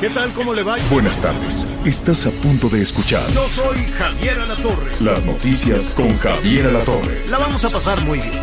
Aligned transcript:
¿Qué 0.00 0.08
tal? 0.08 0.30
¿Cómo 0.32 0.54
le 0.54 0.62
va? 0.62 0.76
Buenas 0.90 1.20
tardes. 1.20 1.66
Estás 1.84 2.24
a 2.24 2.30
punto 2.30 2.70
de 2.70 2.80
escuchar 2.80 3.20
Yo 3.32 3.46
soy 3.50 3.76
Javier 3.98 4.40
Alatorre. 4.40 4.92
las 5.00 5.26
noticias 5.26 5.94
con 5.94 6.16
Javier 6.18 6.68
Alatorre. 6.68 7.26
La 7.28 7.36
vamos 7.36 7.62
a 7.66 7.68
pasar 7.68 8.00
muy 8.02 8.18
bien. 8.18 8.40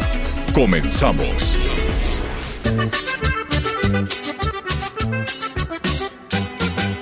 Comenzamos. 0.54 1.58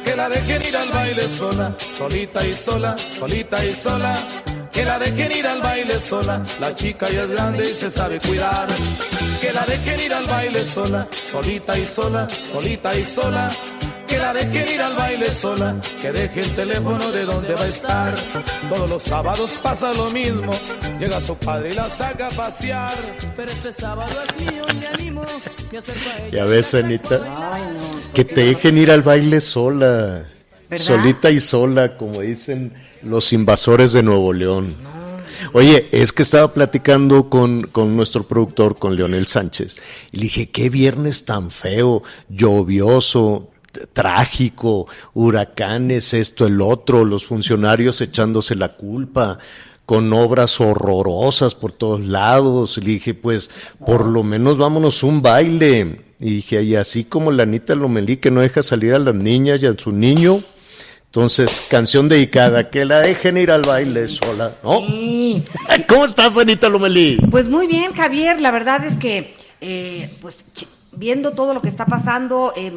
Que 0.05 0.15
la 0.15 0.29
dejen 0.29 0.61
ir 0.61 0.77
al 0.77 0.89
baile 0.89 1.29
sola, 1.29 1.75
solita 1.97 2.45
y 2.47 2.53
sola, 2.53 2.95
solita 2.97 3.65
y 3.65 3.73
sola. 3.73 4.15
Que 4.71 4.85
la 4.85 4.99
dejen 4.99 5.31
ir 5.31 5.47
al 5.47 5.61
baile 5.61 5.99
sola, 5.99 6.45
la 6.59 6.75
chica 6.75 7.09
ya 7.09 7.23
es 7.23 7.29
grande 7.29 7.69
y 7.69 7.73
se 7.73 7.91
sabe 7.91 8.19
cuidar. 8.21 8.67
Que 9.41 9.51
la 9.51 9.65
dejen 9.65 9.99
ir 9.99 10.13
al 10.13 10.25
baile 10.27 10.65
sola, 10.65 11.07
solita 11.11 11.77
y 11.77 11.85
sola, 11.85 12.27
solita 12.29 12.95
y 12.97 13.03
sola. 13.03 13.49
Que 14.07 14.17
la 14.19 14.33
dejen 14.33 14.67
ir 14.75 14.81
al 14.81 14.95
baile 14.95 15.25
sola, 15.31 15.81
que 16.01 16.11
deje 16.11 16.39
el 16.41 16.55
teléfono 16.55 17.11
de 17.11 17.25
donde 17.25 17.53
va 17.55 17.61
a 17.63 17.67
estar. 17.67 18.15
Todos 18.69 18.89
los 18.89 19.03
sábados 19.03 19.51
pasa 19.63 19.93
lo 19.93 20.11
mismo, 20.11 20.51
llega 20.99 21.19
su 21.21 21.35
padre 21.35 21.69
y 21.71 21.73
la 21.73 21.89
saca 21.89 22.27
a 22.27 22.29
pasear. 22.31 22.93
Pero 23.35 23.51
este 23.51 23.73
sábado 23.73 24.11
es 24.29 24.45
mío, 24.51 24.63
me 24.79 24.87
animo 24.87 25.23
y 25.71 25.77
hacer 25.77 25.95
pa' 25.95 26.19
ella. 26.27 26.37
Ya 26.37 26.45
ves, 26.45 26.73
Anita, 26.75 27.19
Ay, 27.53 27.63
no. 27.63 28.13
que 28.13 28.25
te 28.25 28.41
dejen 28.45 28.77
ir 28.77 28.91
al 28.91 29.01
baile 29.01 29.41
sola, 29.41 30.25
¿Verdad? 30.69 30.85
solita 30.85 31.31
y 31.31 31.39
sola, 31.39 31.97
como 31.97 32.21
dicen 32.21 32.73
los 33.01 33.33
invasores 33.33 33.91
de 33.93 34.03
Nuevo 34.03 34.33
León. 34.33 34.75
Oye, 35.53 35.87
es 35.91 36.13
que 36.13 36.21
estaba 36.23 36.53
platicando 36.53 37.29
con, 37.29 37.63
con 37.63 37.95
nuestro 37.97 38.27
productor, 38.27 38.77
con 38.77 38.95
Leonel 38.95 39.27
Sánchez, 39.27 39.77
y 40.11 40.17
le 40.17 40.23
dije, 40.23 40.49
qué 40.49 40.69
viernes 40.69 41.25
tan 41.25 41.51
feo, 41.51 42.03
llovioso, 42.29 43.49
t- 43.51 43.54
trágico, 43.93 44.87
huracanes, 45.13 46.13
esto, 46.13 46.47
el 46.47 46.61
otro, 46.61 47.05
los 47.05 47.25
funcionarios 47.25 48.01
echándose 48.01 48.55
la 48.55 48.69
culpa, 48.69 49.39
con 49.85 50.11
obras 50.13 50.59
horrorosas 50.59 51.55
por 51.55 51.71
todos 51.71 52.01
lados. 52.01 52.77
Le 52.77 52.91
dije, 52.91 53.13
pues, 53.13 53.49
por 53.85 54.05
lo 54.05 54.23
menos 54.23 54.57
vámonos 54.57 55.03
un 55.03 55.21
baile. 55.21 56.01
Y 56.19 56.35
dije, 56.35 56.63
y 56.63 56.75
así 56.75 57.03
como 57.03 57.31
la 57.31 57.43
Anita 57.43 57.75
Lomelí 57.75 58.17
que 58.17 58.31
no 58.31 58.41
deja 58.41 58.63
salir 58.63 58.93
a 58.93 58.99
las 58.99 59.15
niñas 59.15 59.61
y 59.61 59.67
a 59.67 59.77
su 59.77 59.91
niño. 59.91 60.41
Entonces, 61.05 61.63
canción 61.69 62.09
dedicada, 62.09 62.69
que 62.69 62.83
la 62.83 62.99
dejen 62.99 63.37
ir 63.37 63.49
al 63.49 63.61
baile 63.61 64.07
sola, 64.09 64.53
¿no? 64.61 64.79
Sí. 64.79 65.45
¿Cómo 65.87 66.03
estás, 66.03 66.37
Anita 66.37 66.67
Lomelí? 66.67 67.17
Pues 67.31 67.47
muy 67.47 67.67
bien, 67.67 67.93
Javier. 67.93 68.41
La 68.41 68.51
verdad 68.51 68.83
es 68.85 68.97
que, 68.97 69.33
eh, 69.61 70.13
pues, 70.19 70.43
viendo 70.97 71.31
todo 71.33 71.53
lo 71.53 71.61
que 71.61 71.69
está 71.69 71.85
pasando, 71.85 72.53
eh, 72.55 72.71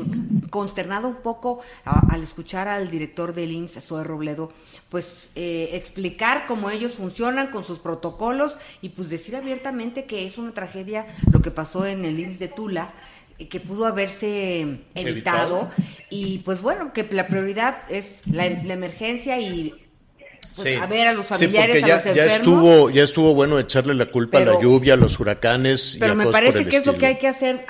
consternado 0.51 1.09
un 1.09 1.17
poco 1.17 1.61
a- 1.85 2.07
al 2.13 2.23
escuchar 2.23 2.69
al 2.69 2.91
director 2.91 3.35
del 3.35 3.53
IMSS, 3.53 3.85
Zoe 3.87 4.05
Robledo, 4.05 4.51
pues 4.89 5.29
eh, 5.35 5.71
explicar 5.73 6.47
cómo 6.47 6.71
ellos 6.71 6.93
funcionan 6.95 7.51
con 7.51 7.65
sus 7.65 7.79
protocolos 7.79 8.53
y 8.81 8.91
pues 8.91 9.11
decir 9.11 9.37
abiertamente 9.37 10.05
que 10.05 10.25
es 10.27 10.39
una 10.39 10.53
tragedia 10.53 11.07
lo 11.33 11.43
que 11.43 11.51
pasó 11.51 11.85
en 11.87 12.05
el 12.05 12.19
IMSS 12.19 12.39
de 12.39 12.49
Tula 12.49 12.91
eh, 13.39 13.49
que 13.49 13.61
pudo 13.61 13.87
haberse 13.87 14.61
evitado, 14.95 15.61
Evitado. 15.61 15.71
y 16.11 16.39
pues 16.39 16.63
bueno, 16.63 16.93
que 16.93 17.07
la 17.11 17.27
prioridad 17.27 17.79
es 17.91 18.23
la, 18.27 18.49
la 18.49 18.75
emergencia 18.75 19.39
y 19.41 19.75
pues, 20.63 20.75
Sí. 20.75 20.81
a 20.81 20.87
ver 20.87 21.09
a 21.09 21.13
los 21.13 21.27
Sí, 21.27 21.35
familiares, 21.35 21.77
porque 21.77 21.89
ya, 21.89 21.95
a 21.95 21.97
los 21.97 22.05
ya 22.05 22.11
enfermos. 22.25 22.37
estuvo, 22.37 22.91
ya 22.91 23.03
estuvo 23.05 23.35
bueno 23.35 23.59
echarle 23.59 23.95
la 23.95 24.07
culpa 24.07 24.39
a 24.39 24.41
la 24.41 24.47
Pero- 24.47 24.61
lluvia, 24.63 24.95
a 24.95 24.97
los 24.97 25.19
huracanes 25.21 25.95
y 25.97 25.99
Pero 25.99 26.13
a 26.13 26.15
me 26.17 26.25
cosas 26.25 26.41
por 26.41 26.47
parece 26.51 26.59
el 26.65 26.69
que 26.71 26.77
es 26.77 26.87
lo 26.87 26.97
que 26.99 27.07
hay 27.07 27.19
que 27.19 27.29
hacer, 27.29 27.65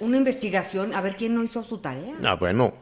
una 0.00 0.16
investigación, 0.16 0.94
a 0.94 1.00
ver 1.00 1.16
quién 1.16 1.34
no 1.34 1.42
hizo 1.42 1.62
su 1.64 1.78
tarea. 1.78 2.14
Ah, 2.24 2.34
bueno, 2.34 2.74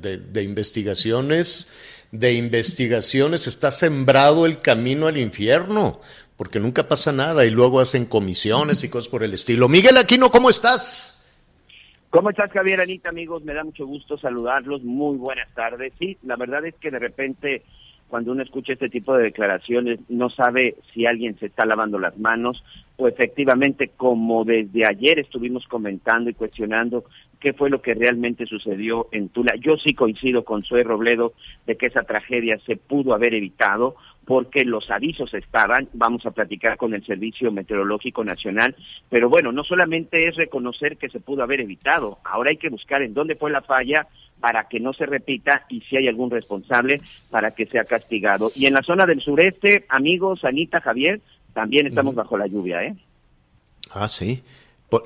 de, 0.00 0.18
de 0.18 0.42
investigaciones, 0.42 1.72
de 2.12 2.32
investigaciones 2.34 3.46
está 3.46 3.70
sembrado 3.70 4.46
el 4.46 4.58
camino 4.58 5.06
al 5.06 5.16
infierno, 5.18 6.00
porque 6.36 6.60
nunca 6.60 6.88
pasa 6.88 7.12
nada 7.12 7.44
y 7.44 7.50
luego 7.50 7.80
hacen 7.80 8.04
comisiones 8.06 8.84
y 8.84 8.88
cosas 8.88 9.08
por 9.08 9.22
el 9.24 9.34
estilo. 9.34 9.68
Miguel 9.68 9.96
Aquino, 9.96 10.30
¿cómo 10.30 10.50
estás? 10.50 11.14
¿Cómo 12.10 12.30
estás, 12.30 12.50
Javier, 12.52 12.80
Anita, 12.80 13.10
amigos? 13.10 13.42
Me 13.44 13.52
da 13.52 13.64
mucho 13.64 13.84
gusto 13.86 14.16
saludarlos. 14.16 14.82
Muy 14.82 15.18
buenas 15.18 15.52
tardes. 15.54 15.92
Sí, 15.98 16.16
la 16.22 16.36
verdad 16.36 16.64
es 16.64 16.74
que 16.80 16.90
de 16.90 16.98
repente, 16.98 17.62
cuando 18.08 18.32
uno 18.32 18.42
escucha 18.42 18.72
este 18.72 18.88
tipo 18.88 19.14
de 19.14 19.24
declaraciones, 19.24 20.00
no 20.08 20.30
sabe 20.30 20.76
si 20.92 21.06
alguien 21.06 21.38
se 21.38 21.46
está 21.46 21.66
lavando 21.66 21.98
las 21.98 22.18
manos 22.18 22.64
o 22.96 23.06
efectivamente, 23.06 23.92
como 23.96 24.44
desde 24.44 24.84
ayer 24.84 25.20
estuvimos 25.20 25.66
comentando 25.68 26.30
y 26.30 26.34
cuestionando 26.34 27.04
qué 27.38 27.52
fue 27.52 27.70
lo 27.70 27.80
que 27.80 27.94
realmente 27.94 28.46
sucedió 28.46 29.06
en 29.12 29.28
Tula. 29.28 29.54
Yo 29.60 29.76
sí 29.76 29.94
coincido 29.94 30.44
con 30.44 30.64
Sue 30.64 30.82
Robledo 30.82 31.32
de 31.66 31.76
que 31.76 31.86
esa 31.86 32.02
tragedia 32.02 32.58
se 32.66 32.76
pudo 32.76 33.14
haber 33.14 33.34
evitado 33.34 33.94
porque 34.24 34.64
los 34.64 34.90
avisos 34.90 35.32
estaban, 35.32 35.88
vamos 35.94 36.26
a 36.26 36.32
platicar 36.32 36.76
con 36.76 36.92
el 36.92 37.04
Servicio 37.06 37.50
Meteorológico 37.50 38.24
Nacional, 38.24 38.76
pero 39.08 39.30
bueno, 39.30 39.52
no 39.52 39.64
solamente 39.64 40.28
es 40.28 40.36
reconocer 40.36 40.98
que 40.98 41.08
se 41.08 41.20
pudo 41.20 41.42
haber 41.42 41.60
evitado, 41.60 42.18
ahora 42.24 42.50
hay 42.50 42.58
que 42.58 42.68
buscar 42.68 43.00
en 43.00 43.14
dónde 43.14 43.36
fue 43.36 43.50
la 43.50 43.62
falla 43.62 44.06
para 44.40 44.68
que 44.68 44.80
no 44.80 44.92
se 44.92 45.06
repita 45.06 45.66
y 45.68 45.80
si 45.82 45.96
hay 45.96 46.08
algún 46.08 46.30
responsable 46.30 47.00
para 47.30 47.50
que 47.50 47.66
sea 47.66 47.84
castigado. 47.84 48.52
Y 48.54 48.66
en 48.66 48.74
la 48.74 48.82
zona 48.82 49.04
del 49.06 49.20
sureste, 49.20 49.84
amigos, 49.88 50.44
Anita, 50.44 50.80
Javier, 50.80 51.20
también 51.52 51.86
estamos 51.86 52.14
bajo 52.14 52.38
la 52.38 52.46
lluvia, 52.46 52.84
¿eh? 52.84 52.96
Ah, 53.92 54.08
sí. 54.08 54.42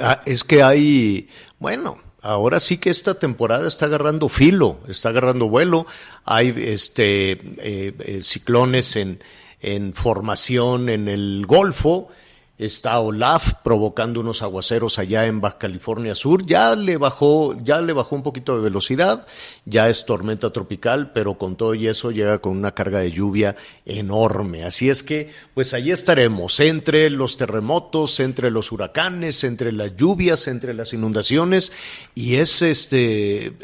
Ah, 0.00 0.22
es 0.26 0.44
que 0.44 0.62
hay, 0.62 1.28
bueno, 1.58 1.98
ahora 2.20 2.60
sí 2.60 2.78
que 2.78 2.90
esta 2.90 3.18
temporada 3.18 3.66
está 3.66 3.86
agarrando 3.86 4.28
filo, 4.28 4.78
está 4.88 5.08
agarrando 5.08 5.48
vuelo. 5.48 5.86
Hay 6.24 6.48
este 6.56 7.32
eh, 7.32 7.94
eh, 7.98 8.20
ciclones 8.22 8.96
en, 8.96 9.20
en 9.60 9.94
formación 9.94 10.88
en 10.88 11.08
el 11.08 11.44
Golfo. 11.46 12.10
Está 12.58 13.00
Olaf 13.00 13.54
provocando 13.64 14.20
unos 14.20 14.42
aguaceros 14.42 14.98
allá 15.00 15.26
en 15.26 15.40
Baja 15.40 15.58
California 15.58 16.14
Sur. 16.14 16.46
Ya 16.46 16.76
le 16.76 16.96
bajó, 16.96 17.56
ya 17.64 17.80
le 17.80 17.92
bajó 17.92 18.14
un 18.14 18.22
poquito 18.22 18.54
de 18.54 18.62
velocidad. 18.62 19.26
Ya 19.64 19.88
es 19.88 20.04
tormenta 20.04 20.50
tropical, 20.50 21.12
pero 21.12 21.38
con 21.38 21.56
todo 21.56 21.74
y 21.74 21.88
eso 21.88 22.12
llega 22.12 22.38
con 22.38 22.56
una 22.56 22.72
carga 22.72 23.00
de 23.00 23.10
lluvia 23.10 23.56
enorme. 23.84 24.64
Así 24.64 24.90
es 24.90 25.02
que, 25.02 25.30
pues 25.54 25.74
allí 25.74 25.90
estaremos, 25.90 26.60
entre 26.60 27.10
los 27.10 27.36
terremotos, 27.36 28.20
entre 28.20 28.50
los 28.52 28.70
huracanes, 28.70 29.42
entre 29.44 29.72
las 29.72 29.96
lluvias, 29.96 30.46
entre 30.46 30.74
las 30.74 30.92
inundaciones. 30.92 31.72
Y 32.14 32.36
es 32.36 32.62
este 32.62 33.56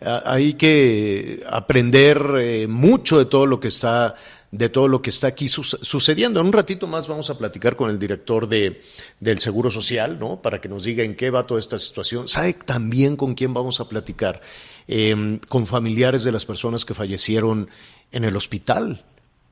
a- 0.00 0.32
hay 0.34 0.54
que 0.54 1.42
aprender 1.50 2.22
eh, 2.40 2.68
mucho 2.68 3.18
de 3.18 3.24
todo 3.24 3.46
lo 3.46 3.58
que 3.58 3.68
está 3.68 4.14
de 4.50 4.68
todo 4.68 4.88
lo 4.88 5.02
que 5.02 5.10
está 5.10 5.26
aquí 5.26 5.48
su- 5.48 5.62
sucediendo. 5.62 6.40
En 6.40 6.46
un 6.46 6.52
ratito 6.52 6.86
más 6.86 7.06
vamos 7.06 7.28
a 7.30 7.36
platicar 7.36 7.76
con 7.76 7.90
el 7.90 7.98
director 7.98 8.48
de, 8.48 8.80
del 9.20 9.40
Seguro 9.40 9.70
Social, 9.70 10.18
¿no? 10.18 10.40
Para 10.40 10.60
que 10.60 10.68
nos 10.68 10.84
diga 10.84 11.04
en 11.04 11.16
qué 11.16 11.30
va 11.30 11.46
toda 11.46 11.60
esta 11.60 11.78
situación. 11.78 12.28
¿Sabe 12.28 12.54
también 12.54 13.16
con 13.16 13.34
quién 13.34 13.52
vamos 13.52 13.80
a 13.80 13.88
platicar? 13.88 14.40
Eh, 14.86 15.38
con 15.48 15.66
familiares 15.66 16.24
de 16.24 16.32
las 16.32 16.46
personas 16.46 16.84
que 16.84 16.94
fallecieron 16.94 17.68
en 18.10 18.24
el 18.24 18.36
hospital 18.36 19.04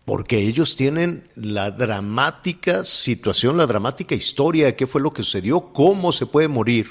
porque 0.06 0.38
ellos 0.38 0.76
tienen 0.76 1.28
la 1.34 1.72
dramática 1.72 2.84
situación, 2.84 3.56
la 3.56 3.66
dramática 3.66 4.14
historia 4.14 4.66
de 4.66 4.76
qué 4.76 4.86
fue 4.86 5.00
lo 5.00 5.12
que 5.12 5.24
sucedió, 5.24 5.72
cómo 5.72 6.12
se 6.12 6.26
puede 6.26 6.46
morir 6.46 6.86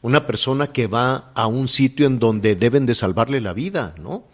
una 0.00 0.26
persona 0.26 0.68
que 0.68 0.86
va 0.86 1.30
a 1.34 1.46
un 1.46 1.68
sitio 1.68 2.06
en 2.06 2.18
donde 2.18 2.56
deben 2.56 2.86
de 2.86 2.94
salvarle 2.94 3.42
la 3.42 3.52
vida, 3.52 3.94
¿no? 4.00 4.24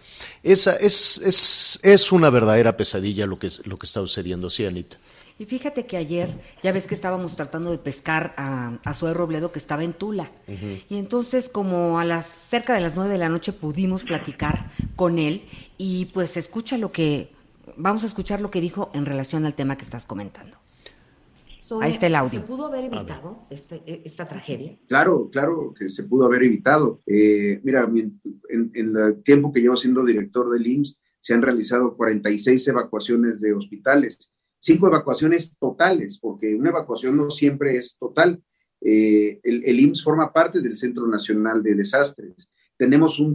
Esa 0.43 0.76
es, 0.76 1.19
es, 1.19 1.81
es 1.82 2.12
una 2.12 2.31
verdadera 2.31 2.76
pesadilla 2.76 3.26
lo 3.26 3.38
que, 3.38 3.50
lo 3.65 3.79
que 3.79 3.87
está 3.87 4.00
sucediendo, 4.00 4.50
sí, 4.50 4.65
Anita. 4.67 4.97
Y 5.37 5.47
fíjate 5.47 5.85
que 5.85 5.97
ayer, 5.97 6.32
ya 6.62 6.71
ves 6.71 6.87
que 6.87 6.94
estábamos 6.94 7.35
tratando 7.35 7.73
de 7.73 7.79
pescar 7.79 8.35
a, 8.37 8.79
a 8.85 8.94
Zoe 8.94 9.15
Robledo 9.15 9.50
que 9.50 9.59
estaba 9.59 9.82
en 9.82 9.93
Tula. 9.93 10.31
Y 10.88 10.97
entonces 10.97 11.49
como 11.49 11.99
a 11.99 12.05
las 12.05 12.26
cerca 12.26 12.73
de 12.75 12.81
las 12.81 12.94
nueve 12.94 13.12
de 13.12 13.19
la 13.19 13.29
noche 13.29 13.53
pudimos 13.53 14.05
platicar 14.05 14.71
con 14.94 15.19
él 15.19 15.44
y 15.76 16.06
pues 16.06 16.37
escucha 16.37 16.79
lo 16.79 16.93
que, 16.93 17.32
vamos 17.76 18.05
a 18.05 18.06
escuchar 18.06 18.41
lo 18.41 18.53
que 18.53 18.61
dijo 18.61 18.93
en 18.94 19.06
relación 19.06 19.44
al 19.44 19.55
tema 19.55 19.76
que 19.76 19.85
estás 19.85 20.05
comentando. 20.05 20.56
Ahí 21.81 21.93
está 21.93 22.06
el 22.06 22.14
audio. 22.14 22.40
¿Se 22.40 22.46
pudo 22.46 22.66
haber 22.66 22.84
evitado 22.84 23.46
este, 23.50 23.82
e, 23.87 24.02
esta 24.05 24.25
tragedia? 24.25 24.78
Claro, 24.87 25.31
claro 25.31 25.72
que 25.76 25.88
se 25.88 26.05
pudo 26.05 26.26
haber 26.26 26.43
evitado. 26.43 27.02
Eh, 27.06 27.61
mira, 27.62 27.90
en, 27.90 28.20
el 28.72 29.22
tiempo 29.22 29.52
que 29.52 29.61
llevo 29.61 29.76
siendo 29.76 30.05
director 30.05 30.50
del 30.50 30.66
IMSS, 30.66 30.99
se 31.20 31.32
han 31.32 31.43
realizado 31.43 31.96
46 31.96 32.69
evacuaciones 32.69 33.40
de 33.40 33.55
hospitales, 33.55 34.31
cinco 34.58 34.88
evacuaciones 34.88 35.56
totales, 35.58 36.19
porque 36.19 36.55
una 36.55 36.70
evacuación 36.70 37.16
no 37.16 37.31
siempre 37.31 37.76
es 37.76 37.96
total. 37.99 38.43
Eh, 38.81 39.40
el, 39.43 39.64
el, 39.64 39.81
IMSS 39.81 40.05
forma 40.05 40.32
parte 40.32 40.61
del 40.61 40.76
Centro 40.76 41.06
Nacional 41.06 41.62
de 41.62 41.75
Desastres. 41.75 42.50
Tenemos 42.76 43.19
un, 43.19 43.34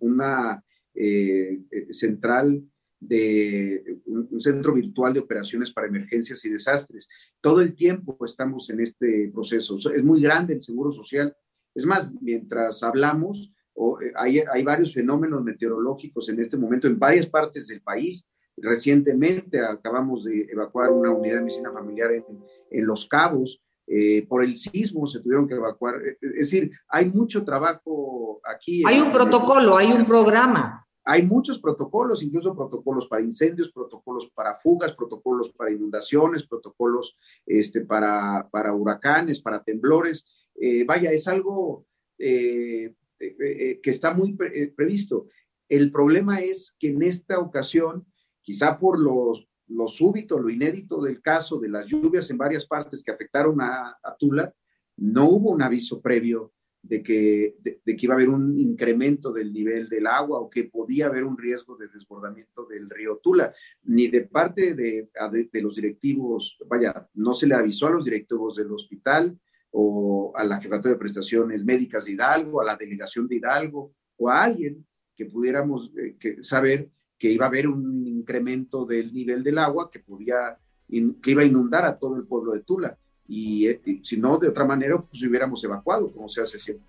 una 0.00 0.64
eh, 0.94 1.60
central 1.90 2.62
de 3.00 4.00
un, 4.06 4.40
centro 4.40 4.72
virtual 4.72 5.12
de 5.12 5.20
operaciones 5.20 5.72
para 5.72 5.86
emergencias 5.86 6.44
y 6.44 6.50
desastres. 6.50 7.08
Todo 7.40 7.60
el 7.60 7.74
tiempo 7.74 8.16
estamos 8.24 8.70
en 8.70 8.80
este 8.80 9.30
proceso. 9.32 9.76
Es 9.76 10.04
muy 10.04 10.20
grande 10.20 10.54
el 10.54 10.62
Seguro 10.62 10.90
Social. 10.90 11.34
Es 11.74 11.84
más, 11.84 12.08
mientras 12.20 12.82
hablamos, 12.82 13.52
eh, 13.76 14.12
hay, 14.16 14.38
hay 14.50 14.62
varios 14.62 14.94
fenómenos 14.94 15.42
meteorológicos 15.44 16.28
en 16.28 16.40
este 16.40 16.56
momento 16.56 16.86
en 16.86 16.98
varias 16.98 17.26
partes 17.26 17.66
del 17.68 17.82
país. 17.82 18.26
Recientemente 18.56 19.60
acabamos 19.60 20.24
de 20.24 20.46
evacuar 20.50 20.90
una 20.90 21.10
unidad 21.10 21.36
de 21.36 21.42
medicina 21.42 21.72
familiar 21.72 22.12
en, 22.12 22.24
en 22.70 22.86
Los 22.86 23.06
Cabos. 23.06 23.60
Eh, 23.88 24.26
por 24.26 24.42
el 24.42 24.56
sismo 24.56 25.06
se 25.06 25.20
tuvieron 25.20 25.46
que 25.46 25.54
evacuar. 25.54 25.96
Eh, 26.04 26.16
es 26.20 26.50
decir, 26.50 26.72
hay 26.88 27.10
mucho 27.10 27.44
trabajo 27.44 28.40
aquí. 28.44 28.82
Hay 28.86 29.00
un 29.00 29.12
protocolo, 29.12 29.76
hay 29.76 29.92
un 29.92 30.04
programa. 30.06 30.85
Hay 31.08 31.22
muchos 31.22 31.60
protocolos, 31.60 32.20
incluso 32.20 32.56
protocolos 32.56 33.06
para 33.06 33.22
incendios, 33.22 33.70
protocolos 33.70 34.28
para 34.34 34.56
fugas, 34.56 34.92
protocolos 34.92 35.50
para 35.50 35.70
inundaciones, 35.70 36.44
protocolos 36.44 37.16
este, 37.46 37.82
para, 37.82 38.48
huracanes, 38.74 39.40
para 39.40 39.62
temblores. 39.62 40.26
Eh, 40.56 40.82
vaya, 40.82 41.12
es 41.12 41.28
algo 41.28 41.86
eh, 42.18 42.92
eh, 43.20 43.80
que 43.80 43.90
está 43.90 44.12
muy 44.12 44.36
previsto. 44.74 45.28
El 45.68 45.92
problema 45.92 46.40
es 46.40 46.74
que 46.76 46.88
en 46.88 47.00
esta 47.04 47.38
ocasión, 47.38 48.04
quizá 48.42 48.76
por 48.76 48.98
lo 48.98 49.86
súbito, 49.86 50.40
lo 50.40 50.50
inédito 50.50 51.00
del 51.00 51.22
caso 51.22 51.60
de 51.60 51.68
las 51.68 51.86
lluvias 51.86 52.30
en 52.30 52.38
varias 52.38 52.66
partes 52.66 53.04
que 53.04 53.12
afectaron 53.12 53.60
a, 53.60 53.96
a 54.02 54.16
Tula, 54.18 54.52
no 54.96 55.28
hubo 55.28 55.50
un 55.50 55.62
aviso 55.62 56.00
previo 56.00 56.52
de 56.88 57.02
que, 57.02 57.56
de, 57.60 57.80
que 57.84 58.06
iba 58.06 58.14
a 58.14 58.16
haber 58.16 58.28
un 58.28 58.58
incremento 58.58 59.32
del 59.32 59.52
nivel 59.52 59.88
del 59.88 60.06
agua 60.06 60.38
o 60.38 60.48
que 60.48 60.64
podía 60.64 61.06
haber 61.06 61.24
un 61.24 61.36
riesgo 61.36 61.76
de 61.76 61.88
desbordamiento 61.88 62.64
del 62.66 62.88
río 62.88 63.18
Tula, 63.22 63.52
ni 63.84 64.08
de 64.08 64.22
parte 64.22 64.74
de, 64.74 65.08
de, 65.52 65.62
los 65.62 65.76
directivos, 65.76 66.58
vaya, 66.66 67.08
no 67.14 67.34
se 67.34 67.46
le 67.46 67.54
avisó 67.54 67.88
a 67.88 67.90
los 67.90 68.04
directivos 68.04 68.56
del 68.56 68.70
hospital 68.70 69.38
o 69.70 70.32
a 70.36 70.44
la 70.44 70.60
jefatura 70.60 70.94
de 70.94 71.00
prestaciones 71.00 71.64
médicas 71.64 72.04
de 72.04 72.12
Hidalgo, 72.12 72.60
a 72.60 72.64
la 72.64 72.76
delegación 72.76 73.26
de 73.26 73.36
Hidalgo 73.36 73.92
o 74.16 74.28
a 74.28 74.44
alguien 74.44 74.86
que 75.16 75.26
pudiéramos 75.26 75.92
eh, 75.96 76.16
que 76.18 76.42
saber 76.42 76.90
que 77.18 77.32
iba 77.32 77.46
a 77.46 77.48
haber 77.48 77.66
un 77.66 78.06
incremento 78.06 78.86
del 78.86 79.12
nivel 79.12 79.42
del 79.42 79.58
agua 79.58 79.90
que 79.90 80.00
podía 80.00 80.58
que 80.88 81.30
iba 81.32 81.42
a 81.42 81.46
inundar 81.46 81.84
a 81.84 81.98
todo 81.98 82.16
el 82.16 82.26
pueblo 82.26 82.52
de 82.52 82.60
Tula. 82.60 82.96
Eh, 83.28 83.80
y, 83.84 84.00
si 84.04 84.16
no, 84.16 84.38
de 84.38 84.48
otra 84.48 84.64
manera, 84.64 85.00
pues 85.00 85.22
hubiéramos 85.22 85.62
evacuado, 85.64 86.10
como 86.10 86.28
se 86.28 86.42
hace 86.42 86.58
siempre. 86.58 86.86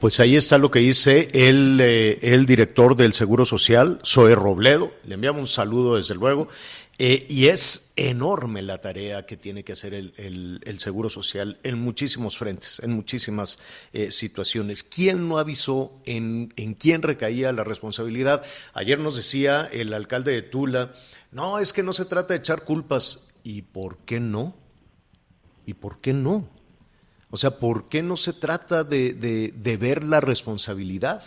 Pues 0.00 0.20
ahí 0.20 0.36
está 0.36 0.58
lo 0.58 0.70
que 0.70 0.80
dice 0.80 1.30
el, 1.32 1.78
eh, 1.80 2.18
el 2.20 2.44
director 2.44 2.96
del 2.96 3.14
Seguro 3.14 3.44
Social, 3.46 3.98
Zoe 4.04 4.34
Robledo. 4.34 4.92
Le 5.04 5.14
enviamos 5.14 5.40
un 5.40 5.46
saludo, 5.46 5.96
desde 5.96 6.14
luego. 6.14 6.48
Eh, 6.98 7.26
y 7.28 7.48
es 7.48 7.92
enorme 7.96 8.62
la 8.62 8.80
tarea 8.80 9.26
que 9.26 9.36
tiene 9.36 9.64
que 9.64 9.72
hacer 9.72 9.92
el, 9.92 10.60
el, 10.64 10.78
Seguro 10.78 11.10
Social 11.10 11.58
en 11.62 11.78
muchísimos 11.78 12.38
frentes, 12.38 12.80
en 12.82 12.92
muchísimas 12.92 13.58
situaciones. 14.08 14.82
¿Quién 14.82 15.28
no 15.28 15.38
avisó 15.38 15.92
en, 16.06 16.54
en 16.56 16.72
quién 16.72 17.02
recaía 17.02 17.52
la 17.52 17.64
responsabilidad? 17.64 18.42
Ayer 18.72 18.98
nos 18.98 19.16
decía 19.16 19.68
el 19.70 19.92
alcalde 19.92 20.32
de 20.32 20.42
Tula, 20.42 20.94
no, 21.32 21.58
es 21.58 21.74
que 21.74 21.82
no 21.82 21.92
se 21.92 22.06
trata 22.06 22.32
de 22.32 22.38
echar 22.38 22.64
culpas. 22.64 23.34
¿Y 23.44 23.62
por 23.62 23.98
qué 23.98 24.20
no? 24.20 24.56
¿Y 25.66 25.74
por 25.74 25.98
qué 26.00 26.12
no? 26.12 26.48
O 27.30 27.36
sea, 27.36 27.58
¿por 27.58 27.88
qué 27.88 28.02
no 28.02 28.16
se 28.16 28.32
trata 28.32 28.84
de, 28.84 29.52
ver 29.78 30.04
la 30.04 30.20
responsabilidad? 30.20 31.22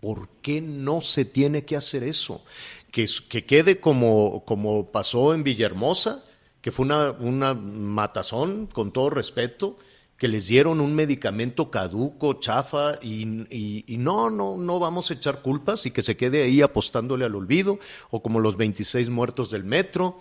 ¿Por 0.00 0.28
qué 0.42 0.60
no 0.60 1.00
se 1.02 1.24
tiene 1.24 1.64
que 1.64 1.76
hacer 1.76 2.02
eso? 2.02 2.42
Que, 2.90 3.06
que 3.28 3.44
quede 3.44 3.78
como, 3.78 4.44
como 4.44 4.86
pasó 4.86 5.34
en 5.34 5.44
Villahermosa, 5.44 6.24
que 6.62 6.72
fue 6.72 6.86
una, 6.86 7.10
una 7.12 7.54
matazón, 7.54 8.66
con 8.66 8.90
todo 8.90 9.10
respeto, 9.10 9.76
que 10.16 10.28
les 10.28 10.48
dieron 10.48 10.80
un 10.80 10.94
medicamento 10.94 11.70
caduco, 11.70 12.40
chafa, 12.40 12.98
y, 13.00 13.84
y, 13.86 13.98
no, 13.98 14.30
no, 14.30 14.56
no 14.56 14.80
vamos 14.80 15.10
a 15.10 15.14
echar 15.14 15.42
culpas 15.42 15.86
y 15.86 15.92
que 15.92 16.02
se 16.02 16.16
quede 16.16 16.42
ahí 16.42 16.60
apostándole 16.60 17.24
al 17.24 17.36
olvido, 17.36 17.78
o 18.10 18.20
como 18.20 18.40
los 18.40 18.56
26 18.56 19.10
muertos 19.10 19.50
del 19.50 19.62
metro, 19.62 20.18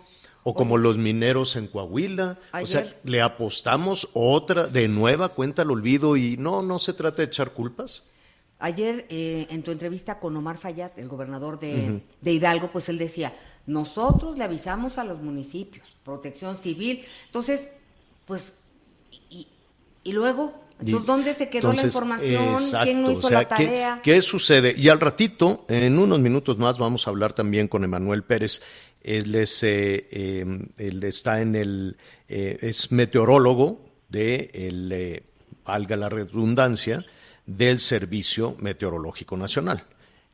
o 0.50 0.54
como 0.54 0.78
los 0.78 0.98
mineros 0.98 1.58
en 1.58 1.68
Coahuila. 1.68 2.40
o 2.54 2.66
sea, 2.66 2.88
le 3.04 3.22
apostamos 3.22 4.08
otra, 4.14 4.68
de 4.68 4.88
nueva 4.88 5.28
cuenta 5.36 5.64
al 5.64 5.72
olvido 5.72 6.16
y 6.16 6.38
no, 6.38 6.62
no 6.62 6.80
se 6.80 6.94
trata 6.94 7.18
de 7.18 7.26
echar 7.26 7.52
culpas. 7.52 8.06
Ayer, 8.58 9.06
eh, 9.10 9.48
en 9.50 9.62
tu 9.62 9.72
entrevista 9.72 10.22
con 10.22 10.38
Omar 10.38 10.58
Fayad, 10.58 10.92
el 10.96 11.10
gobernador 11.10 11.60
de, 11.60 12.02
Hidalgo, 12.24 12.70
pues 12.72 12.88
él 12.88 12.98
decía, 12.98 13.34
nosotros 13.66 14.38
le 14.38 14.46
avisamos 14.46 14.98
a 14.98 15.04
los 15.04 15.22
municipios, 15.22 15.86
protección 16.06 16.56
civil. 16.56 17.04
Entonces, 17.26 17.70
pues, 18.26 18.54
y, 19.30 20.14
luego, 20.14 20.54
¿dónde 20.80 21.34
se 21.34 21.50
quedó 21.50 21.74
la 21.74 21.82
información? 21.82 22.58
¿Quién 22.84 23.02
no 23.02 23.12
hizo 23.12 23.30
la 23.30 23.48
tarea? 23.48 24.02
¿qué, 24.04 24.14
¿qué, 24.14 24.22
sucede? 24.22 24.74
Y 24.78 24.90
al 24.90 25.00
ratito, 25.00 25.66
en 25.70 25.98
unos 25.98 26.20
minutos 26.20 26.58
más, 26.58 26.78
vamos 26.78 27.08
a 27.08 27.10
hablar 27.10 27.34
también 27.34 27.68
con 27.68 27.84
Emanuel 27.84 28.24
Pérez 28.24 28.62
él, 29.08 29.36
es, 29.36 29.64
eh, 29.64 30.08
em, 30.12 30.68
él 30.78 31.04
está 31.04 31.42
en 31.42 31.56
el, 31.56 31.98
eh, 32.28 32.58
es 32.62 32.92
meteorólogo 32.92 33.86
de, 34.10 34.52
el, 34.54 34.92
eh, 34.92 35.24
valga 35.66 35.96
la 35.96 36.10
redundancia, 36.10 37.06
del 37.46 37.80
Servicio 37.80 38.58
Meteorológico 38.60 39.38
Nacional. 39.38 39.86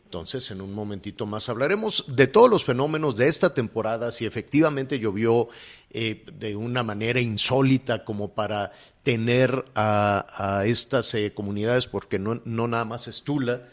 Entonces, 0.06 0.50
en 0.52 0.62
un 0.62 0.74
momentito 0.74 1.28
más 1.28 1.50
hablaremos 1.50 2.16
de 2.16 2.28
todos 2.28 2.50
los 2.50 2.64
fenómenos 2.64 3.16
de 3.16 3.28
esta 3.28 3.54
temporada, 3.54 4.12
si 4.12 4.26
efectivamente 4.26 5.00
llovió 5.00 5.50
de 5.94 6.56
una 6.56 6.82
manera 6.82 7.22
insólita 7.22 8.04
como 8.04 8.34
para 8.34 8.72
tener 9.04 9.66
a, 9.76 10.64
estas 10.66 11.16
comunidades, 11.34 11.88
porque 11.88 12.18
no, 12.18 12.42
no 12.46 12.68
nada 12.68 12.86
más 12.86 13.08
es 13.08 13.24
Tula, 13.24 13.68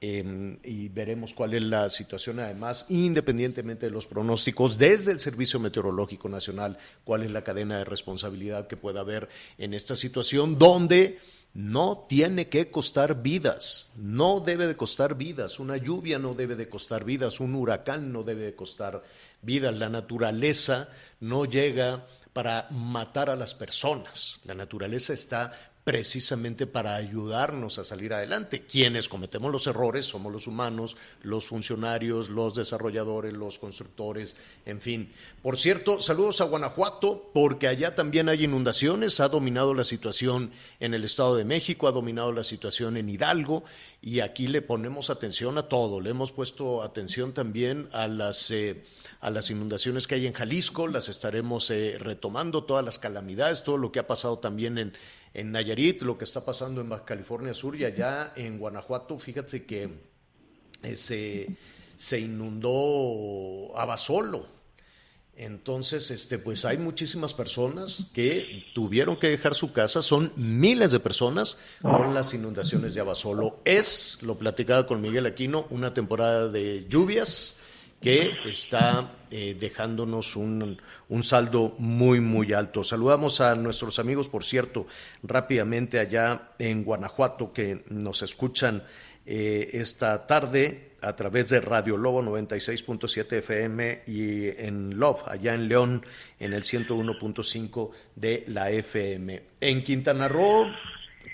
y 0.00 0.88
veremos 0.88 1.34
cuál 1.34 1.54
es 1.54 1.62
la 1.62 1.88
situación. 1.90 2.38
Además, 2.40 2.86
independientemente 2.88 3.86
de 3.86 3.92
los 3.92 4.06
pronósticos, 4.06 4.78
desde 4.78 5.12
el 5.12 5.18
Servicio 5.18 5.58
Meteorológico 5.58 6.28
Nacional, 6.28 6.78
cuál 7.04 7.22
es 7.22 7.30
la 7.30 7.42
cadena 7.42 7.78
de 7.78 7.84
responsabilidad 7.84 8.66
que 8.66 8.76
pueda 8.76 9.00
haber 9.00 9.28
en 9.58 9.74
esta 9.74 9.96
situación 9.96 10.58
donde 10.58 11.18
no 11.56 12.04
tiene 12.06 12.50
que 12.50 12.70
costar 12.70 13.22
vidas, 13.22 13.90
no 13.96 14.40
debe 14.40 14.66
de 14.66 14.76
costar 14.76 15.16
vidas, 15.16 15.58
una 15.58 15.78
lluvia 15.78 16.18
no 16.18 16.34
debe 16.34 16.54
de 16.54 16.68
costar 16.68 17.02
vidas, 17.04 17.40
un 17.40 17.54
huracán 17.54 18.12
no 18.12 18.24
debe 18.24 18.42
de 18.42 18.54
costar 18.54 19.02
vidas, 19.40 19.74
la 19.74 19.88
naturaleza 19.88 20.90
no 21.18 21.46
llega 21.46 22.06
para 22.34 22.68
matar 22.70 23.30
a 23.30 23.36
las 23.36 23.54
personas, 23.54 24.38
la 24.44 24.54
naturaleza 24.54 25.14
está 25.14 25.72
precisamente 25.86 26.66
para 26.66 26.96
ayudarnos 26.96 27.78
a 27.78 27.84
salir 27.84 28.12
adelante. 28.12 28.66
Quienes 28.66 29.08
cometemos 29.08 29.52
los 29.52 29.68
errores 29.68 30.04
somos 30.06 30.32
los 30.32 30.48
humanos, 30.48 30.96
los 31.22 31.46
funcionarios, 31.46 32.28
los 32.28 32.56
desarrolladores, 32.56 33.32
los 33.32 33.60
constructores, 33.60 34.34
en 34.64 34.80
fin. 34.80 35.12
Por 35.42 35.60
cierto, 35.60 36.02
saludos 36.02 36.40
a 36.40 36.44
Guanajuato, 36.46 37.30
porque 37.32 37.68
allá 37.68 37.94
también 37.94 38.28
hay 38.28 38.42
inundaciones, 38.42 39.20
ha 39.20 39.28
dominado 39.28 39.74
la 39.74 39.84
situación 39.84 40.50
en 40.80 40.92
el 40.92 41.04
Estado 41.04 41.36
de 41.36 41.44
México, 41.44 41.86
ha 41.86 41.92
dominado 41.92 42.32
la 42.32 42.42
situación 42.42 42.96
en 42.96 43.08
Hidalgo, 43.08 43.62
y 44.02 44.18
aquí 44.18 44.48
le 44.48 44.62
ponemos 44.62 45.08
atención 45.08 45.56
a 45.56 45.68
todo, 45.68 46.00
le 46.00 46.10
hemos 46.10 46.32
puesto 46.32 46.82
atención 46.82 47.32
también 47.32 47.88
a 47.92 48.08
las... 48.08 48.50
Eh, 48.50 48.82
a 49.20 49.30
las 49.30 49.50
inundaciones 49.50 50.06
que 50.06 50.14
hay 50.14 50.26
en 50.26 50.34
Jalisco, 50.34 50.86
las 50.86 51.08
estaremos 51.08 51.70
eh, 51.70 51.96
retomando, 51.98 52.64
todas 52.64 52.84
las 52.84 52.98
calamidades, 52.98 53.64
todo 53.64 53.78
lo 53.78 53.90
que 53.90 53.98
ha 53.98 54.06
pasado 54.06 54.38
también 54.38 54.78
en, 54.78 54.92
en 55.36 55.52
Nayarit, 55.52 56.00
lo 56.00 56.16
que 56.16 56.24
está 56.24 56.46
pasando 56.46 56.80
en 56.80 56.88
Baja 56.88 57.04
California 57.04 57.52
Sur 57.52 57.76
y 57.76 57.84
allá 57.84 58.32
en 58.36 58.58
Guanajuato, 58.58 59.18
fíjate 59.18 59.66
que 59.66 59.90
eh, 60.82 60.96
se, 60.96 61.54
se, 61.94 62.20
inundó 62.20 63.76
Abasolo. 63.76 64.46
Entonces, 65.36 66.10
este, 66.10 66.38
pues 66.38 66.64
hay 66.64 66.78
muchísimas 66.78 67.34
personas 67.34 68.06
que 68.14 68.64
tuvieron 68.74 69.16
que 69.16 69.28
dejar 69.28 69.54
su 69.54 69.74
casa, 69.74 70.00
son 70.00 70.32
miles 70.36 70.90
de 70.90 71.00
personas 71.00 71.58
con 71.82 72.14
las 72.14 72.32
inundaciones 72.32 72.94
de 72.94 73.02
Abasolo. 73.02 73.60
Es, 73.66 74.22
lo 74.22 74.38
platicaba 74.38 74.86
con 74.86 75.02
Miguel 75.02 75.26
Aquino, 75.26 75.66
una 75.68 75.92
temporada 75.92 76.48
de 76.48 76.86
lluvias 76.88 77.58
que 78.00 78.32
está 78.44 79.12
eh, 79.30 79.56
dejándonos 79.58 80.36
un, 80.36 80.80
un, 81.08 81.22
saldo 81.22 81.74
muy, 81.78 82.20
muy 82.20 82.52
alto. 82.52 82.84
Saludamos 82.84 83.40
a 83.40 83.54
nuestros 83.56 83.98
amigos, 83.98 84.28
por 84.28 84.44
cierto, 84.44 84.86
rápidamente 85.22 85.98
allá 85.98 86.52
en 86.58 86.84
Guanajuato 86.84 87.52
que 87.52 87.84
nos 87.88 88.22
escuchan 88.22 88.84
eh, 89.28 89.70
esta 89.80 90.24
tarde 90.26 90.92
a 91.02 91.16
través 91.16 91.48
de 91.48 91.60
Radio 91.60 91.96
Lobo 91.96 92.22
96.7 92.22 93.38
FM 93.38 94.02
y 94.06 94.48
en 94.64 94.98
Love, 94.98 95.22
allá 95.26 95.54
en 95.54 95.68
León, 95.68 96.06
en 96.38 96.52
el 96.52 96.62
101.5 96.62 97.90
de 98.14 98.44
la 98.46 98.70
FM. 98.70 99.42
En 99.60 99.82
Quintana 99.82 100.28
Roo 100.28 100.68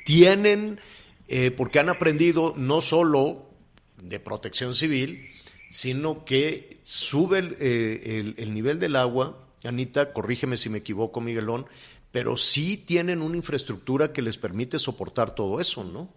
tienen, 0.05 0.81
eh, 1.29 1.51
porque 1.51 1.81
han 1.81 1.91
aprendido 1.91 2.55
no 2.57 2.81
solo 2.81 3.51
de 3.99 4.19
protección 4.21 4.73
civil, 4.73 5.29
sino 5.73 6.27
que 6.27 6.77
sube 6.83 7.39
eh, 7.59 8.35
el, 8.37 8.53
nivel 8.53 8.79
del 8.79 8.95
agua. 8.95 9.39
Anita, 9.65 10.13
corrígeme 10.13 10.59
si 10.59 10.69
me 10.69 10.79
equivoco, 10.79 11.23
Miguelón, 11.23 11.65
pero 12.11 12.37
sí 12.37 12.77
tienen 12.77 13.23
una 13.23 13.39
infraestructura 13.39 14.13
que 14.13 14.21
les 14.21 14.37
permite 14.37 14.79
soportar 14.79 15.35
todo 15.35 15.61
eso, 15.61 15.83
¿no? 15.83 16.11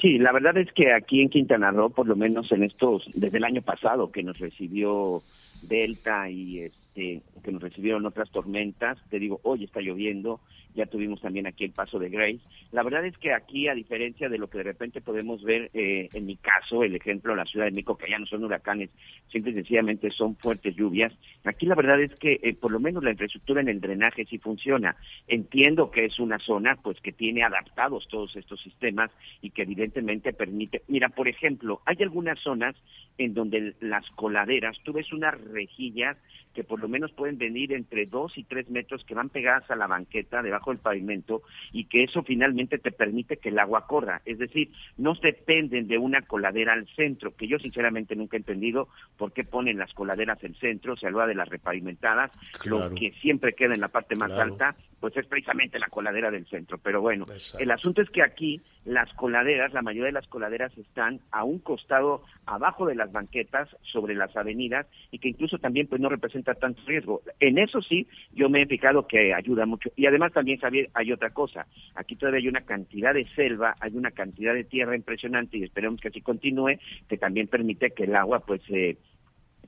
Sí, 0.00 0.16
la 0.16 0.32
verdad 0.32 0.56
es 0.56 0.72
que 0.72 0.94
aquí 0.94 1.20
en 1.20 1.28
Quintana 1.28 1.72
Roo, 1.72 1.90
por 1.90 2.06
lo 2.06 2.16
menos 2.16 2.50
en 2.50 2.62
estos, 2.62 3.04
desde 3.14 3.36
el 3.36 3.44
año 3.44 3.60
pasado 3.60 4.10
que 4.10 4.22
nos 4.22 4.38
recibió 4.38 5.22
Delta 5.60 6.30
y 6.30 6.60
este, 6.60 7.20
que 7.44 7.52
nos 7.52 7.60
recibieron 7.60 8.06
otras 8.06 8.30
tormentas, 8.30 8.96
te 9.10 9.18
digo, 9.18 9.40
hoy 9.42 9.64
está 9.64 9.80
lloviendo, 9.80 10.40
ya 10.74 10.86
tuvimos 10.86 11.20
también 11.20 11.46
aquí 11.46 11.64
el 11.64 11.72
paso 11.72 11.98
de 11.98 12.08
Grace. 12.08 12.40
La 12.72 12.82
verdad 12.82 13.04
es 13.04 13.16
que 13.18 13.32
aquí, 13.32 13.68
a 13.68 13.74
diferencia 13.74 14.28
de 14.28 14.38
lo 14.38 14.48
que 14.48 14.58
de 14.58 14.64
repente 14.64 15.00
podemos 15.00 15.42
ver, 15.42 15.70
eh, 15.74 16.08
en 16.12 16.26
mi 16.26 16.36
caso, 16.36 16.84
el 16.84 16.94
ejemplo, 16.94 17.34
la 17.34 17.44
Ciudad 17.44 17.66
de 17.66 17.72
México, 17.72 17.96
que 17.96 18.06
allá 18.06 18.18
no 18.18 18.26
son 18.26 18.44
huracanes, 18.44 18.90
simple 19.30 19.52
y 19.52 19.54
sencillamente 19.54 20.10
son 20.10 20.36
fuertes 20.36 20.76
lluvias, 20.76 21.12
aquí 21.44 21.66
la 21.66 21.74
verdad 21.74 22.00
es 22.00 22.14
que 22.16 22.40
eh, 22.42 22.54
por 22.54 22.70
lo 22.70 22.80
menos 22.80 23.02
la 23.02 23.10
infraestructura 23.10 23.60
en 23.60 23.68
el 23.68 23.80
drenaje 23.80 24.24
sí 24.26 24.38
funciona. 24.38 24.96
Entiendo 25.26 25.90
que 25.90 26.04
es 26.04 26.18
una 26.18 26.38
zona 26.38 26.76
pues 26.76 27.00
que 27.00 27.12
tiene 27.12 27.42
adaptados 27.42 28.06
todos 28.08 28.36
estos 28.36 28.60
sistemas 28.62 29.10
y 29.42 29.50
que 29.50 29.62
evidentemente 29.62 30.32
permite, 30.32 30.82
mira, 30.88 31.08
por 31.08 31.28
ejemplo, 31.28 31.80
hay 31.86 31.96
algunas 32.00 32.38
zonas 32.40 32.76
en 33.18 33.34
donde 33.34 33.74
las 33.80 34.08
coladeras, 34.10 34.78
tú 34.84 34.92
ves 34.92 35.12
unas 35.12 35.38
rejillas 35.40 36.16
que 36.54 36.64
por 36.64 36.80
lo 36.80 36.88
menos 36.88 37.12
pueden 37.12 37.38
venir 37.38 37.72
entre 37.72 38.04
dos 38.06 38.36
y 38.36 38.44
tres 38.44 38.68
metros 38.68 39.04
que 39.04 39.14
van 39.14 39.28
pegadas 39.28 39.70
a 39.70 39.76
la 39.76 39.86
banqueta 39.86 40.42
debajo 40.58 40.70
del 40.70 40.80
pavimento 40.80 41.42
y 41.72 41.84
que 41.84 42.04
eso 42.04 42.22
finalmente 42.22 42.78
te 42.78 42.90
permite 42.90 43.36
que 43.36 43.50
el 43.50 43.58
agua 43.58 43.86
corra. 43.86 44.22
Es 44.24 44.38
decir, 44.38 44.70
no 44.96 45.14
dependen 45.14 45.88
de 45.88 45.98
una 45.98 46.22
coladera 46.22 46.72
al 46.72 46.86
centro, 46.94 47.34
que 47.34 47.46
yo 47.46 47.58
sinceramente 47.58 48.16
nunca 48.16 48.36
he 48.36 48.40
entendido 48.40 48.88
por 49.16 49.32
qué 49.32 49.44
ponen 49.44 49.78
las 49.78 49.92
coladeras 49.94 50.42
en 50.42 50.52
el 50.52 50.58
centro, 50.58 50.96
se 50.96 51.06
habla 51.06 51.26
de 51.26 51.34
las 51.34 51.48
repavimentadas, 51.48 52.30
lo 52.64 52.90
que 52.94 53.12
siempre 53.20 53.54
queda 53.54 53.74
en 53.74 53.80
la 53.80 53.88
parte 53.88 54.16
más 54.16 54.32
alta, 54.38 54.74
pues 55.00 55.16
es 55.16 55.26
precisamente 55.26 55.78
la 55.78 55.88
coladera 55.88 56.30
del 56.30 56.46
centro. 56.46 56.78
Pero 56.78 57.00
bueno, 57.00 57.24
el 57.58 57.70
asunto 57.70 58.02
es 58.02 58.10
que 58.10 58.22
aquí 58.22 58.60
las 58.84 59.12
coladeras, 59.14 59.72
la 59.72 59.82
mayoría 59.82 60.06
de 60.06 60.12
las 60.12 60.26
coladeras 60.26 60.76
están 60.76 61.20
a 61.30 61.44
un 61.44 61.58
costado 61.58 62.24
abajo 62.46 62.86
de 62.86 62.94
las 62.94 63.12
banquetas, 63.12 63.68
sobre 63.82 64.14
las 64.14 64.34
avenidas, 64.36 64.86
y 65.10 65.18
que 65.18 65.28
incluso 65.28 65.58
también 65.58 65.86
pues 65.86 66.00
no 66.00 66.08
representa 66.08 66.54
tanto 66.54 66.82
riesgo. 66.86 67.22
En 67.40 67.58
eso 67.58 67.82
sí, 67.82 68.06
yo 68.32 68.48
me 68.48 68.62
he 68.62 68.66
fijado 68.66 69.06
que 69.06 69.34
ayuda 69.34 69.66
mucho. 69.66 69.90
Y 69.96 70.06
además 70.06 70.32
también, 70.32 70.58
Javier, 70.58 70.90
hay 70.94 71.12
otra 71.12 71.30
cosa. 71.30 71.66
Aquí 71.94 72.16
todavía 72.16 72.40
hay 72.40 72.48
una 72.48 72.62
cantidad 72.62 73.14
de 73.14 73.28
selva, 73.34 73.74
hay 73.80 73.96
una 73.96 74.10
cantidad 74.10 74.54
de 74.54 74.64
tierra 74.64 74.96
impresionante 74.96 75.58
y 75.58 75.64
esperemos 75.64 76.00
que 76.00 76.08
así 76.08 76.20
continúe, 76.20 76.78
que 77.08 77.18
también 77.18 77.48
permite 77.48 77.90
que 77.90 78.04
el 78.04 78.16
agua 78.16 78.40
pues 78.40 78.62
se 78.62 78.96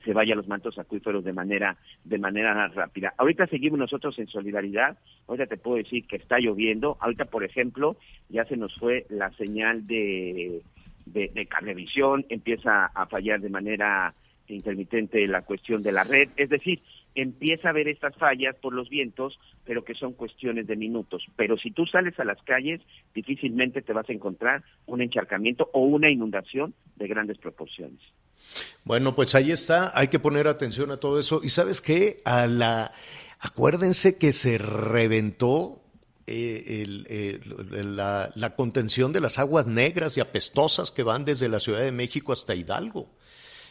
se 0.03 0.13
vaya 0.13 0.33
a 0.33 0.37
los 0.37 0.47
mantos 0.47 0.77
acuíferos 0.79 1.23
de 1.23 1.33
manera 1.33 1.77
de 2.03 2.17
manera 2.17 2.67
rápida. 2.67 3.13
Ahorita 3.17 3.47
seguimos 3.47 3.79
nosotros 3.79 4.17
en 4.19 4.27
solidaridad. 4.27 4.97
Ahorita 5.27 5.47
te 5.47 5.57
puedo 5.57 5.77
decir 5.77 6.05
que 6.07 6.17
está 6.17 6.39
lloviendo. 6.39 6.97
Ahorita, 6.99 7.25
por 7.25 7.43
ejemplo, 7.43 7.97
ya 8.29 8.45
se 8.45 8.57
nos 8.57 8.73
fue 8.75 9.05
la 9.09 9.31
señal 9.31 9.87
de 9.87 10.61
de, 11.05 11.31
de 11.33 12.25
empieza 12.29 12.85
a 12.85 13.05
fallar 13.07 13.41
de 13.41 13.49
manera 13.49 14.13
intermitente 14.47 15.25
la 15.27 15.41
cuestión 15.41 15.81
de 15.81 15.91
la 15.91 16.03
red, 16.03 16.29
es 16.35 16.49
decir, 16.49 16.81
empieza 17.15 17.67
a 17.67 17.71
haber 17.71 17.87
estas 17.87 18.15
fallas 18.15 18.55
por 18.61 18.73
los 18.73 18.89
vientos, 18.89 19.39
pero 19.65 19.83
que 19.83 19.95
son 19.95 20.13
cuestiones 20.13 20.67
de 20.67 20.75
minutos. 20.75 21.23
Pero 21.35 21.57
si 21.57 21.71
tú 21.71 21.85
sales 21.85 22.19
a 22.19 22.25
las 22.25 22.41
calles, 22.43 22.81
difícilmente 23.13 23.81
te 23.81 23.93
vas 23.93 24.09
a 24.09 24.13
encontrar 24.13 24.63
un 24.85 25.01
encharcamiento 25.01 25.69
o 25.73 25.81
una 25.81 26.09
inundación 26.09 26.73
de 26.95 27.07
grandes 27.07 27.37
proporciones. 27.37 27.99
Bueno, 28.83 29.15
pues 29.15 29.35
ahí 29.35 29.51
está, 29.51 29.91
hay 29.97 30.07
que 30.07 30.19
poner 30.19 30.47
atención 30.47 30.91
a 30.91 30.97
todo 30.97 31.19
eso. 31.19 31.41
Y 31.43 31.49
sabes 31.49 31.81
qué, 31.81 32.17
a 32.25 32.47
la, 32.47 32.91
acuérdense 33.39 34.17
que 34.17 34.31
se 34.33 34.57
reventó 34.57 35.81
eh, 36.27 37.39
la, 37.45 38.31
la, 38.35 38.55
contención 38.55 39.11
de 39.11 39.21
las 39.21 39.37
aguas 39.37 39.67
negras 39.67 40.15
y 40.15 40.21
apestosas 40.21 40.91
que 40.91 41.03
van 41.03 41.25
desde 41.25 41.49
la 41.49 41.59
Ciudad 41.59 41.81
de 41.81 41.91
México 41.91 42.31
hasta 42.31 42.55
Hidalgo. 42.55 43.09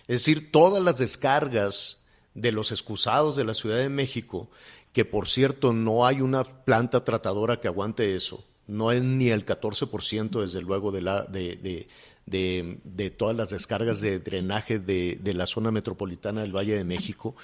Es 0.09 0.21
decir, 0.21 0.51
todas 0.53 0.83
las 0.83 0.99
descargas 0.99 2.00
de 2.41 2.53
los 2.53 2.73
excusados 2.73 3.37
de 3.37 3.45
la 3.45 3.55
Ciudad 3.55 3.79
de 3.79 3.89
México, 3.89 4.49
que 4.93 5.05
por 5.05 5.29
cierto 5.29 5.73
no 5.73 6.07
hay 6.07 6.21
una 6.21 6.45
planta 6.45 7.05
tratadora 7.05 7.61
que 7.61 7.69
aguante 7.69 8.17
eso, 8.17 8.45
no 8.67 8.93
es 8.93 9.03
ni 9.03 9.29
el 9.29 9.45
14% 9.45 10.41
desde 10.41 10.63
luego 10.63 10.93
de, 10.93 11.03
la, 11.03 11.25
de, 11.25 11.87
de, 12.27 13.11
todas 13.11 13.37
las 13.37 13.51
descargas 13.51 14.01
de 14.01 14.21
drenaje 14.21 14.79
de, 14.79 15.35
la 15.35 15.47
zona 15.47 15.71
metropolitana 15.71 16.43
del 16.43 16.57
Valle 16.57 16.77
de 16.77 16.85
México, 16.85 17.35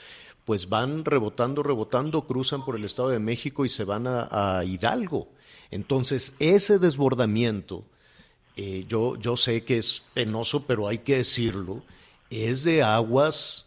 pues 0.45 0.69
van 0.69 1.05
rebotando, 1.05 1.63
rebotando, 1.63 2.27
cruzan 2.27 2.65
por 2.65 2.77
el 2.77 2.85
Estado 2.85 3.09
de 3.09 3.19
México 3.19 3.65
y 3.65 3.69
se 3.69 3.85
van 3.85 4.07
a, 4.07 4.63
Hidalgo. 4.65 5.29
Entonces, 5.73 6.37
ese 6.39 6.79
desbordamiento, 6.79 7.85
eh, 8.57 8.87
yo, 8.89 9.17
yo 9.17 9.37
sé 9.37 9.65
que 9.65 9.79
es 9.79 10.05
penoso, 10.15 10.65
pero 10.65 10.87
hay 10.87 10.99
que 10.99 11.17
decirlo, 11.17 11.83
es 12.31 12.63
de 12.63 12.85
aguas 12.85 13.67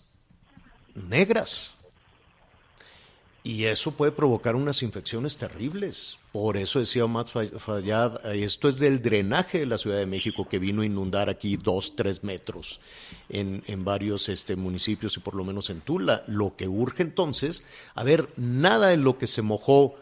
negras. 0.96 1.76
Y 3.42 3.66
eso 3.66 3.92
puede 3.92 4.12
provocar 4.12 4.56
unas 4.56 4.84
infecciones 4.84 5.38
terribles. 5.38 6.20
Por 6.34 6.58
eso 6.58 6.80
decía 6.80 7.08
más 7.08 7.32
Fallad, 7.32 8.24
esto 8.36 8.68
es 8.68 8.80
del 8.80 9.02
drenaje 9.02 9.60
de 9.60 9.66
la 9.66 9.78
Ciudad 9.78 9.98
de 9.98 10.06
México 10.06 10.48
que 10.48 10.60
vino 10.60 10.82
a 10.82 10.86
inundar 10.86 11.30
aquí 11.30 11.56
dos, 11.56 11.96
tres 11.96 12.24
metros 12.24 12.80
en, 13.30 13.64
en 13.68 13.86
varios 13.86 14.28
este, 14.28 14.56
municipios 14.56 15.16
y 15.16 15.22
por 15.22 15.36
lo 15.36 15.46
menos 15.46 15.70
en 15.70 15.82
Tula. 15.82 16.24
Lo 16.28 16.56
que 16.56 16.68
urge 16.68 17.02
entonces, 17.02 17.64
a 17.96 18.04
ver, 18.04 18.30
nada 18.36 18.92
en 18.94 19.04
lo 19.04 19.18
que 19.18 19.28
se 19.28 19.42
mojó 19.42 19.96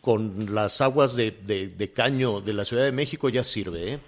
con 0.00 0.54
las 0.54 0.80
aguas 0.80 1.16
de, 1.16 1.32
de 1.32 1.92
caño 1.92 2.40
de 2.40 2.52
la 2.52 2.64
Ciudad 2.64 2.84
de 2.84 2.92
México 2.92 3.28
ya 3.30 3.42
sirve, 3.42 3.94
¿eh? 3.94 4.00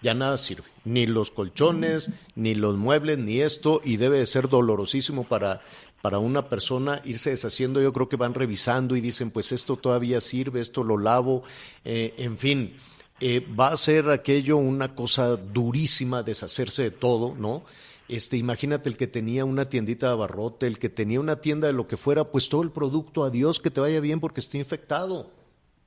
ya 0.00 0.14
nada 0.14 0.38
sirve, 0.38 0.68
ni 0.84 1.06
los 1.06 1.30
colchones, 1.30 2.10
ni 2.34 2.54
los 2.54 2.76
muebles, 2.76 3.18
ni 3.18 3.40
esto, 3.40 3.80
y 3.84 3.96
debe 3.96 4.18
de 4.18 4.26
ser 4.26 4.48
dolorosísimo 4.48 5.24
para, 5.24 5.62
para 6.02 6.18
una 6.18 6.48
persona 6.48 7.00
irse 7.04 7.30
deshaciendo. 7.30 7.80
Yo 7.80 7.92
creo 7.92 8.08
que 8.08 8.16
van 8.16 8.34
revisando 8.34 8.96
y 8.96 9.00
dicen, 9.00 9.30
pues 9.30 9.52
esto 9.52 9.76
todavía 9.76 10.20
sirve, 10.20 10.60
esto 10.60 10.84
lo 10.84 10.98
lavo, 10.98 11.44
eh, 11.84 12.14
en 12.18 12.36
fin. 12.38 12.76
Eh, 13.20 13.46
va 13.58 13.68
a 13.68 13.76
ser 13.76 14.10
aquello 14.10 14.56
una 14.56 14.96
cosa 14.96 15.36
durísima 15.36 16.24
deshacerse 16.24 16.82
de 16.82 16.90
todo, 16.90 17.36
¿no? 17.36 17.62
Este, 18.08 18.36
imagínate 18.36 18.88
el 18.88 18.96
que 18.96 19.06
tenía 19.06 19.44
una 19.44 19.68
tiendita 19.68 20.08
de 20.08 20.12
abarrote, 20.12 20.66
el 20.66 20.80
que 20.80 20.88
tenía 20.88 21.20
una 21.20 21.36
tienda 21.40 21.68
de 21.68 21.72
lo 21.72 21.86
que 21.86 21.96
fuera, 21.96 22.24
pues 22.24 22.48
todo 22.48 22.62
el 22.62 22.72
producto, 22.72 23.22
adiós, 23.22 23.60
que 23.60 23.70
te 23.70 23.80
vaya 23.80 24.00
bien 24.00 24.18
porque 24.18 24.40
esté 24.40 24.58
infectado, 24.58 25.30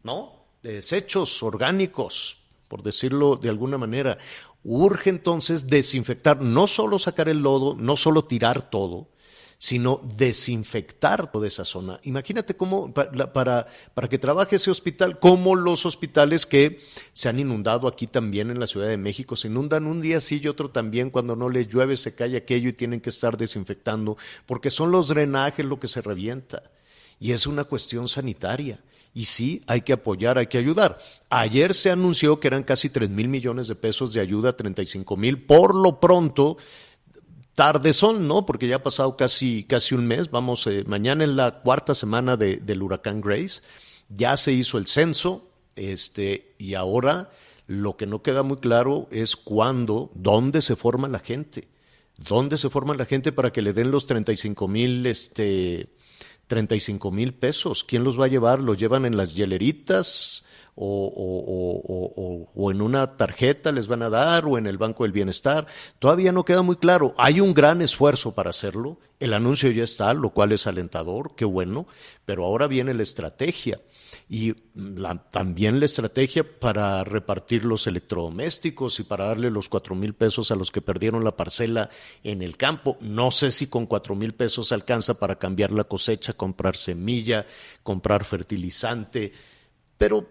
¿no? 0.02 0.32
De 0.64 0.74
desechos 0.74 1.44
orgánicos, 1.44 2.40
por 2.70 2.84
decirlo 2.84 3.36
de 3.36 3.50
alguna 3.50 3.78
manera. 3.78 4.18
Urge 4.68 5.12
entonces 5.12 5.68
desinfectar, 5.68 6.42
no 6.42 6.66
solo 6.66 6.98
sacar 6.98 7.30
el 7.30 7.38
lodo, 7.38 7.76
no 7.76 7.96
solo 7.96 8.26
tirar 8.26 8.72
todo, 8.72 9.10
sino 9.60 10.02
desinfectar 10.18 11.32
toda 11.32 11.48
esa 11.48 11.64
zona. 11.64 12.00
Imagínate 12.02 12.56
cómo, 12.56 12.92
para, 12.92 13.32
para, 13.32 14.10
que 14.10 14.18
trabaje 14.18 14.56
ese 14.56 14.72
hospital, 14.72 15.20
como 15.20 15.56
los 15.56 15.86
hospitales 15.86 16.48
que 16.48 16.80
se 17.14 17.30
han 17.30 17.40
inundado 17.40 17.88
aquí 17.88 18.08
también 18.08 18.50
en 18.50 18.60
la 18.60 18.66
Ciudad 18.66 18.88
de 18.88 18.98
México, 18.98 19.36
se 19.36 19.50
inundan 19.50 19.86
un 19.86 20.02
día 20.02 20.20
sí 20.20 20.42
y 20.44 20.48
otro 20.48 20.72
también, 20.72 21.12
cuando 21.12 21.36
no 21.36 21.48
les 21.48 21.68
llueve 21.68 21.96
se 21.96 22.16
cae 22.16 22.36
aquello 22.36 22.70
y 22.70 22.74
tienen 22.74 23.02
que 23.02 23.12
estar 23.12 23.38
desinfectando, 23.38 24.18
porque 24.48 24.72
son 24.72 24.92
los 24.92 25.10
drenajes 25.10 25.64
lo 25.64 25.80
que 25.80 25.88
se 25.88 26.02
revienta. 26.02 26.72
Y 27.20 27.34
es 27.34 27.46
una 27.46 27.66
cuestión 27.66 28.08
sanitaria. 28.08 28.80
Y 29.16 29.26
sí, 29.26 29.64
hay 29.66 29.82
que 29.82 29.94
apoyar, 29.94 30.38
hay 30.38 30.48
que 30.48 30.58
ayudar. 30.58 31.00
Ayer 31.30 31.74
se 31.74 31.90
anunció 31.90 32.42
que 32.42 32.48
eran 32.48 32.64
casi 32.64 32.90
3 32.90 33.10
mil 33.10 33.30
millones 33.30 33.70
de 33.70 33.76
pesos 33.76 34.12
de 34.12 34.20
ayuda, 34.20 34.58
35 34.58 35.16
mil. 35.16 35.42
Por 35.42 35.74
lo 35.74 36.02
pronto, 36.02 36.58
tarde 37.54 37.94
son, 37.94 38.28
¿no? 38.28 38.46
Porque 38.46 38.68
ya 38.68 38.76
ha 38.76 38.84
pasado 38.84 39.16
casi, 39.16 39.64
casi 39.64 39.96
un 39.96 40.06
mes. 40.06 40.30
Vamos, 40.30 40.68
eh, 40.68 40.84
mañana 40.86 41.24
en 41.24 41.38
la 41.38 41.62
cuarta 41.62 41.96
semana 41.96 42.36
de, 42.36 42.58
del 42.58 42.84
huracán 42.84 43.22
Grace. 43.22 43.62
Ya 44.10 44.36
se 44.36 44.52
hizo 44.52 44.78
el 44.78 44.86
censo, 44.86 45.50
este, 45.78 46.54
y 46.58 46.74
ahora 46.74 47.32
lo 47.68 47.96
que 47.96 48.08
no 48.08 48.22
queda 48.22 48.44
muy 48.44 48.58
claro 48.58 49.08
es 49.12 49.38
cuándo, 49.38 50.12
dónde 50.14 50.62
se 50.62 50.76
forma 50.76 51.08
la 51.08 51.20
gente. 51.20 51.70
¿Dónde 52.18 52.58
se 52.58 52.70
forma 52.70 52.96
la 52.96 53.06
gente 53.06 53.32
para 53.32 53.52
que 53.52 53.62
le 53.62 53.72
den 53.72 53.92
los 53.92 54.08
35 54.08 54.68
mil 54.68 55.06
este, 55.06 55.88
35 56.48 57.12
mil 57.12 57.34
pesos? 57.34 57.84
¿Quién 57.84 58.04
los 58.04 58.20
va 58.20 58.26
a 58.26 58.30
llevar? 58.30 58.60
¿Los 58.60 58.78
llevan 58.78 59.06
en 59.06 59.18
las 59.18 59.34
hieleritas? 59.34 60.46
O, 60.78 61.10
o, 61.16 62.52
o, 62.54 62.72
en 62.72 62.82
una 62.82 63.16
tarjeta 63.16 63.72
les 63.72 63.88
van 63.88 64.02
a 64.02 64.10
dar 64.10 64.46
o 64.46 64.58
en 64.58 64.68
el 64.68 64.78
Banco 64.78 65.04
del 65.04 65.14
Bienestar. 65.14 65.68
Todavía 66.00 66.34
no 66.34 66.44
queda 66.44 66.64
muy 66.64 66.76
claro. 66.76 67.16
Hay 67.18 67.40
un 67.40 67.54
gran 67.54 67.82
esfuerzo 67.82 68.36
para 68.36 68.50
hacerlo. 68.50 69.00
El 69.22 69.34
anuncio 69.34 69.72
ya 69.72 69.86
está, 69.86 70.14
lo 70.14 70.32
cual 70.32 70.52
es 70.52 70.68
alentador, 70.68 71.34
qué 71.38 71.46
bueno, 71.46 71.88
pero 72.26 72.44
ahora 72.44 72.68
viene 72.68 72.94
la 72.94 73.04
estrategia 73.04 73.80
y 74.28 74.54
también 75.30 75.80
la 75.80 75.86
estrategia 75.86 76.44
para 76.60 77.04
repartir 77.04 77.64
los 77.64 77.86
electrodomésticos 77.86 79.00
y 79.00 79.04
para 79.04 79.26
darle 79.26 79.52
los 79.52 79.70
cuatro 79.70 79.94
mil 79.94 80.16
pesos 80.16 80.50
a 80.50 80.56
los 80.56 80.72
que 80.72 80.82
perdieron 80.82 81.24
la 81.24 81.38
parcela 81.38 81.92
en 82.24 82.42
el 82.42 82.58
campo. 82.58 82.98
No 83.02 83.30
sé 83.30 83.52
si 83.52 83.68
con 83.68 83.86
cuatro 83.86 84.16
mil 84.16 84.34
pesos 84.34 84.72
alcanza 84.72 85.20
para 85.20 85.38
cambiar 85.38 85.72
la 85.72 85.84
cosecha, 85.84 86.34
comprar 86.34 86.76
semilla, 86.76 87.46
comprar 87.84 88.26
fertilizante, 88.26 89.32
pero 89.98 90.28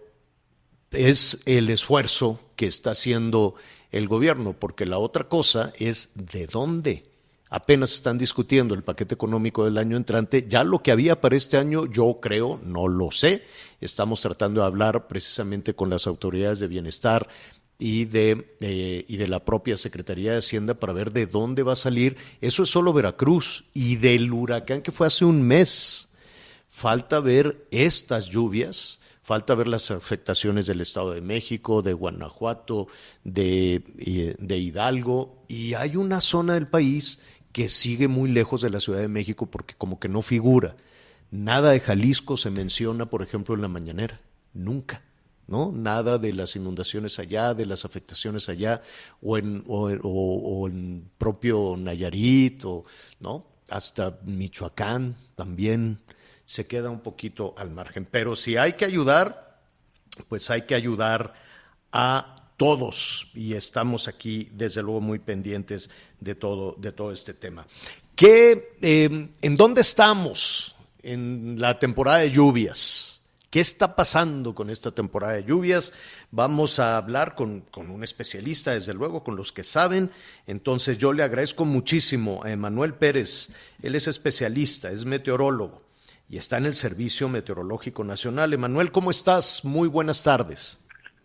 es 0.90 1.42
el 1.46 1.70
esfuerzo 1.70 2.40
que 2.56 2.66
está 2.66 2.92
haciendo 2.92 3.54
el 3.92 4.08
gobierno, 4.08 4.54
porque 4.54 4.86
la 4.86 4.98
otra 4.98 5.28
cosa 5.28 5.72
es 5.78 6.10
de 6.14 6.48
dónde 6.48 7.13
apenas 7.54 7.92
están 7.92 8.18
discutiendo 8.18 8.74
el 8.74 8.82
paquete 8.82 9.14
económico 9.14 9.64
del 9.64 9.78
año 9.78 9.96
entrante. 9.96 10.46
Ya 10.48 10.64
lo 10.64 10.82
que 10.82 10.90
había 10.90 11.20
para 11.20 11.36
este 11.36 11.56
año, 11.56 11.86
yo 11.86 12.18
creo, 12.20 12.58
no 12.64 12.88
lo 12.88 13.12
sé. 13.12 13.44
Estamos 13.80 14.20
tratando 14.20 14.60
de 14.60 14.66
hablar 14.66 15.06
precisamente 15.06 15.72
con 15.72 15.88
las 15.88 16.08
autoridades 16.08 16.58
de 16.58 16.66
bienestar 16.66 17.28
y 17.78 18.06
de, 18.06 18.56
eh, 18.60 19.04
y 19.06 19.16
de 19.18 19.28
la 19.28 19.44
propia 19.44 19.76
Secretaría 19.76 20.32
de 20.32 20.38
Hacienda 20.38 20.74
para 20.74 20.92
ver 20.92 21.12
de 21.12 21.26
dónde 21.26 21.62
va 21.62 21.74
a 21.74 21.76
salir. 21.76 22.16
Eso 22.40 22.64
es 22.64 22.70
solo 22.70 22.92
Veracruz 22.92 23.66
y 23.72 23.96
del 23.96 24.32
huracán 24.32 24.82
que 24.82 24.90
fue 24.90 25.06
hace 25.06 25.24
un 25.24 25.40
mes. 25.40 26.08
Falta 26.66 27.20
ver 27.20 27.68
estas 27.70 28.26
lluvias. 28.26 28.98
Falta 29.22 29.54
ver 29.54 29.68
las 29.68 29.90
afectaciones 29.90 30.66
del 30.66 30.82
Estado 30.82 31.12
de 31.12 31.22
México, 31.22 31.80
de 31.80 31.94
Guanajuato, 31.94 32.88
de, 33.22 33.82
eh, 33.96 34.34
de 34.38 34.58
Hidalgo, 34.58 35.46
y 35.48 35.72
hay 35.72 35.96
una 35.96 36.20
zona 36.20 36.52
del 36.52 36.66
país 36.66 37.20
que 37.54 37.68
sigue 37.68 38.08
muy 38.08 38.28
lejos 38.32 38.62
de 38.62 38.68
la 38.68 38.80
Ciudad 38.80 38.98
de 38.98 39.06
México 39.06 39.46
porque 39.46 39.76
como 39.76 40.00
que 40.00 40.08
no 40.08 40.22
figura. 40.22 40.74
Nada 41.30 41.70
de 41.70 41.78
Jalisco 41.78 42.36
se 42.36 42.50
menciona, 42.50 43.06
por 43.06 43.22
ejemplo, 43.22 43.54
en 43.54 43.62
la 43.62 43.68
mañanera, 43.68 44.20
nunca. 44.52 45.02
¿no? 45.46 45.70
Nada 45.70 46.18
de 46.18 46.32
las 46.32 46.56
inundaciones 46.56 47.20
allá, 47.20 47.54
de 47.54 47.64
las 47.64 47.84
afectaciones 47.84 48.48
allá, 48.48 48.82
o 49.22 49.38
en, 49.38 49.62
o, 49.68 50.66
en 50.66 51.08
propio 51.16 51.76
Nayarit, 51.78 52.64
o, 52.64 52.84
¿no? 53.20 53.46
Hasta 53.68 54.18
Michoacán 54.24 55.14
también 55.36 56.00
se 56.46 56.66
queda 56.66 56.90
un 56.90 57.00
poquito 57.00 57.54
al 57.56 57.70
margen. 57.70 58.04
Pero 58.10 58.34
si 58.34 58.56
hay 58.56 58.72
que 58.72 58.84
ayudar, 58.84 59.60
pues 60.28 60.50
hay 60.50 60.62
que 60.62 60.74
ayudar 60.74 61.34
a 61.92 62.43
todos 62.56 63.30
y 63.34 63.54
estamos 63.54 64.08
aquí 64.08 64.48
desde 64.52 64.82
luego 64.82 65.00
muy 65.00 65.18
pendientes 65.18 65.90
de 66.20 66.34
todo, 66.34 66.74
de 66.78 66.92
todo 66.92 67.12
este 67.12 67.34
tema. 67.34 67.66
¿Qué, 68.14 68.76
eh, 68.80 69.28
¿En 69.42 69.54
dónde 69.56 69.80
estamos 69.80 70.76
en 71.02 71.56
la 71.58 71.78
temporada 71.78 72.18
de 72.18 72.30
lluvias? 72.30 73.22
¿Qué 73.50 73.60
está 73.60 73.94
pasando 73.94 74.54
con 74.54 74.68
esta 74.68 74.90
temporada 74.90 75.34
de 75.34 75.44
lluvias? 75.44 75.92
Vamos 76.32 76.80
a 76.80 76.96
hablar 76.96 77.36
con, 77.36 77.60
con, 77.60 77.90
un 77.90 78.02
especialista, 78.02 78.72
desde 78.72 78.94
luego, 78.94 79.22
con 79.22 79.36
los 79.36 79.52
que 79.52 79.62
saben. 79.62 80.10
Entonces 80.46 80.98
yo 80.98 81.12
le 81.12 81.22
agradezco 81.22 81.64
muchísimo 81.64 82.42
a 82.42 82.50
Emanuel 82.50 82.94
Pérez. 82.94 83.50
Él 83.80 83.94
es 83.94 84.08
especialista, 84.08 84.90
es 84.90 85.04
meteorólogo 85.04 85.82
y 86.28 86.36
está 86.36 86.58
en 86.58 86.66
el 86.66 86.74
Servicio 86.74 87.28
Meteorológico 87.28 88.02
Nacional. 88.02 88.52
Emanuel, 88.52 88.90
¿cómo 88.90 89.10
estás? 89.10 89.64
Muy 89.64 89.88
buenas 89.88 90.22
tardes. 90.24 90.78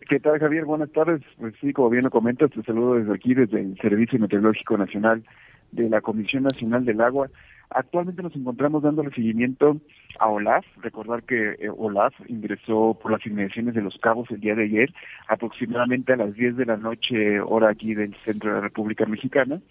¿Qué 0.10 0.20
tal, 0.20 0.40
Javier? 0.40 0.66
Buenas 0.66 0.92
tardes. 0.92 1.22
Pues 1.38 1.54
sí, 1.62 1.72
como 1.72 1.92
bien 1.92 2.04
lo 2.04 2.10
comentas, 2.10 2.50
te 2.50 2.64
saludo 2.64 2.96
desde 2.96 3.14
aquí, 3.14 3.36
desde 3.36 3.62
el 3.62 3.78
Servicio 3.78 4.18
Meteorológico 4.18 4.76
Nacional 4.76 5.24
de 5.72 5.88
la 5.88 6.02
Comisión 6.02 6.42
Nacional 6.42 6.84
del 6.84 7.00
Agua. 7.00 7.30
Actualmente 7.70 8.24
nos 8.24 8.36
encontramos 8.36 8.82
dándole 8.82 9.12
seguimiento 9.12 9.78
a 10.18 10.28
OLAF. 10.30 10.66
Recordar 10.82 11.22
que 11.22 11.52
eh, 11.60 11.70
OLAF 11.70 12.16
ingresó 12.28 12.98
por 13.00 13.12
las 13.12 13.24
inmediaciones 13.28 13.76
de 13.76 13.84
Los 13.84 14.00
Cabos 14.00 14.32
el 14.32 14.40
día 14.40 14.56
de 14.56 14.64
ayer, 14.64 14.92
aproximadamente 15.28 16.14
a 16.14 16.18
las 16.18 16.34
10 16.34 16.58
de 16.58 16.66
la 16.66 16.78
noche, 16.78 17.40
hora 17.40 17.70
aquí 17.70 17.94
del 17.94 18.16
centro 18.26 18.50
de 18.50 18.56
la 18.56 18.62
República 18.62 19.06
Mexicana 19.06 19.62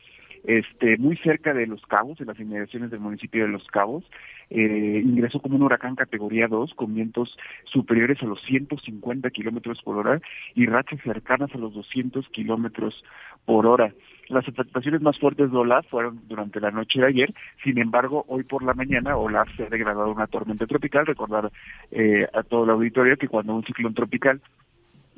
este, 0.44 0.96
muy 0.98 1.16
cerca 1.16 1.54
de 1.54 1.66
Los 1.66 1.84
Cabos, 1.86 2.20
en 2.20 2.26
las 2.26 2.38
inmediaciones 2.38 2.90
del 2.90 3.00
municipio 3.00 3.44
de 3.44 3.52
Los 3.52 3.66
Cabos. 3.66 4.04
Eh, 4.50 5.02
ingresó 5.04 5.40
como 5.40 5.56
un 5.56 5.62
huracán 5.62 5.94
categoría 5.94 6.48
2 6.48 6.72
con 6.74 6.94
vientos 6.94 7.36
superiores 7.64 8.22
a 8.22 8.26
los 8.26 8.40
150 8.42 9.30
kilómetros 9.30 9.82
por 9.82 9.98
hora 9.98 10.20
y 10.54 10.64
rachas 10.66 11.00
cercanas 11.02 11.54
a 11.54 11.58
los 11.58 11.74
200 11.74 12.28
kilómetros 12.30 13.04
por 13.44 13.66
hora. 13.66 13.92
Las 14.28 14.46
afectaciones 14.46 15.00
más 15.00 15.18
fuertes 15.18 15.50
de 15.50 15.56
Olaf 15.56 15.86
fueron 15.88 16.20
durante 16.28 16.60
la 16.60 16.70
noche 16.70 17.00
de 17.00 17.06
ayer, 17.06 17.34
sin 17.64 17.78
embargo, 17.78 18.24
hoy 18.28 18.44
por 18.44 18.62
la 18.62 18.74
mañana 18.74 19.16
Olaf 19.16 19.48
se 19.56 19.64
ha 19.64 19.68
degradado 19.70 20.10
una 20.12 20.26
tormenta 20.26 20.66
tropical. 20.66 21.06
Recordar 21.06 21.50
eh, 21.90 22.26
a 22.32 22.42
todo 22.42 22.64
el 22.64 22.70
auditorio 22.70 23.16
que 23.16 23.28
cuando 23.28 23.54
un 23.54 23.64
ciclón 23.64 23.94
tropical 23.94 24.40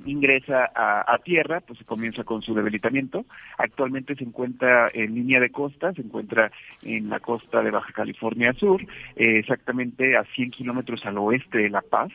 ingresa 0.07 0.71
a, 0.75 1.19
tierra, 1.25 1.61
pues 1.61 1.79
comienza 1.85 2.25
con 2.25 2.43
su 2.43 2.55
debilitamiento. 2.55 3.25
Actualmente 3.59 4.15
se 4.15 4.25
encuentra 4.25 4.91
en 4.93 5.15
línea 5.15 5.41
de 5.41 5.51
costa, 5.51 5.93
se 5.93 6.03
encuentra 6.03 6.51
en 6.83 7.09
la 7.09 7.21
costa 7.21 7.63
de 7.63 7.71
Baja 7.71 7.93
California 7.93 8.53
Sur, 8.55 8.83
eh, 8.83 9.39
exactamente 9.39 10.17
a 10.17 10.25
100 10.25 10.51
kilómetros 10.51 11.05
al 11.05 11.19
oeste 11.19 11.59
de 11.59 11.71
La 11.71 11.83
Paz. 11.83 12.11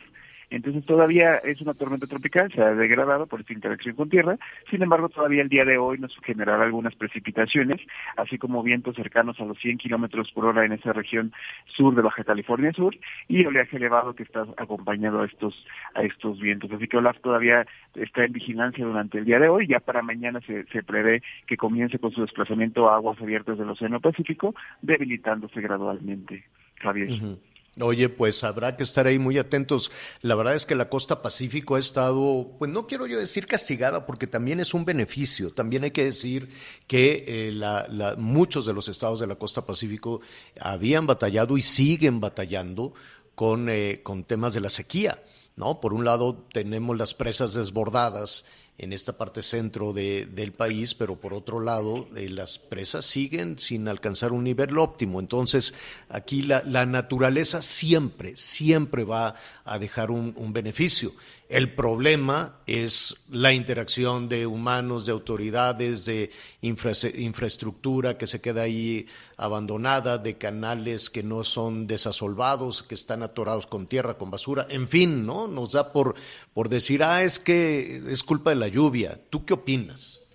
Entonces 0.50 0.84
todavía 0.84 1.36
es 1.38 1.60
una 1.60 1.74
tormenta 1.74 2.06
tropical, 2.06 2.52
se 2.52 2.62
ha 2.62 2.74
degradado 2.74 3.26
por 3.26 3.40
esta 3.40 3.52
interacción 3.52 3.96
con 3.96 4.08
tierra, 4.08 4.38
sin 4.70 4.82
embargo 4.82 5.08
todavía 5.08 5.42
el 5.42 5.48
día 5.48 5.64
de 5.64 5.78
hoy 5.78 5.98
nos 5.98 6.16
generará 6.18 6.62
algunas 6.64 6.94
precipitaciones, 6.94 7.80
así 8.16 8.38
como 8.38 8.62
vientos 8.62 8.94
cercanos 8.96 9.40
a 9.40 9.44
los 9.44 9.58
100 9.58 9.78
kilómetros 9.78 10.30
por 10.32 10.46
hora 10.46 10.64
en 10.64 10.72
esa 10.72 10.92
región 10.92 11.32
sur 11.66 11.94
de 11.94 12.02
Baja 12.02 12.24
California 12.24 12.72
Sur 12.72 12.96
y 13.28 13.44
oleaje 13.44 13.76
elevado 13.76 14.14
que 14.14 14.22
está 14.22 14.46
acompañado 14.56 15.22
a 15.22 15.26
estos, 15.26 15.66
a 15.94 16.02
estos 16.02 16.40
vientos. 16.40 16.70
Así 16.70 16.86
que 16.86 16.96
Olaf 16.96 17.18
todavía 17.20 17.66
está 17.94 18.24
en 18.24 18.32
vigilancia 18.32 18.84
durante 18.84 19.18
el 19.18 19.24
día 19.24 19.38
de 19.38 19.48
hoy, 19.48 19.66
ya 19.66 19.80
para 19.80 20.02
mañana 20.02 20.40
se, 20.42 20.64
se 20.66 20.82
prevé 20.82 21.22
que 21.46 21.56
comience 21.56 21.98
con 21.98 22.12
su 22.12 22.20
desplazamiento 22.20 22.88
a 22.88 22.96
aguas 22.96 23.20
abiertas 23.20 23.58
del 23.58 23.70
Océano 23.70 24.00
Pacífico, 24.00 24.54
debilitándose 24.82 25.60
gradualmente. 25.60 26.44
Javier. 26.76 27.38
Oye, 27.78 28.08
pues 28.08 28.42
habrá 28.42 28.74
que 28.74 28.82
estar 28.82 29.06
ahí 29.06 29.18
muy 29.18 29.36
atentos. 29.38 29.92
La 30.22 30.34
verdad 30.34 30.54
es 30.54 30.64
que 30.64 30.74
la 30.74 30.88
costa 30.88 31.20
Pacífico 31.20 31.74
ha 31.74 31.78
estado, 31.78 32.52
pues 32.58 32.70
no 32.70 32.86
quiero 32.86 33.06
yo 33.06 33.18
decir 33.18 33.46
castigada, 33.46 34.06
porque 34.06 34.26
también 34.26 34.60
es 34.60 34.72
un 34.72 34.86
beneficio. 34.86 35.52
También 35.52 35.84
hay 35.84 35.90
que 35.90 36.04
decir 36.04 36.48
que 36.86 37.24
eh, 37.26 37.52
la, 37.52 37.86
muchos 38.16 38.64
de 38.64 38.72
los 38.72 38.88
estados 38.88 39.20
de 39.20 39.26
la 39.26 39.34
costa 39.34 39.66
Pacífico 39.66 40.22
habían 40.58 41.06
batallado 41.06 41.58
y 41.58 41.62
siguen 41.62 42.18
batallando 42.18 42.94
con, 43.34 43.68
eh, 43.68 44.00
con 44.02 44.24
temas 44.24 44.54
de 44.54 44.60
la 44.60 44.70
sequía. 44.70 45.22
¿no? 45.56 45.78
Por 45.80 45.92
un 45.92 46.06
lado 46.06 46.46
tenemos 46.52 46.96
las 46.96 47.12
presas 47.12 47.52
desbordadas 47.52 48.46
en 48.78 48.92
esta 48.92 49.16
parte 49.16 49.42
centro 49.42 49.92
de, 49.92 50.26
del 50.26 50.52
país, 50.52 50.94
pero 50.94 51.16
por 51.16 51.32
otro 51.32 51.60
lado, 51.60 52.08
eh, 52.14 52.28
las 52.28 52.58
presas 52.58 53.04
siguen 53.06 53.58
sin 53.58 53.88
alcanzar 53.88 54.32
un 54.32 54.44
nivel 54.44 54.76
óptimo. 54.78 55.18
Entonces, 55.18 55.74
aquí 56.08 56.42
la, 56.42 56.62
la 56.64 56.84
naturaleza 56.84 57.62
siempre, 57.62 58.36
siempre 58.36 59.04
va 59.04 59.34
a 59.64 59.78
dejar 59.78 60.10
un, 60.10 60.34
un 60.36 60.52
beneficio. 60.52 61.12
El 61.48 61.74
problema 61.76 62.58
es 62.66 63.24
la 63.30 63.52
interacción 63.52 64.28
de 64.28 64.48
humanos, 64.48 65.06
de 65.06 65.12
autoridades, 65.12 66.04
de 66.04 66.30
infraestructura 66.60 68.18
que 68.18 68.26
se 68.26 68.40
queda 68.40 68.62
ahí 68.62 69.06
abandonada, 69.36 70.18
de 70.18 70.36
canales 70.38 71.08
que 71.08 71.22
no 71.22 71.44
son 71.44 71.86
desasolvados, 71.86 72.82
que 72.82 72.96
están 72.96 73.22
atorados 73.22 73.68
con 73.68 73.86
tierra, 73.86 74.18
con 74.18 74.30
basura, 74.30 74.66
en 74.68 74.88
fin, 74.88 75.24
¿no? 75.24 75.46
Nos 75.46 75.72
da 75.72 75.92
por, 75.92 76.16
por 76.52 76.68
decir, 76.68 77.04
ah, 77.04 77.22
es 77.22 77.38
que 77.38 78.02
es 78.08 78.24
culpa 78.24 78.50
de 78.50 78.56
la 78.56 78.68
lluvia. 78.68 79.20
¿Tú 79.30 79.44
qué 79.44 79.54
opinas? 79.54 80.25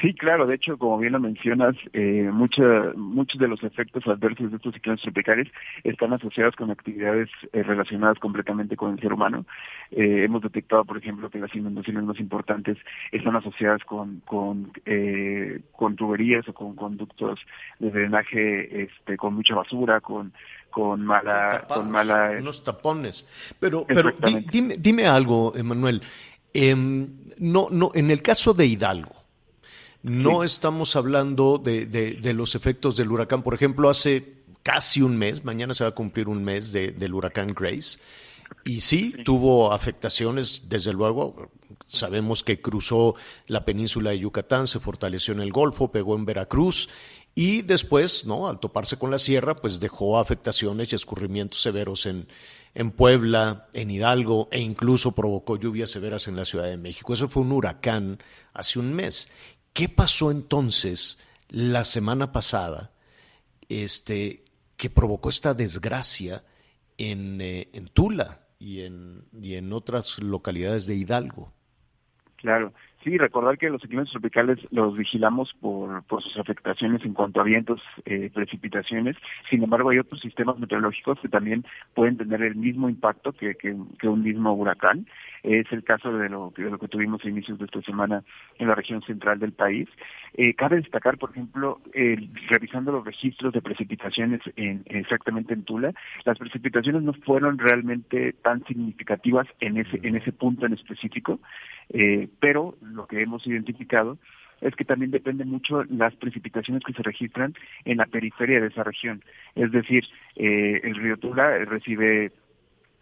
Sí, 0.00 0.14
claro, 0.14 0.46
de 0.46 0.54
hecho, 0.54 0.78
como 0.78 0.98
bien 0.98 1.12
lo 1.12 1.20
mencionas, 1.20 1.74
eh, 1.92 2.30
muchos 2.32 3.40
de 3.40 3.48
los 3.48 3.62
efectos 3.64 4.06
adversos 4.06 4.50
de 4.50 4.56
estos 4.56 4.74
ciclones 4.74 5.02
tropicales 5.02 5.48
están 5.82 6.12
asociados 6.12 6.54
con 6.54 6.70
actividades 6.70 7.28
eh, 7.52 7.62
relacionadas 7.62 8.18
completamente 8.18 8.76
con 8.76 8.92
el 8.92 9.00
ser 9.00 9.12
humano. 9.12 9.44
Eh, 9.90 10.24
hemos 10.24 10.42
detectado, 10.42 10.84
por 10.84 10.98
ejemplo, 10.98 11.28
que 11.28 11.40
las 11.40 11.54
inundaciones 11.54 12.04
más 12.04 12.20
importantes 12.20 12.78
están 13.10 13.34
asociadas 13.34 13.82
con, 13.84 14.20
con, 14.20 14.70
eh, 14.86 15.60
con 15.72 15.96
tuberías 15.96 16.48
o 16.48 16.54
con 16.54 16.76
conductos 16.76 17.40
de 17.80 17.90
drenaje 17.90 18.84
este, 18.84 19.16
con 19.16 19.34
mucha 19.34 19.54
basura, 19.54 20.00
con 20.00 20.32
con 20.70 21.04
mala 21.04 21.66
con 21.68 21.90
mala 21.90 22.36
unos 22.38 22.62
tapones. 22.62 23.26
Pero 23.58 23.84
pero 23.86 24.12
dime, 24.52 24.76
dime 24.78 25.06
algo 25.06 25.52
Emanuel. 25.56 26.00
Eh, 26.54 26.74
no 26.76 27.68
no 27.70 27.90
en 27.94 28.10
el 28.10 28.22
caso 28.22 28.54
de 28.54 28.66
Hidalgo 28.66 29.19
No 30.02 30.44
estamos 30.44 30.96
hablando 30.96 31.58
de, 31.58 31.86
de, 31.86 32.34
los 32.34 32.54
efectos 32.54 32.96
del 32.96 33.12
huracán. 33.12 33.42
Por 33.42 33.54
ejemplo, 33.54 33.90
hace 33.90 34.34
casi 34.62 35.02
un 35.02 35.16
mes, 35.16 35.44
mañana 35.44 35.74
se 35.74 35.84
va 35.84 35.90
a 35.90 35.94
cumplir 35.94 36.28
un 36.28 36.42
mes 36.42 36.72
del 36.72 37.14
huracán 37.14 37.54
Grace. 37.54 37.98
Y 38.64 38.80
sí, 38.80 39.14
tuvo 39.24 39.72
afectaciones, 39.72 40.68
desde 40.68 40.92
luego. 40.92 41.50
Sabemos 41.86 42.42
que 42.42 42.60
cruzó 42.60 43.14
la 43.46 43.64
península 43.64 44.10
de 44.10 44.20
Yucatán, 44.20 44.66
se 44.66 44.80
fortaleció 44.80 45.34
en 45.34 45.40
el 45.40 45.52
Golfo, 45.52 45.90
pegó 45.90 46.16
en 46.16 46.24
Veracruz 46.24 46.88
y 47.34 47.62
después, 47.62 48.26
¿no? 48.26 48.48
Al 48.48 48.58
toparse 48.58 48.96
con 48.96 49.10
la 49.10 49.18
sierra, 49.18 49.54
pues 49.54 49.80
dejó 49.80 50.18
afectaciones 50.18 50.92
y 50.92 50.96
escurrimientos 50.96 51.62
severos 51.62 52.06
en, 52.06 52.28
en 52.74 52.90
Puebla, 52.90 53.68
en 53.72 53.90
Hidalgo 53.90 54.48
e 54.50 54.60
incluso 54.60 55.12
provocó 55.12 55.56
lluvias 55.56 55.90
severas 55.90 56.28
en 56.28 56.36
la 56.36 56.44
Ciudad 56.44 56.66
de 56.66 56.76
México. 56.76 57.14
Eso 57.14 57.28
fue 57.28 57.42
un 57.42 57.52
huracán 57.52 58.18
hace 58.52 58.78
un 58.78 58.92
mes. 58.94 59.28
¿Qué 59.72 59.88
pasó 59.88 60.30
entonces 60.30 61.18
la 61.48 61.84
semana 61.84 62.32
pasada 62.32 62.92
este, 63.68 64.44
que 64.76 64.90
provocó 64.90 65.28
esta 65.28 65.54
desgracia 65.54 66.44
en, 66.98 67.40
eh, 67.40 67.68
Tula 67.92 68.46
y 68.58 68.82
en, 68.82 69.24
y 69.40 69.54
en 69.54 69.72
otras 69.72 70.18
localidades 70.18 70.86
de 70.86 70.96
Hidalgo? 70.96 71.52
Claro, 72.36 72.72
Sí, 73.02 73.16
recordar 73.16 73.56
que 73.56 73.70
los 73.70 73.80
ciclones 73.80 74.10
tropicales 74.10 74.58
los 74.70 74.94
vigilamos 74.94 75.54
por, 75.54 76.02
por 76.04 76.22
sus 76.22 76.36
afectaciones 76.36 77.02
en 77.02 77.14
cuanto 77.14 77.40
a 77.40 77.44
vientos, 77.44 77.80
eh, 78.04 78.30
precipitaciones. 78.32 79.16
Sin 79.48 79.62
embargo, 79.62 79.88
hay 79.88 79.98
otros 80.00 80.20
sistemas 80.20 80.58
meteorológicos 80.58 81.18
que 81.18 81.30
también 81.30 81.64
pueden 81.94 82.18
tener 82.18 82.42
el 82.42 82.56
mismo 82.56 82.90
impacto 82.90 83.32
que, 83.32 83.54
que, 83.54 83.72
un 84.06 84.22
mismo 84.22 84.52
huracán. 84.52 85.06
Es 85.42 85.64
el 85.72 85.82
caso 85.82 86.12
de 86.12 86.28
lo, 86.28 86.52
de 86.54 86.70
lo 86.70 86.78
que 86.78 86.88
tuvimos 86.88 87.24
a 87.24 87.28
inicios 87.30 87.58
de 87.58 87.64
esta 87.64 87.80
semana 87.80 88.22
en 88.58 88.68
la 88.68 88.74
región 88.74 89.00
central 89.00 89.38
del 89.38 89.52
país. 89.52 89.88
Eh, 90.34 90.52
cabe 90.52 90.76
destacar, 90.76 91.16
por 91.16 91.30
ejemplo, 91.30 91.80
revisando 92.50 92.92
los 92.92 93.06
registros 93.06 93.54
de 93.54 93.62
precipitaciones 93.62 94.42
en, 94.56 94.82
exactamente 94.84 95.54
en 95.54 95.64
Tula, 95.64 95.94
las 96.26 96.38
precipitaciones 96.38 97.02
no 97.02 97.14
fueron 97.14 97.56
realmente 97.56 98.34
tan 98.42 98.62
significativas 98.66 99.46
en 99.60 99.78
ese, 99.78 100.00
en 100.02 100.16
ese 100.16 100.32
punto 100.32 100.66
en 100.66 100.74
específico, 100.74 101.40
eh, 101.90 102.28
pero 102.40 102.76
lo 102.82 103.06
que 103.06 103.22
hemos 103.22 103.46
identificado 103.46 104.18
es 104.60 104.74
que 104.76 104.84
también 104.84 105.10
depende 105.10 105.44
mucho 105.44 105.84
las 105.84 106.14
precipitaciones 106.16 106.82
que 106.84 106.92
se 106.92 107.02
registran 107.02 107.54
en 107.84 107.96
la 107.96 108.06
periferia 108.06 108.60
de 108.60 108.68
esa 108.68 108.84
región. 108.84 109.22
Es 109.54 109.72
decir, 109.72 110.04
eh, 110.36 110.80
el 110.84 110.94
río 110.96 111.16
Tula 111.16 111.64
recibe 111.64 112.32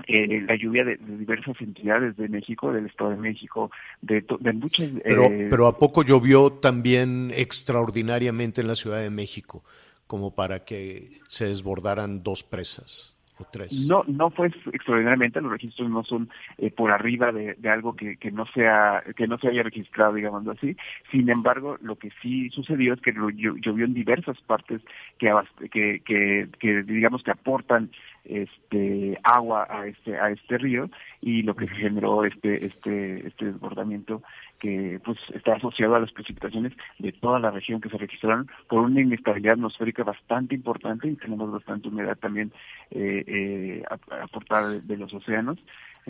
eh, 0.07 0.45
la 0.47 0.55
lluvia 0.55 0.85
de, 0.85 0.97
diversas 0.97 1.61
entidades 1.61 2.17
de 2.17 2.29
México, 2.29 2.73
del 2.73 2.87
Estado 2.87 3.11
de 3.11 3.17
México, 3.17 3.71
de, 4.01 4.25
de 4.41 4.53
muchas... 4.53 4.89
Pero, 5.03 5.25
eh, 5.25 5.49
pero 5.51 5.67
¿a 5.67 5.77
poco 5.77 6.05
llovió 6.05 6.53
también 6.53 7.33
extraordinariamente 7.35 8.61
en 8.61 8.69
la 8.69 8.77
Ciudad 8.77 9.01
de 9.01 9.11
México 9.11 9.65
como 10.07 10.35
para 10.35 10.65
que 10.65 11.21
se 11.27 11.47
desbordaran 11.47 12.23
dos 12.23 12.45
presas? 12.45 13.18
No, 13.87 14.05
no 14.07 14.31
fue 14.31 14.49
extraordinariamente, 14.49 15.41
los 15.41 15.53
registros 15.53 15.89
no 15.91 16.05
son 16.05 16.29
eh, 16.59 16.71
por 16.71 16.91
arriba 16.91 17.33
de, 17.33 17.57
algo 17.69 17.95
que, 17.95 18.17
que, 18.17 18.31
no 18.31 18.47
sea, 18.47 19.03
que 19.17 19.27
no 19.27 19.39
se 19.39 19.49
haya 19.49 19.63
registrado, 19.63 20.15
digamos 20.15 20.47
así. 20.49 20.77
Sin 21.11 21.29
embargo, 21.31 21.77
lo 21.81 21.97
que 21.97 22.11
sí 22.23 22.51
sucedió 22.51 22.95
es 22.95 23.01
que 23.01 23.13
llovió 23.13 23.85
en 23.85 23.95
diversas 23.95 24.41
partes 24.43 24.83
que, 25.19 25.33
que, 25.71 26.01
que, 26.05 26.49
que 26.59 26.83
digamos 26.83 27.23
que 27.23 27.31
aportan 27.31 27.91
este 28.25 29.19
agua 29.23 29.67
a 29.71 29.87
este 29.87 30.19
a 30.19 30.31
este 30.31 30.59
río 30.59 30.91
y 31.21 31.43
lo 31.43 31.57
que 31.57 31.67
generó 31.67 32.25
este 32.25 32.67
este 32.67 33.27
este 33.27 33.47
desbordamiento 33.47 34.23
que 34.59 35.01
pues 35.05 35.19
está 35.35 35.55
asociado 35.55 35.95
a 35.95 36.01
las 36.01 36.13
precipitaciones 36.13 36.73
de 36.99 37.13
toda 37.13 37.39
la 37.39 37.51
región 37.51 37.81
que 37.81 37.89
se 37.89 37.99
registraron 37.99 38.51
por 38.69 38.81
una 38.81 39.01
inestabilidad 39.01 39.55
atmosférica 39.55 40.05
bastante 40.05 40.55
importante 40.55 41.09
y 41.09 41.17
tenemos 41.17 41.51
bastante 41.53 41.89
humedad 41.89 42.17
también 42.19 42.53
eh, 42.91 43.25
eh, 43.27 43.83
aportada 44.23 44.71
de, 44.71 44.97
los 44.97 45.13
océanos. 45.13 45.59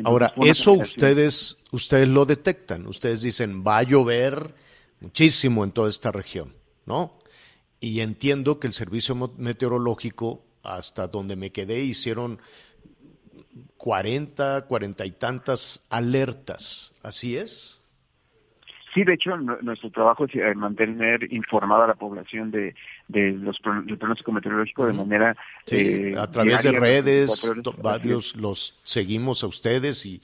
Ahora, 0.05 0.33
eso 0.37 0.73
ustedes 0.73 1.65
ustedes 1.73 2.09
lo 2.09 2.25
detectan, 2.25 2.87
ustedes 2.87 3.23
dicen 3.23 3.65
va 3.67 3.79
a 3.79 3.83
llover 3.83 4.55
muchísimo 5.01 5.65
en 5.65 5.73
toda 5.73 5.89
esta 5.89 6.13
región, 6.13 6.55
¿no? 6.87 7.19
Y 7.81 8.01
entiendo 8.01 8.59
que 8.59 8.67
el 8.67 8.73
servicio 8.73 9.15
meteorológico 9.37 10.45
hasta 10.63 11.09
donde 11.09 11.37
me 11.37 11.51
quedé, 11.51 11.81
hicieron 11.81 12.41
40, 13.77 14.67
cuarenta 14.67 15.07
y 15.07 15.13
tantas 15.13 15.87
alertas. 15.89 16.95
¿Así 17.03 17.37
es? 17.37 17.78
Sí, 18.95 19.05
de 19.05 19.15
hecho, 19.15 19.37
nuestro 19.37 19.91
trabajo 19.91 20.25
es 20.25 20.35
eh, 20.35 20.55
mantener 20.55 21.33
informada 21.33 21.85
a 21.85 21.89
la 21.89 21.95
población 21.95 22.51
de, 22.51 22.75
de 23.09 23.33
los 23.33 23.61
del 23.85 23.99
pronóstico 23.99 24.33
meteorológico 24.33 24.87
de 24.87 24.93
manera... 24.95 25.37
Sí, 25.67 25.77
eh, 25.77 26.15
a 26.19 26.31
través 26.31 26.63
de 26.63 26.73
redes, 26.73 27.53
varios 27.83 28.35
los 28.37 28.79
seguimos 28.83 29.45
a 29.45 29.47
ustedes 29.47 30.07
y, 30.07 30.23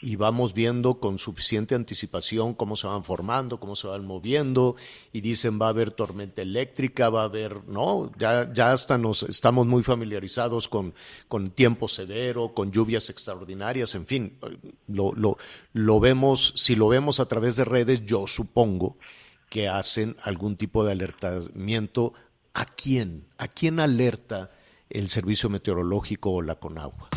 y 0.00 0.16
vamos 0.16 0.52
viendo 0.52 1.00
con 1.00 1.18
suficiente 1.18 1.74
anticipación 1.74 2.54
cómo 2.54 2.76
se 2.76 2.86
van 2.86 3.02
formando, 3.02 3.58
cómo 3.58 3.76
se 3.76 3.86
van 3.86 4.06
moviendo 4.06 4.76
y 5.12 5.22
dicen 5.22 5.58
va 5.60 5.66
a 5.66 5.70
haber 5.70 5.90
tormenta 5.90 6.42
eléctrica, 6.42 7.08
va 7.08 7.22
a 7.22 7.24
haber, 7.24 7.66
no, 7.66 8.12
ya, 8.18 8.52
ya 8.52 8.72
hasta 8.72 8.98
nos 8.98 9.22
estamos 9.22 9.66
muy 9.66 9.82
familiarizados 9.82 10.68
con, 10.68 10.94
con 11.28 11.50
tiempo 11.50 11.88
severo, 11.88 12.52
con 12.52 12.72
lluvias 12.72 13.08
extraordinarias, 13.08 13.94
en 13.94 14.06
fin, 14.06 14.38
lo, 14.86 15.12
lo, 15.14 15.38
lo 15.72 16.00
vemos, 16.00 16.52
si 16.56 16.74
lo 16.74 16.88
vemos 16.88 17.18
a 17.20 17.26
través 17.26 17.56
de 17.56 17.64
redes, 17.64 18.04
yo 18.04 18.26
supongo 18.26 18.98
que 19.48 19.68
hacen 19.68 20.16
algún 20.22 20.56
tipo 20.56 20.84
de 20.84 20.92
alertamiento. 20.92 22.12
¿A 22.52 22.64
quién? 22.64 23.26
¿A 23.38 23.48
quién 23.48 23.80
alerta 23.80 24.50
el 24.90 25.08
servicio 25.08 25.48
meteorológico 25.48 26.32
o 26.32 26.42
la 26.42 26.56
Conagua? 26.56 27.08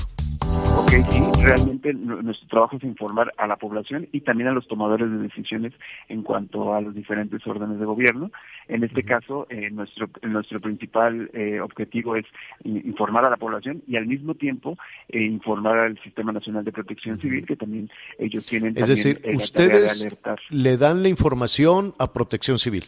Ok, 0.78 0.92
sí, 1.10 1.44
realmente 1.44 1.94
nuestro 1.94 2.48
trabajo 2.48 2.78
es 2.78 2.84
informar 2.84 3.34
a 3.38 3.48
la 3.48 3.58
población 3.58 4.08
y 4.12 4.22
también 4.22 4.50
a 4.50 4.54
los 4.54 4.68
tomadores 4.68 5.10
de 5.12 5.18
decisiones 5.18 5.74
en 6.08 6.24
cuanto 6.24 6.74
a 6.74 6.82
los 6.82 6.96
diferentes 6.96 7.46
órdenes 7.46 7.80
de 7.80 7.86
gobierno. 7.86 8.32
En 8.68 8.84
este 8.84 9.04
caso, 9.04 9.46
eh, 9.50 9.70
nuestro 9.72 10.10
nuestro 10.22 10.60
principal 10.60 11.30
eh, 11.34 11.60
objetivo 11.60 12.16
es 12.16 12.26
informar 12.64 13.26
a 13.26 13.30
la 13.30 13.38
población 13.38 13.84
y 13.88 13.98
al 13.98 14.08
mismo 14.08 14.36
tiempo 14.36 14.78
eh, 15.10 15.22
informar 15.22 15.78
al 15.78 16.02
Sistema 16.02 16.32
Nacional 16.32 16.64
de 16.64 16.72
Protección 16.72 17.20
Civil, 17.20 17.46
que 17.46 17.56
también 17.56 17.90
ellos 18.18 18.46
tienen. 18.46 18.78
Es 18.78 18.88
decir, 18.88 19.22
ustedes 19.34 20.08
le 20.50 20.78
dan 20.78 21.04
la 21.04 21.10
información 21.10 21.94
a 22.00 22.14
Protección 22.14 22.58
Civil. 22.58 22.86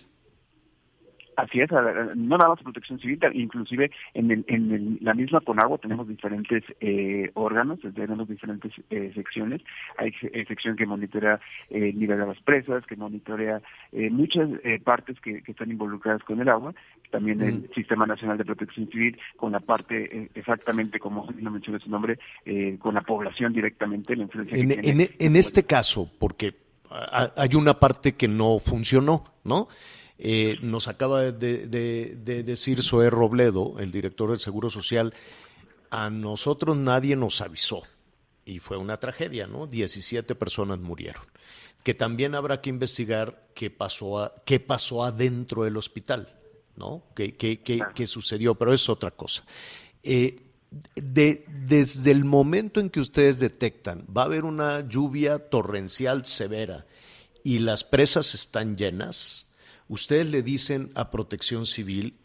Así 1.35 1.61
es, 1.61 1.71
no 1.71 2.37
nada 2.37 2.49
más 2.49 2.61
protección 2.61 2.99
civil, 2.99 3.19
inclusive 3.33 3.91
en, 4.13 4.43
en 4.47 4.97
la 5.01 5.13
misma 5.13 5.39
Conagua 5.41 5.77
tenemos 5.77 6.07
diferentes 6.07 6.63
eh, 6.79 7.31
órganos, 7.33 7.79
tenemos 7.95 8.27
diferentes 8.27 8.71
eh, 8.89 9.11
secciones. 9.15 9.61
Hay 9.97 10.13
eh, 10.21 10.45
sección 10.47 10.75
que 10.75 10.85
monitorea 10.85 11.39
el 11.69 11.97
nivel 11.97 12.19
de 12.19 12.25
las 12.25 12.41
presas, 12.41 12.85
que 12.85 12.95
monitorea 12.95 13.61
muchas 13.91 14.49
partes 14.83 15.19
que, 15.21 15.41
están 15.47 15.71
involucradas 15.71 16.23
con 16.23 16.39
el 16.41 16.49
agua. 16.49 16.73
También 17.09 17.41
el 17.41 17.55
mm. 17.55 17.73
Sistema 17.75 18.05
Nacional 18.05 18.37
de 18.37 18.45
Protección 18.45 18.89
Civil 18.89 19.17
con 19.37 19.51
la 19.51 19.59
parte 19.59 20.29
exactamente 20.35 20.99
como 20.99 21.27
lo 21.39 21.51
mencioné 21.51 21.79
su 21.79 21.89
nombre, 21.89 22.19
con 22.79 22.93
la 22.93 23.01
población 23.01 23.53
directamente. 23.53 24.15
La 24.15 24.27
en, 24.51 24.71
en, 24.71 25.09
en 25.17 25.35
este 25.35 25.65
caso, 25.65 26.09
porque 26.19 26.55
hay 27.35 27.55
una 27.55 27.79
parte 27.79 28.13
que 28.13 28.27
no 28.27 28.59
funcionó, 28.59 29.23
¿no? 29.43 29.67
Eh, 30.23 30.59
nos 30.61 30.87
acaba 30.87 31.31
de, 31.31 31.65
decir 32.45 32.83
Zoé 32.83 33.09
Robledo, 33.09 33.79
el 33.79 33.91
director 33.91 34.29
del 34.29 34.39
Seguro 34.39 34.69
Social, 34.69 35.15
a 35.89 36.11
nosotros 36.11 36.77
nadie 36.77 37.15
nos 37.15 37.41
avisó. 37.41 37.81
Y 38.45 38.59
fue 38.59 38.77
una 38.77 38.97
tragedia, 38.97 39.47
¿no? 39.47 39.65
17 39.65 40.35
personas 40.35 40.77
murieron. 40.77 41.23
Que 41.83 41.95
también 41.95 42.35
habrá 42.35 42.61
que 42.61 42.69
investigar 42.69 43.49
qué 43.55 43.71
pasó, 43.71 44.31
qué 44.45 44.59
pasó 44.59 45.03
adentro 45.03 45.63
del 45.63 45.75
hospital, 45.75 46.37
¿no? 46.75 47.03
¿Qué, 47.15 47.35
qué, 47.35 48.05
sucedió? 48.05 48.53
Pero 48.53 48.73
es 48.73 48.89
otra 48.89 49.09
cosa. 49.09 49.43
Eh, 50.03 50.39
desde 50.95 52.11
el 52.11 52.25
momento 52.25 52.79
en 52.79 52.91
que 52.91 52.99
ustedes 52.99 53.39
detectan, 53.39 54.05
va 54.15 54.21
a 54.21 54.25
haber 54.25 54.45
una 54.45 54.87
lluvia 54.87 55.49
torrencial 55.49 56.27
severa 56.27 56.85
y 57.43 57.57
las 57.57 57.83
presas 57.83 58.35
están 58.35 58.77
llenas, 58.77 59.50
ustedes 59.91 60.31
le 60.31 60.41
dicen 60.41 60.89
a 60.95 61.11
protección 61.11 61.65
civil 61.65 62.15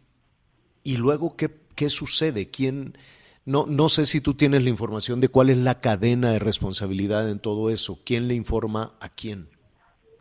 y 0.84 0.96
luego 0.98 1.36
qué, 1.36 1.50
qué 1.74 1.90
sucede, 1.90 2.48
quién... 2.48 2.96
No, 3.44 3.64
no 3.66 3.88
sé 3.88 4.06
si 4.06 4.20
tú 4.20 4.34
tienes 4.34 4.64
la 4.64 4.70
información 4.70 5.20
de 5.20 5.28
cuál 5.28 5.50
es 5.50 5.58
la 5.58 5.80
cadena 5.80 6.30
de 6.30 6.38
responsabilidad 6.40 7.30
en 7.30 7.38
todo 7.38 7.70
eso, 7.70 7.98
quién 8.04 8.26
le 8.26 8.34
informa 8.34 8.94
a 9.00 9.08
quién. 9.08 9.48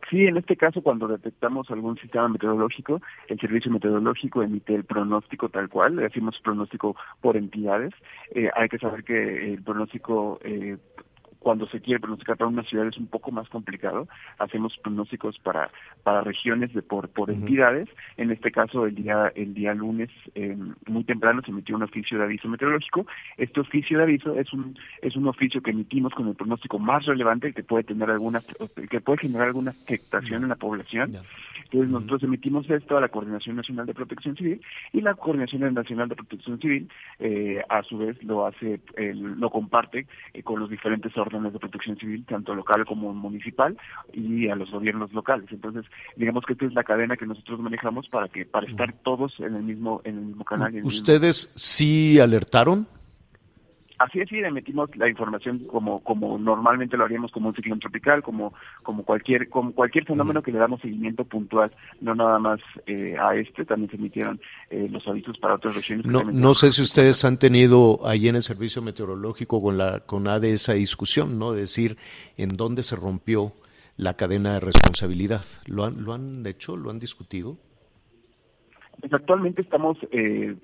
Sí, 0.09 0.25
en 0.25 0.37
este 0.37 0.55
caso, 0.55 0.81
cuando 0.83 1.07
detectamos 1.07 1.69
algún 1.71 1.97
sistema 1.97 2.27
meteorológico, 2.27 3.01
el 3.27 3.39
servicio 3.39 3.71
meteorológico 3.71 4.43
emite 4.43 4.75
el 4.75 4.83
pronóstico 4.83 5.49
tal 5.49 5.69
cual, 5.69 5.95
le 5.95 6.03
decimos 6.03 6.39
pronóstico 6.43 6.95
por 7.21 7.37
entidades. 7.37 7.93
Eh, 8.31 8.49
hay 8.55 8.69
que 8.69 8.77
saber 8.77 9.03
que 9.03 9.53
el 9.53 9.63
pronóstico 9.63 10.39
eh, 10.43 10.77
cuando 11.45 11.67
se 11.67 11.79
quiere 11.79 11.99
pronosticar 11.99 12.37
para 12.37 12.49
una 12.49 12.63
ciudad 12.63 12.87
es 12.87 12.97
un 12.97 13.05
poco 13.05 13.29
más 13.29 13.47
complicado. 13.49 14.07
Hacemos 14.39 14.75
pronósticos 14.79 15.37
para, 15.37 15.69
para 16.01 16.21
regiones 16.21 16.73
de 16.73 16.81
por, 16.81 17.07
por 17.09 17.29
entidades. 17.29 17.87
En 18.17 18.31
este 18.31 18.51
caso, 18.51 18.87
el 18.87 18.95
día, 18.95 19.31
el 19.35 19.53
día 19.53 19.75
lunes, 19.75 20.09
eh, 20.33 20.57
muy 20.87 21.03
temprano, 21.03 21.43
se 21.45 21.51
emitió 21.51 21.75
un 21.75 21.83
oficio 21.83 22.17
de 22.17 22.23
aviso 22.23 22.47
meteorológico. 22.47 23.05
Este 23.37 23.59
oficio 23.59 23.99
de 23.99 24.05
aviso 24.05 24.33
es 24.33 24.51
un, 24.53 24.75
es 25.03 25.15
un 25.15 25.27
oficio 25.27 25.61
que 25.61 25.69
emitimos 25.69 26.15
con 26.15 26.27
el 26.29 26.33
pronóstico 26.33 26.79
más 26.79 27.05
relevante 27.05 27.53
que 27.53 27.61
puede 27.61 27.83
tener 27.83 28.09
alguna, 28.09 28.41
que 28.89 28.99
puede 28.99 29.19
generar 29.19 29.49
alguna 29.49 29.69
afectación 29.69 30.41
en 30.41 30.49
la 30.49 30.55
población. 30.55 31.11
Entonces 31.65 31.91
nosotros 31.91 32.23
emitimos 32.23 32.67
esto 32.71 32.97
a 32.97 33.01
la 33.01 33.09
Coordinación 33.09 33.55
Nacional 33.55 33.85
de 33.85 33.93
Protección 33.93 34.35
Civil 34.35 34.61
y 34.93 35.01
la 35.01 35.13
Coordinación 35.13 35.61
Nacional 35.75 36.09
de 36.09 36.15
Protección 36.15 36.59
Civil 36.59 36.89
eh, 37.19 37.61
a 37.69 37.83
su 37.83 37.99
vez 37.99 38.21
lo 38.23 38.47
hace, 38.47 38.79
lo 39.13 39.51
comparte 39.51 40.07
eh, 40.33 40.41
con 40.41 40.59
los 40.59 40.71
diferentes 40.71 41.15
órdenes 41.15 41.34
de 41.43 41.59
protección 41.59 41.97
civil, 41.97 42.25
tanto 42.25 42.55
local 42.55 42.85
como 42.85 43.13
municipal 43.13 43.77
y 44.13 44.49
a 44.49 44.55
los 44.55 44.71
gobiernos 44.71 45.13
locales. 45.13 45.47
Entonces, 45.51 45.85
digamos 46.15 46.45
que 46.45 46.53
esta 46.53 46.65
es 46.65 46.73
la 46.73 46.83
cadena 46.83 47.17
que 47.17 47.25
nosotros 47.25 47.59
manejamos 47.59 48.07
para 48.09 48.27
que 48.27 48.45
para 48.45 48.67
estar 48.67 48.93
todos 49.03 49.39
en 49.39 49.55
el 49.55 49.63
mismo 49.63 50.01
en 50.03 50.17
el 50.17 50.25
mismo 50.25 50.45
canal. 50.45 50.73
¿Ustedes 50.83 51.51
sí 51.55 52.19
alertaron? 52.19 52.87
Así 53.97 54.19
es, 54.19 54.29
sí, 54.29 54.39
emitimos 54.39 54.93
la 54.97 55.09
información 55.09 55.59
como 55.67 56.01
como 56.01 56.37
normalmente 56.37 56.97
lo 56.97 57.05
haríamos 57.05 57.31
como 57.31 57.49
un 57.49 57.55
ciclón 57.55 57.79
tropical, 57.79 58.21
como 58.21 58.53
como 58.83 59.03
cualquier 59.03 59.49
como 59.49 59.71
cualquier 59.73 60.05
fenómeno 60.05 60.41
que 60.41 60.51
le 60.51 60.59
damos 60.59 60.81
seguimiento 60.81 61.23
puntual, 61.23 61.71
no 62.01 62.13
nada 62.13 62.39
más 62.39 62.59
eh, 62.87 63.15
a 63.17 63.35
este, 63.35 63.63
también 63.63 63.89
se 63.89 63.97
emitieron 63.97 64.39
eh, 64.69 64.87
los 64.91 65.07
avisos 65.07 65.37
para 65.37 65.55
otras 65.55 65.75
regiones. 65.75 66.05
No, 66.05 66.23
no 66.23 66.53
sé 66.53 66.71
si 66.71 66.81
ustedes 66.81 67.23
han 67.23 67.37
tenido 67.37 67.99
ahí 68.05 68.27
en 68.27 68.35
el 68.35 68.43
servicio 68.43 68.81
meteorológico 68.81 69.61
con 69.61 69.77
la 69.77 70.01
con 70.01 70.27
ADE 70.27 70.51
esa 70.53 70.73
discusión, 70.73 71.39
¿no? 71.39 71.53
decir 71.53 71.97
en 72.37 72.57
dónde 72.57 72.83
se 72.83 72.95
rompió 72.95 73.53
la 73.97 74.15
cadena 74.15 74.53
de 74.53 74.59
responsabilidad. 74.59 75.45
¿Lo 75.67 75.85
han 75.85 76.03
lo 76.03 76.13
han 76.13 76.45
hecho? 76.45 76.75
¿Lo 76.75 76.89
han 76.89 76.99
discutido? 76.99 77.57
Pues 78.99 79.13
actualmente 79.13 79.61
estamos 79.61 79.97
eh, 80.11 80.55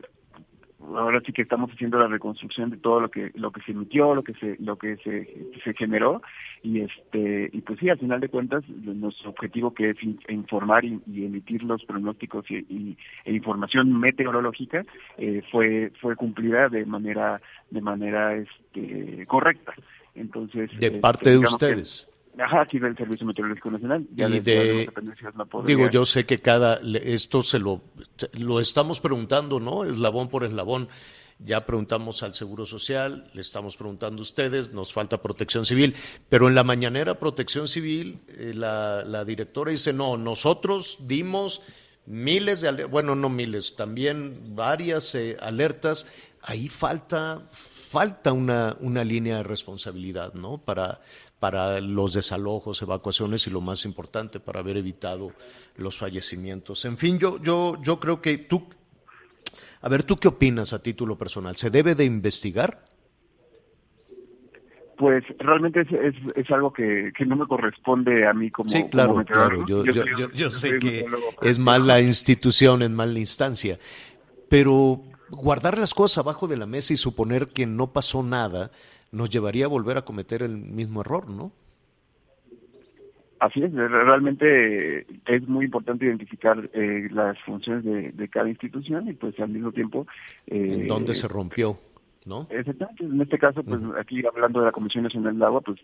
ahora 0.89 1.21
sí 1.25 1.31
que 1.31 1.41
estamos 1.41 1.71
haciendo 1.71 1.99
la 1.99 2.07
reconstrucción 2.07 2.69
de 2.69 2.77
todo 2.77 2.99
lo 2.99 3.09
que 3.09 3.31
lo 3.35 3.51
que 3.51 3.61
se 3.61 3.71
emitió, 3.71 4.15
lo 4.15 4.23
que 4.23 4.33
se 4.33 4.57
lo 4.59 4.77
que 4.77 4.97
se, 4.97 5.27
se 5.63 5.73
generó 5.73 6.21
y 6.63 6.81
este 6.81 7.49
y 7.51 7.61
pues 7.61 7.79
sí, 7.79 7.89
al 7.89 7.99
final 7.99 8.19
de 8.19 8.29
cuentas 8.29 8.63
nuestro 8.67 9.29
objetivo 9.29 9.73
que 9.73 9.91
es 9.91 9.97
informar 10.29 10.83
y, 10.85 10.99
emitir 11.07 11.63
los 11.63 11.83
pronósticos 11.85 12.45
y, 12.49 12.97
e 13.25 13.33
información 13.33 13.99
meteorológica 13.99 14.85
eh, 15.17 15.41
fue 15.51 15.91
fue 16.01 16.15
cumplida 16.15 16.69
de 16.69 16.85
manera 16.85 17.41
de 17.69 17.81
manera 17.81 18.35
este 18.35 19.25
correcta. 19.27 19.73
Entonces 20.15 20.69
de 20.77 20.87
este, 20.87 20.99
parte 20.99 21.29
de 21.29 21.37
ustedes. 21.37 22.10
Ajá, 22.41 22.61
aquí 22.61 22.79
del 22.79 22.95
Servicio 22.95 23.25
Meteorológico 23.25 23.71
Nacional. 23.71 24.07
Ya 24.15 24.27
y 24.27 24.39
de, 24.39 24.89
digo, 25.65 25.89
yo 25.89 26.05
sé 26.05 26.25
que 26.25 26.39
cada, 26.39 26.79
esto 27.03 27.41
se 27.41 27.59
lo, 27.59 27.81
lo 28.33 28.59
estamos 28.59 28.99
preguntando, 28.99 29.59
¿no? 29.59 29.83
Eslabón 29.85 30.29
por 30.29 30.43
eslabón. 30.43 30.89
Ya 31.43 31.65
preguntamos 31.65 32.21
al 32.21 32.35
Seguro 32.35 32.67
Social, 32.67 33.25
le 33.33 33.41
estamos 33.41 33.75
preguntando 33.75 34.21
a 34.21 34.23
ustedes, 34.23 34.73
nos 34.73 34.93
falta 34.93 35.23
protección 35.23 35.65
civil, 35.65 35.95
pero 36.29 36.47
en 36.47 36.53
la 36.53 36.63
mañanera 36.63 37.15
protección 37.15 37.67
civil, 37.67 38.19
eh, 38.27 38.53
la, 38.53 39.03
la, 39.03 39.25
directora 39.25 39.71
dice, 39.71 39.91
no, 39.91 40.17
nosotros 40.17 40.97
dimos 41.07 41.63
miles 42.05 42.61
de, 42.61 42.85
bueno, 42.85 43.15
no 43.15 43.29
miles, 43.29 43.75
también 43.75 44.55
varias 44.55 45.15
eh, 45.15 45.35
alertas, 45.39 46.05
ahí 46.43 46.67
falta, 46.67 47.41
falta 47.49 48.33
una, 48.33 48.77
una 48.79 49.03
línea 49.03 49.37
de 49.37 49.43
responsabilidad, 49.43 50.35
¿no? 50.35 50.59
Para, 50.59 51.01
para 51.41 51.81
los 51.81 52.13
desalojos, 52.13 52.83
evacuaciones 52.83 53.47
y 53.47 53.49
lo 53.49 53.61
más 53.61 53.83
importante, 53.85 54.39
para 54.39 54.59
haber 54.59 54.77
evitado 54.77 55.31
los 55.75 55.97
fallecimientos. 55.97 56.85
En 56.85 56.99
fin, 56.99 57.17
yo, 57.17 57.41
yo, 57.41 57.81
yo 57.81 57.99
creo 57.99 58.21
que 58.21 58.37
tú, 58.37 58.69
a 59.81 59.89
ver, 59.89 60.03
¿tú 60.03 60.17
qué 60.17 60.27
opinas 60.27 60.71
a 60.71 60.83
título 60.83 61.17
personal? 61.17 61.55
¿Se 61.55 61.71
debe 61.71 61.95
de 61.95 62.05
investigar? 62.05 62.85
Pues 64.99 65.23
realmente 65.39 65.81
es, 65.81 66.13
es, 66.35 66.51
algo 66.51 66.71
que, 66.71 67.11
que, 67.17 67.25
no 67.25 67.35
me 67.35 67.47
corresponde 67.47 68.27
a 68.27 68.33
mí 68.33 68.51
como 68.51 68.69
Sí, 68.69 68.87
claro, 68.91 69.25
claro. 69.25 69.65
Yo, 69.65 69.83
yo, 69.83 70.31
yo, 70.31 70.49
sé 70.51 70.77
que 70.77 71.07
es 71.41 71.57
mal 71.57 71.87
la 71.87 72.01
institución, 72.01 72.83
es 72.83 72.91
mal 72.91 73.15
la 73.15 73.19
instancia, 73.19 73.79
pero 74.47 75.01
guardar 75.31 75.79
las 75.79 75.95
cosas 75.95 76.19
abajo 76.19 76.47
de 76.47 76.57
la 76.57 76.67
mesa 76.67 76.93
y 76.93 76.97
suponer 76.97 77.47
que 77.47 77.65
no 77.65 77.93
pasó 77.93 78.21
nada, 78.21 78.69
nos 79.11 79.29
llevaría 79.29 79.65
a 79.65 79.69
volver 79.69 79.97
a 79.97 80.03
cometer 80.03 80.41
el 80.43 80.57
mismo 80.57 81.01
error, 81.01 81.29
¿no? 81.29 81.51
Así 83.39 83.63
es, 83.63 83.73
realmente 83.73 85.07
es 85.25 85.47
muy 85.47 85.65
importante 85.65 86.05
identificar 86.05 86.69
eh, 86.73 87.07
las 87.11 87.39
funciones 87.39 87.83
de, 88.15 88.29
cada 88.29 88.47
institución 88.47 89.07
y 89.09 89.13
pues 89.13 89.39
al 89.39 89.49
mismo 89.49 89.71
tiempo... 89.71 90.05
Eh, 90.45 90.81
¿En 90.81 90.87
dónde 90.87 91.15
se 91.15 91.27
rompió? 91.27 91.79
¿No? 92.23 92.45
Exactamente, 92.51 93.03
en 93.03 93.19
este 93.19 93.39
caso, 93.39 93.63
pues 93.63 93.81
aquí 93.99 94.23
hablando 94.23 94.59
de 94.59 94.67
la 94.67 94.71
Comisión 94.71 95.05
Nacional 95.05 95.33
del 95.33 95.41
Agua, 95.41 95.61
pues 95.61 95.79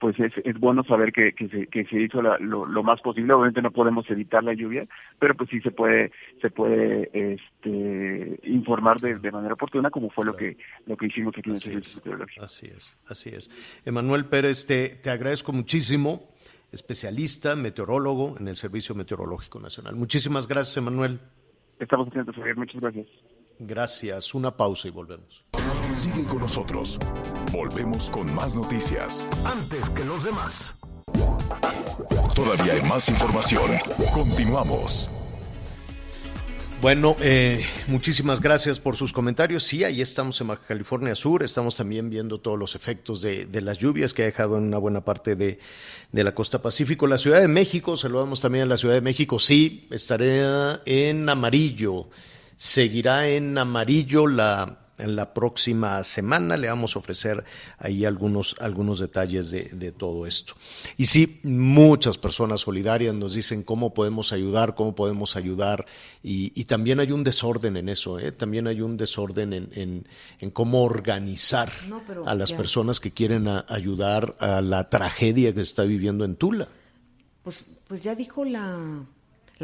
pues 0.00 0.18
es, 0.20 0.32
es 0.44 0.58
bueno 0.58 0.84
saber 0.84 1.12
que, 1.12 1.32
que, 1.32 1.48
se, 1.48 1.66
que 1.66 1.84
se 1.86 2.00
hizo 2.00 2.20
lo, 2.20 2.66
lo, 2.66 2.82
más 2.82 3.00
posible. 3.00 3.32
Obviamente 3.32 3.62
no 3.62 3.70
podemos 3.70 4.08
evitar 4.10 4.42
la 4.44 4.54
lluvia, 4.54 4.86
pero 5.18 5.34
pues 5.34 5.50
sí 5.50 5.60
se 5.60 5.70
puede 5.70 6.12
se 6.40 6.50
puede 6.50 7.10
este, 7.12 8.40
informar 8.44 9.00
de, 9.00 9.18
de 9.18 9.30
manera 9.30 9.54
oportuna 9.54 9.90
como 9.90 10.10
fue 10.10 10.24
lo 10.24 10.36
que 10.36 10.56
lo 10.86 10.96
que 10.96 11.06
hicimos 11.06 11.34
aquí 11.36 11.50
en 11.50 11.54
el 11.54 11.60
Servicio 11.60 11.96
Meteorológico. 11.96 12.44
Así 12.44 12.66
es, 12.66 12.96
así 13.06 13.30
es. 13.30 13.50
Emanuel 13.84 14.26
Pérez, 14.26 14.66
te, 14.66 14.88
te 14.88 15.10
agradezco 15.10 15.52
muchísimo, 15.52 16.28
especialista, 16.72 17.56
meteorólogo 17.56 18.36
en 18.38 18.48
el 18.48 18.56
Servicio 18.56 18.94
Meteorológico 18.94 19.60
Nacional. 19.60 19.96
Muchísimas 19.96 20.46
gracias, 20.48 20.76
Emanuel. 20.76 21.20
Estamos 21.78 22.08
atentos, 22.08 22.34
Javier. 22.36 22.56
Muchas 22.56 22.80
gracias. 22.80 23.06
Gracias. 23.58 24.34
Una 24.34 24.50
pausa 24.56 24.88
y 24.88 24.90
volvemos. 24.90 25.44
Sigue 25.94 26.24
con 26.24 26.40
nosotros. 26.40 26.98
Volvemos 27.52 28.10
con 28.10 28.34
más 28.34 28.56
noticias. 28.56 29.28
Antes 29.44 29.88
que 29.90 30.04
los 30.04 30.24
demás. 30.24 30.74
Todavía 32.34 32.72
hay 32.74 32.82
más 32.82 33.08
información. 33.08 33.70
Continuamos. 34.12 35.08
Bueno, 36.82 37.16
eh, 37.20 37.64
muchísimas 37.86 38.40
gracias 38.40 38.80
por 38.80 38.96
sus 38.96 39.12
comentarios. 39.12 39.62
Sí, 39.62 39.84
ahí 39.84 40.00
estamos 40.00 40.40
en 40.40 40.48
Baja 40.48 40.62
California 40.66 41.14
Sur. 41.14 41.44
Estamos 41.44 41.76
también 41.76 42.10
viendo 42.10 42.40
todos 42.40 42.58
los 42.58 42.74
efectos 42.74 43.22
de, 43.22 43.48
las 43.62 43.78
lluvias 43.78 44.12
que 44.12 44.22
ha 44.22 44.26
dejado 44.26 44.58
en 44.58 44.64
una 44.64 44.78
buena 44.78 45.04
parte 45.04 45.36
de, 45.36 45.60
de, 46.10 46.24
la 46.24 46.34
costa 46.34 46.60
pacífico. 46.60 47.06
La 47.06 47.18
Ciudad 47.18 47.40
de 47.40 47.48
México, 47.48 47.96
saludamos 47.96 48.40
también 48.40 48.64
a 48.64 48.66
la 48.66 48.76
Ciudad 48.76 48.94
de 48.94 49.00
México. 49.00 49.38
Sí, 49.38 49.86
estaré 49.92 50.42
en 50.86 51.28
amarillo. 51.28 52.08
Seguirá 52.56 53.28
en 53.28 53.56
amarillo 53.56 54.26
la 54.26 54.83
la 54.98 55.34
próxima 55.34 56.02
semana 56.04 56.56
le 56.56 56.68
vamos 56.68 56.94
a 56.94 57.00
ofrecer 57.00 57.44
ahí 57.78 58.04
algunos, 58.04 58.56
algunos 58.60 59.00
detalles 59.00 59.50
de, 59.50 59.64
de, 59.64 59.92
todo 59.92 60.26
esto. 60.26 60.54
Y 60.96 61.06
sí, 61.06 61.40
muchas 61.42 62.18
personas 62.18 62.60
solidarias 62.60 63.14
nos 63.14 63.34
dicen 63.34 63.62
cómo 63.62 63.92
podemos 63.92 64.32
ayudar, 64.32 64.74
cómo 64.74 64.94
podemos 64.94 65.36
ayudar, 65.36 65.86
y, 66.22 66.52
y 66.54 66.64
también 66.64 67.00
hay 67.00 67.12
un 67.12 67.24
desorden 67.24 67.76
en 67.76 67.88
eso, 67.88 68.18
¿eh? 68.18 68.32
también 68.32 68.66
hay 68.66 68.80
un 68.80 68.96
desorden 68.96 69.52
en, 69.52 69.68
en, 69.72 70.08
en 70.38 70.50
cómo 70.50 70.84
organizar 70.84 71.72
a 72.24 72.34
las 72.34 72.52
personas 72.52 73.00
que 73.00 73.10
quieren 73.10 73.48
ayudar 73.48 74.36
a 74.38 74.60
la 74.60 74.88
tragedia 74.90 75.54
que 75.54 75.60
está 75.60 75.84
viviendo 75.84 76.24
en 76.24 76.36
Tula. 76.36 76.68
Pues, 77.42 77.66
pues 77.86 78.02
ya 78.02 78.14
dijo 78.14 78.44
la 78.44 79.04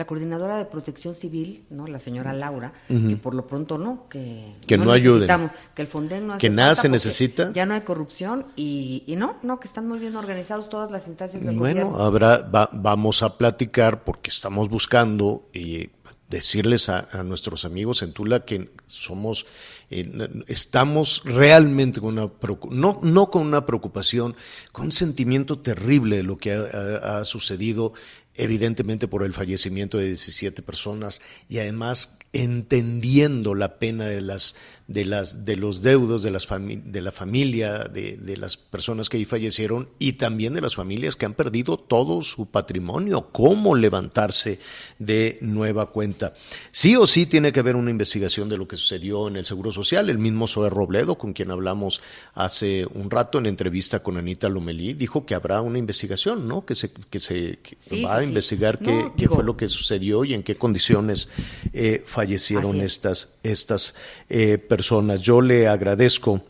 la 0.01 0.07
coordinadora 0.07 0.57
de 0.57 0.65
protección 0.65 1.15
civil, 1.15 1.63
¿no? 1.69 1.87
La 1.87 1.99
señora 1.99 2.33
Laura, 2.33 2.73
que 2.89 3.17
por 3.17 3.35
lo 3.35 3.47
pronto 3.47 3.77
no, 3.77 4.09
que, 4.09 4.55
que 4.67 4.79
no, 4.79 4.93
ayuden. 4.93 5.29
Que 5.75 5.83
el 5.83 5.89
Fonden 5.89 6.27
no 6.27 6.33
hace 6.33 6.41
Que 6.41 6.49
nada 6.49 6.75
se 6.75 6.89
necesita. 6.89 7.53
Ya 7.53 7.67
no 7.67 7.75
hay 7.75 7.83
corrupción 7.83 8.47
y, 8.57 9.05
y, 9.07 9.17
no, 9.17 9.37
no, 9.43 9.61
que 9.61 9.69
están 9.69 9.87
muy 9.87 9.99
bien 9.99 10.17
organizados 10.17 10.71
todas 10.71 10.91
las 10.91 11.07
instancias 11.07 11.45
del 11.45 11.59
bueno, 11.59 11.97
habrá, 11.99 12.49
vamos 12.73 13.23
a 13.23 13.37
platicar 13.37 14.03
porque 14.05 14.31
estamos 14.31 14.71
buscando 14.71 15.51
y 15.53 15.91
decirles 16.31 16.89
a, 16.89 17.25
nuestros 17.25 17.65
amigos 17.65 18.03
en 18.03 18.13
Tula 18.13 18.45
que 18.45 18.71
somos, 18.87 19.47
eh, 19.91 20.09
estamos 20.47 21.23
realmente 21.25 22.01
con 22.01 22.17
una 22.17 22.31
no, 22.71 23.01
no 23.03 23.31
con 23.31 23.43
una 23.43 23.67
preocupación, 23.67 24.37
con 24.71 24.87
un 24.87 24.93
sentimiento 24.93 25.59
terrible 25.59 26.19
de 26.19 26.23
lo 26.23 26.39
que 26.39 26.53
ha, 26.53 27.25
sucedido 27.25 27.93
evidentemente 28.35 29.09
por 29.09 29.25
el 29.25 29.33
fallecimiento 29.33 29.99
de 29.99 30.07
17 30.07 30.63
personas 30.63 31.21
y 31.49 31.59
además 31.59 32.19
entendiendo 32.33 33.55
la 33.55 33.79
pena 33.79 34.07
de 34.07 34.21
las 34.21 34.55
de 34.91 35.05
las 35.05 35.45
de 35.45 35.57
los 35.57 35.83
deudos 35.83 36.25
de 36.25 36.33
las 36.33 36.49
de 36.49 37.01
la 37.01 37.13
familia 37.13 37.85
de, 37.85 38.17
de, 38.17 38.37
las 38.37 38.57
personas 38.57 39.09
que 39.09 39.19
ahí 39.19 39.25
fallecieron 39.25 39.89
y 40.01 40.15
también 40.15 40.53
de 40.53 40.61
las 40.61 40.75
familias 40.75 41.15
que 41.15 41.27
han 41.27 41.35
perdido 41.35 41.77
todo 41.79 42.23
su 42.23 42.47
patrimonio. 42.51 43.29
Cómo 43.31 43.77
levantarse 43.77 44.59
de 44.99 45.39
nueva 45.43 45.91
cuenta 45.91 46.35
sí 46.73 46.97
o 46.97 47.07
sí 47.07 47.27
tiene 47.27 47.53
que 47.53 47.61
haber 47.61 47.77
una 47.77 47.91
investigación 47.91 48.49
de 48.49 48.57
lo 48.57 48.67
que 48.67 48.77
sucedió 48.77 49.29
en 49.29 49.37
el 49.37 49.45
seguro 49.45 49.71
social. 49.71 50.11
El 50.11 50.19
mismo 50.19 50.49
Zoe 50.49 50.69
Robledo 50.69 51.17
con 51.17 51.35
quien 51.35 51.53
hablamos 51.53 52.03
hace 52.35 52.85
un 52.93 53.11
rato 53.11 53.39
en 53.39 53.47
entrevista 53.47 54.03
con 54.03 54.17
Anita 54.17 54.49
Lomelí 54.49 54.95
dijo 54.95 55.25
que 55.25 55.37
habrá 55.37 55.61
una 55.61 55.79
investigación 55.79 56.49
no 56.49 56.65
que 56.65 56.75
se 56.75 56.91
que 56.91 57.21
se 57.21 57.59
va 58.05 58.17
a 58.17 58.25
investigar 58.25 58.81
qué, 58.81 59.13
qué 59.17 59.29
fue 59.29 59.45
lo 59.45 59.57
que 59.57 59.69
sucedió 59.69 60.25
y 60.25 60.35
en 60.35 60.43
qué 60.43 60.57
condiciones 60.57 61.29
eh, 61.73 62.03
fallecieron 62.05 62.81
estas, 62.81 63.29
estas 63.45 63.95
eh, 64.29 64.59
personas. 64.59 64.80
Yo 65.21 65.41
le 65.41 65.69
agradezco 65.69 66.41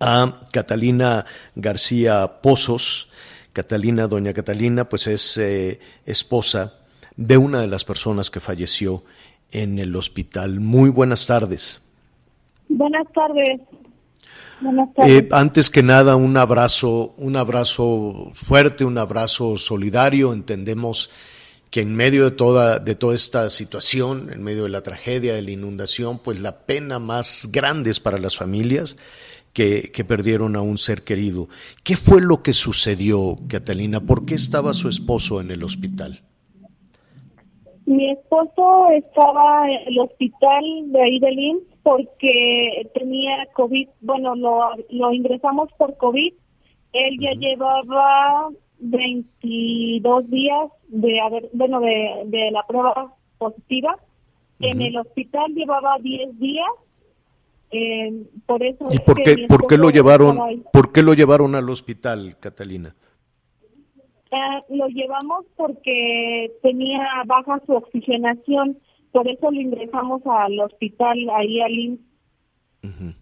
a 0.00 0.40
Catalina 0.52 1.24
García 1.54 2.40
Pozos. 2.42 3.08
Catalina, 3.52 4.06
doña 4.06 4.32
Catalina, 4.32 4.88
pues 4.88 5.06
es 5.06 5.38
eh, 5.38 5.80
esposa 6.04 6.74
de 7.16 7.38
una 7.38 7.60
de 7.60 7.66
las 7.66 7.84
personas 7.84 8.30
que 8.30 8.40
falleció 8.40 9.02
en 9.50 9.78
el 9.78 9.96
hospital. 9.96 10.60
Muy 10.60 10.90
buenas 10.90 11.26
tardes. 11.26 11.80
Buenas 12.68 13.06
tardes. 13.14 13.60
Buenas 14.60 14.92
tardes. 14.94 15.22
Eh, 15.22 15.28
antes 15.32 15.70
que 15.70 15.82
nada, 15.82 16.16
un 16.16 16.36
abrazo, 16.36 17.14
un 17.16 17.36
abrazo 17.36 18.30
fuerte, 18.34 18.84
un 18.84 18.98
abrazo 18.98 19.56
solidario. 19.56 20.32
Entendemos 20.32 21.10
que 21.70 21.80
en 21.80 21.94
medio 21.94 22.24
de 22.24 22.30
toda, 22.30 22.78
de 22.78 22.94
toda 22.94 23.14
esta 23.14 23.48
situación, 23.48 24.30
en 24.32 24.42
medio 24.42 24.64
de 24.64 24.68
la 24.68 24.82
tragedia, 24.82 25.34
de 25.34 25.42
la 25.42 25.50
inundación, 25.50 26.18
pues 26.18 26.40
la 26.40 26.60
pena 26.60 26.98
más 26.98 27.50
grande 27.52 27.90
es 27.90 28.00
para 28.00 28.18
las 28.18 28.36
familias 28.36 28.96
que, 29.52 29.90
que, 29.92 30.04
perdieron 30.04 30.54
a 30.56 30.60
un 30.60 30.78
ser 30.78 31.02
querido. 31.02 31.48
¿Qué 31.82 31.96
fue 31.96 32.20
lo 32.20 32.42
que 32.42 32.52
sucedió, 32.52 33.36
Catalina? 33.48 34.00
¿Por 34.00 34.26
qué 34.26 34.34
estaba 34.34 34.74
su 34.74 34.88
esposo 34.88 35.40
en 35.40 35.50
el 35.50 35.64
hospital? 35.64 36.22
Mi 37.86 38.10
esposo 38.10 38.90
estaba 38.90 39.70
en 39.70 39.88
el 39.88 40.00
hospital 40.00 40.64
de 40.86 41.02
ahí 41.02 41.20
de 41.20 41.30
Lins 41.30 41.62
porque 41.84 42.90
tenía 42.94 43.46
COVID, 43.54 43.88
bueno, 44.00 44.34
lo, 44.34 44.70
lo 44.90 45.12
ingresamos 45.12 45.70
por 45.78 45.96
COVID. 45.96 46.34
Él 46.92 47.18
ya 47.20 47.30
llevaba 47.34 48.48
22 48.78 50.30
días 50.30 50.70
de 50.88 51.20
haber, 51.20 51.48
bueno, 51.52 51.80
de, 51.80 52.22
de 52.26 52.50
la 52.50 52.62
prueba 52.66 53.14
positiva. 53.38 53.96
En 54.60 54.80
el 54.80 54.96
hospital 54.96 55.52
llevaba 55.54 55.98
10 56.00 56.38
días. 56.38 56.68
Eh, 57.70 58.26
por 58.46 58.62
eso 58.62 58.86
¿Y 58.90 58.98
por 59.00 59.22
qué, 59.22 59.46
por 59.48 59.66
qué 59.66 59.76
lo 59.76 59.90
llevaron, 59.90 60.64
por 60.72 60.92
qué 60.92 61.02
lo 61.02 61.14
llevaron 61.14 61.54
al 61.56 61.68
hospital, 61.68 62.36
Catalina? 62.38 62.94
Eh, 64.30 64.62
lo 64.70 64.86
llevamos 64.86 65.46
porque 65.56 66.52
tenía 66.62 67.00
baja 67.26 67.60
su 67.66 67.72
oxigenación, 67.72 68.78
por 69.10 69.28
eso 69.28 69.50
lo 69.50 69.60
ingresamos 69.60 70.22
al 70.26 70.60
hospital 70.60 71.18
ahí 71.34 71.60
al 71.60 71.72
IMSS. 71.72 73.16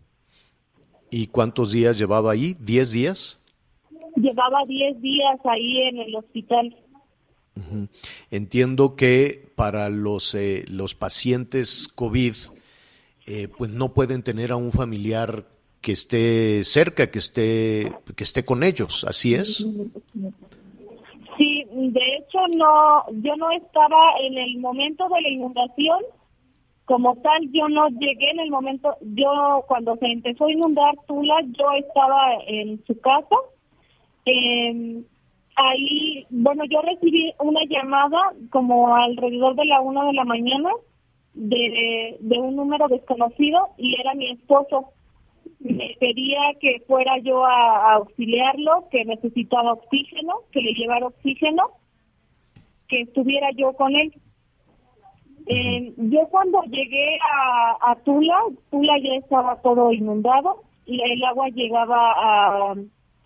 ¿Y 1.11 1.29
cuántos 1.29 1.73
días 1.73 1.97
llevaba 1.97 2.33
ahí? 2.33 2.55
¿10 2.55 2.93
días? 2.93 3.44
Llevaba 4.17 4.65
10 4.67 5.01
días 5.01 5.39
ahí 5.45 5.83
en 5.83 5.99
el 5.99 6.17
hospital. 6.17 6.77
Entiendo 8.31 8.97
que 8.97 9.53
para 9.55 9.89
los, 9.89 10.35
eh, 10.35 10.65
los 10.69 10.95
pacientes 10.95 11.89
COVID, 11.89 12.35
eh, 13.27 13.49
pues 13.57 13.71
no 13.71 13.95
pueden 13.95 14.23
tener 14.23 14.51
a 14.51 14.57
un 14.57 14.73
familiar 14.73 15.45
que 15.81 15.93
esté 15.93 16.65
cerca, 16.65 17.11
que 17.11 17.19
esté, 17.19 17.93
que 18.17 18.25
esté 18.25 18.45
con 18.45 18.63
ellos, 18.63 19.05
¿así 19.05 19.35
es? 19.35 19.67
Sí, 21.37 21.67
de 21.71 22.17
hecho 22.17 22.39
no, 22.57 23.05
yo 23.23 23.37
no 23.37 23.51
estaba 23.51 24.15
en 24.23 24.39
el 24.39 24.59
momento 24.59 25.07
de 25.09 25.21
la 25.21 25.29
inundación, 25.29 25.99
como 26.87 27.17
tal 27.17 27.51
yo 27.53 27.69
no 27.69 27.89
llegué 27.89 28.31
en 28.31 28.41
el 28.41 28.51
momento, 28.51 28.97
yo 29.03 29.65
cuando 29.69 29.97
se 29.97 30.07
empezó 30.07 30.47
a 30.47 30.53
inundar 30.53 30.95
Tula, 31.07 31.41
yo 31.53 31.67
estaba 31.79 32.35
en 32.47 32.83
su 32.87 32.99
casa, 33.01 33.37
eh, 34.27 35.03
ahí, 35.57 36.27
bueno, 36.31 36.65
yo 36.65 36.81
recibí 36.83 37.33
una 37.39 37.61
llamada 37.69 38.33
como 38.51 38.95
alrededor 38.97 39.55
de 39.57 39.67
la 39.67 39.81
una 39.81 40.05
de 40.05 40.13
la 40.13 40.25
mañana 40.25 40.71
de, 41.35 42.19
un 42.39 42.57
número 42.57 42.89
desconocido 42.89 43.71
y 43.77 44.01
era 44.01 44.15
mi 44.15 44.31
esposo. 44.31 44.93
Me 45.61 45.97
pedía 45.99 46.41
que 46.61 46.83
fuera 46.87 47.19
yo 47.19 47.45
a, 47.45 47.95
auxiliarlo, 47.95 48.89
que 48.91 49.05
necesitaba 49.05 49.73
oxígeno, 49.73 50.35
que 50.53 50.61
le 50.61 50.73
llevara 50.73 51.07
oxígeno, 51.07 51.71
que 52.89 53.03
estuviera 53.03 53.51
yo 53.53 53.73
con 53.73 53.95
él. 53.95 54.13
Eh, 55.47 55.93
yo 55.97 56.27
cuando 56.31 56.63
llegué 56.65 57.19
a 57.81 57.95
Tula, 58.05 58.39
Tula 58.71 58.99
ya 58.99 59.15
estaba 59.17 59.61
todo 59.61 59.93
inundado 59.93 60.63
y 60.87 61.01
el 61.03 61.23
agua 61.25 61.49
llegaba 61.49 62.13
a 62.17 62.75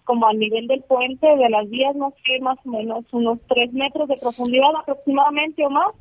como 0.09 0.27
al 0.27 0.39
nivel 0.39 0.67
del 0.69 0.83
puente 0.85 1.27
de 1.27 1.51
las 1.51 1.69
vías, 1.69 1.95
no 1.95 2.15
sé, 2.25 2.41
más 2.41 2.57
o 2.65 2.71
menos 2.71 3.05
unos 3.13 3.39
tres 3.47 3.71
metros 3.75 4.09
de 4.09 4.17
profundidad 4.17 4.71
aproximadamente 4.81 5.67
o 5.67 5.69
más. 5.69 5.95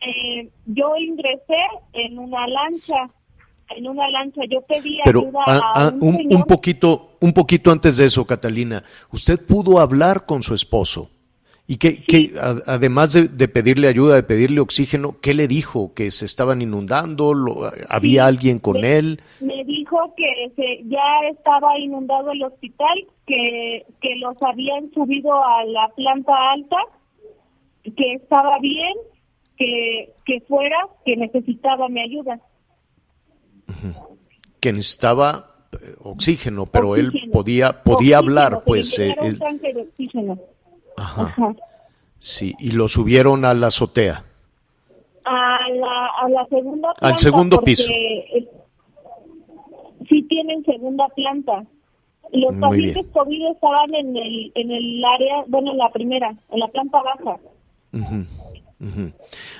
Eh, 0.00 0.48
yo 0.66 0.96
ingresé 0.96 1.58
en 1.94 2.16
una 2.16 2.46
lancha, 2.46 3.10
en 3.76 3.88
una 3.88 4.08
lancha, 4.08 4.42
yo 4.48 4.60
pedí 4.60 5.00
Pero, 5.04 5.22
ayuda 5.22 5.40
ah, 5.48 5.72
a 5.74 5.86
ah, 5.88 5.92
un, 6.00 6.28
un, 6.30 6.44
poquito, 6.44 7.16
un 7.20 7.32
poquito 7.32 7.72
antes 7.72 7.96
de 7.96 8.04
eso, 8.04 8.24
Catalina, 8.24 8.84
usted 9.10 9.44
pudo 9.44 9.80
hablar 9.80 10.24
con 10.24 10.44
su 10.44 10.54
esposo. 10.54 11.10
Y 11.70 11.76
que, 11.76 12.02
que 12.02 12.32
además 12.66 13.12
de, 13.12 13.28
de, 13.28 13.46
pedirle 13.46 13.88
ayuda, 13.88 14.14
de 14.14 14.22
pedirle 14.22 14.60
oxígeno, 14.60 15.16
¿qué 15.20 15.34
le 15.34 15.46
dijo? 15.46 15.92
¿Que 15.92 16.10
se 16.10 16.24
estaban 16.24 16.62
inundando? 16.62 17.34
Lo, 17.34 17.70
¿Había 17.90 18.22
sí, 18.22 18.28
alguien 18.28 18.58
con 18.58 18.80
me, 18.80 18.96
él? 18.96 19.20
Me 19.40 19.62
dijo 19.66 20.14
que 20.16 20.50
se, 20.56 20.82
ya 20.88 21.28
estaba 21.30 21.78
inundado 21.78 22.32
el 22.32 22.42
hospital, 22.42 23.06
que, 23.26 23.84
que 24.00 24.16
los 24.16 24.42
habían 24.42 24.90
subido 24.94 25.44
a 25.44 25.62
la 25.66 25.90
planta 25.94 26.32
alta, 26.52 26.78
que 27.82 28.14
estaba 28.14 28.58
bien, 28.60 28.94
que, 29.58 30.14
que 30.24 30.40
fuera, 30.48 30.78
que 31.04 31.18
necesitaba 31.18 31.90
mi 31.90 32.00
ayuda. 32.00 32.40
Que 34.58 34.72
necesitaba 34.72 35.66
eh, 35.72 35.96
oxígeno, 36.00 36.64
pero 36.64 36.92
oxígeno. 36.92 37.24
él 37.24 37.30
podía, 37.30 37.82
podía 37.82 38.20
oxígeno, 38.20 38.40
hablar, 38.40 38.64
pues. 38.64 38.98
Eh, 38.98 39.14
de 39.20 39.82
oxígeno. 39.82 40.38
Ajá. 40.98 41.22
Ajá. 41.22 41.54
Sí, 42.18 42.54
y 42.58 42.72
lo 42.72 42.88
subieron 42.88 43.44
a 43.44 43.54
la 43.54 43.68
azotea. 43.68 44.24
A 45.24 45.58
la, 45.70 46.06
a 46.22 46.28
la 46.28 46.46
segunda 46.46 46.92
planta. 46.94 47.14
Al 47.14 47.18
segundo 47.18 47.60
piso. 47.60 47.84
Sí 50.08 50.22
tienen 50.22 50.64
segunda 50.64 51.06
planta. 51.08 51.64
Los 52.32 52.52
Muy 52.52 52.60
pacientes 52.60 52.94
bien. 52.94 53.12
COVID 53.12 53.46
estaban 53.52 53.94
en 53.94 54.16
el, 54.16 54.52
en 54.54 54.70
el 54.70 55.04
área, 55.04 55.44
bueno, 55.46 55.72
en 55.72 55.78
la 55.78 55.90
primera, 55.90 56.34
en 56.50 56.58
la 56.58 56.68
planta 56.68 57.02
baja. 57.02 57.36
Uh 57.92 57.98
-huh. 57.98 58.26
Uh 58.80 58.84
-huh. 58.84 59.12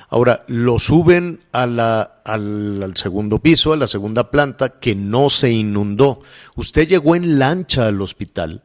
Ahora, 0.09 0.39
lo 0.47 0.79
suben 0.79 1.41
a 1.51 1.65
la, 1.65 2.21
al, 2.25 2.81
al, 2.83 2.95
segundo 2.95 3.39
piso, 3.39 3.73
a 3.73 3.77
la 3.77 3.87
segunda 3.87 4.31
planta, 4.31 4.79
que 4.79 4.95
no 4.95 5.29
se 5.29 5.51
inundó. 5.51 6.21
¿Usted 6.55 6.87
llegó 6.87 7.15
en 7.15 7.37
lancha 7.37 7.87
al 7.87 8.01
hospital? 8.01 8.61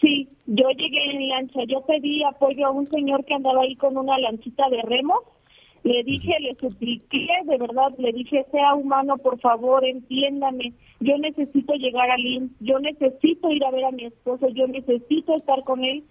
Sí, 0.00 0.28
yo 0.46 0.64
en 1.22 1.28
lancha. 1.28 1.60
Yo 1.66 1.84
pedí 1.86 2.22
apoyo 2.24 2.66
a 2.66 2.70
un 2.70 2.88
señor 2.90 3.24
que 3.24 3.34
andaba 3.34 3.62
ahí 3.62 3.76
con 3.76 3.96
una 3.96 4.18
lanchita 4.18 4.68
de 4.68 4.82
remo. 4.82 5.20
Le 5.84 6.04
dije, 6.04 6.38
le 6.40 6.54
supliqué, 6.54 7.26
de 7.44 7.58
verdad, 7.58 7.92
le 7.98 8.12
dije, 8.12 8.46
sea 8.52 8.74
humano, 8.74 9.18
por 9.18 9.40
favor, 9.40 9.84
entiéndame. 9.84 10.74
Yo 11.00 11.18
necesito 11.18 11.74
llegar 11.74 12.08
al 12.08 12.24
IMSS, 12.24 12.52
yo 12.60 12.78
necesito 12.78 13.50
ir 13.50 13.64
a 13.64 13.72
ver 13.72 13.86
a 13.86 13.90
mi 13.90 14.04
esposo, 14.04 14.48
yo 14.50 14.68
necesito 14.68 15.34
estar 15.34 15.64
con 15.64 15.84
él 15.84 16.04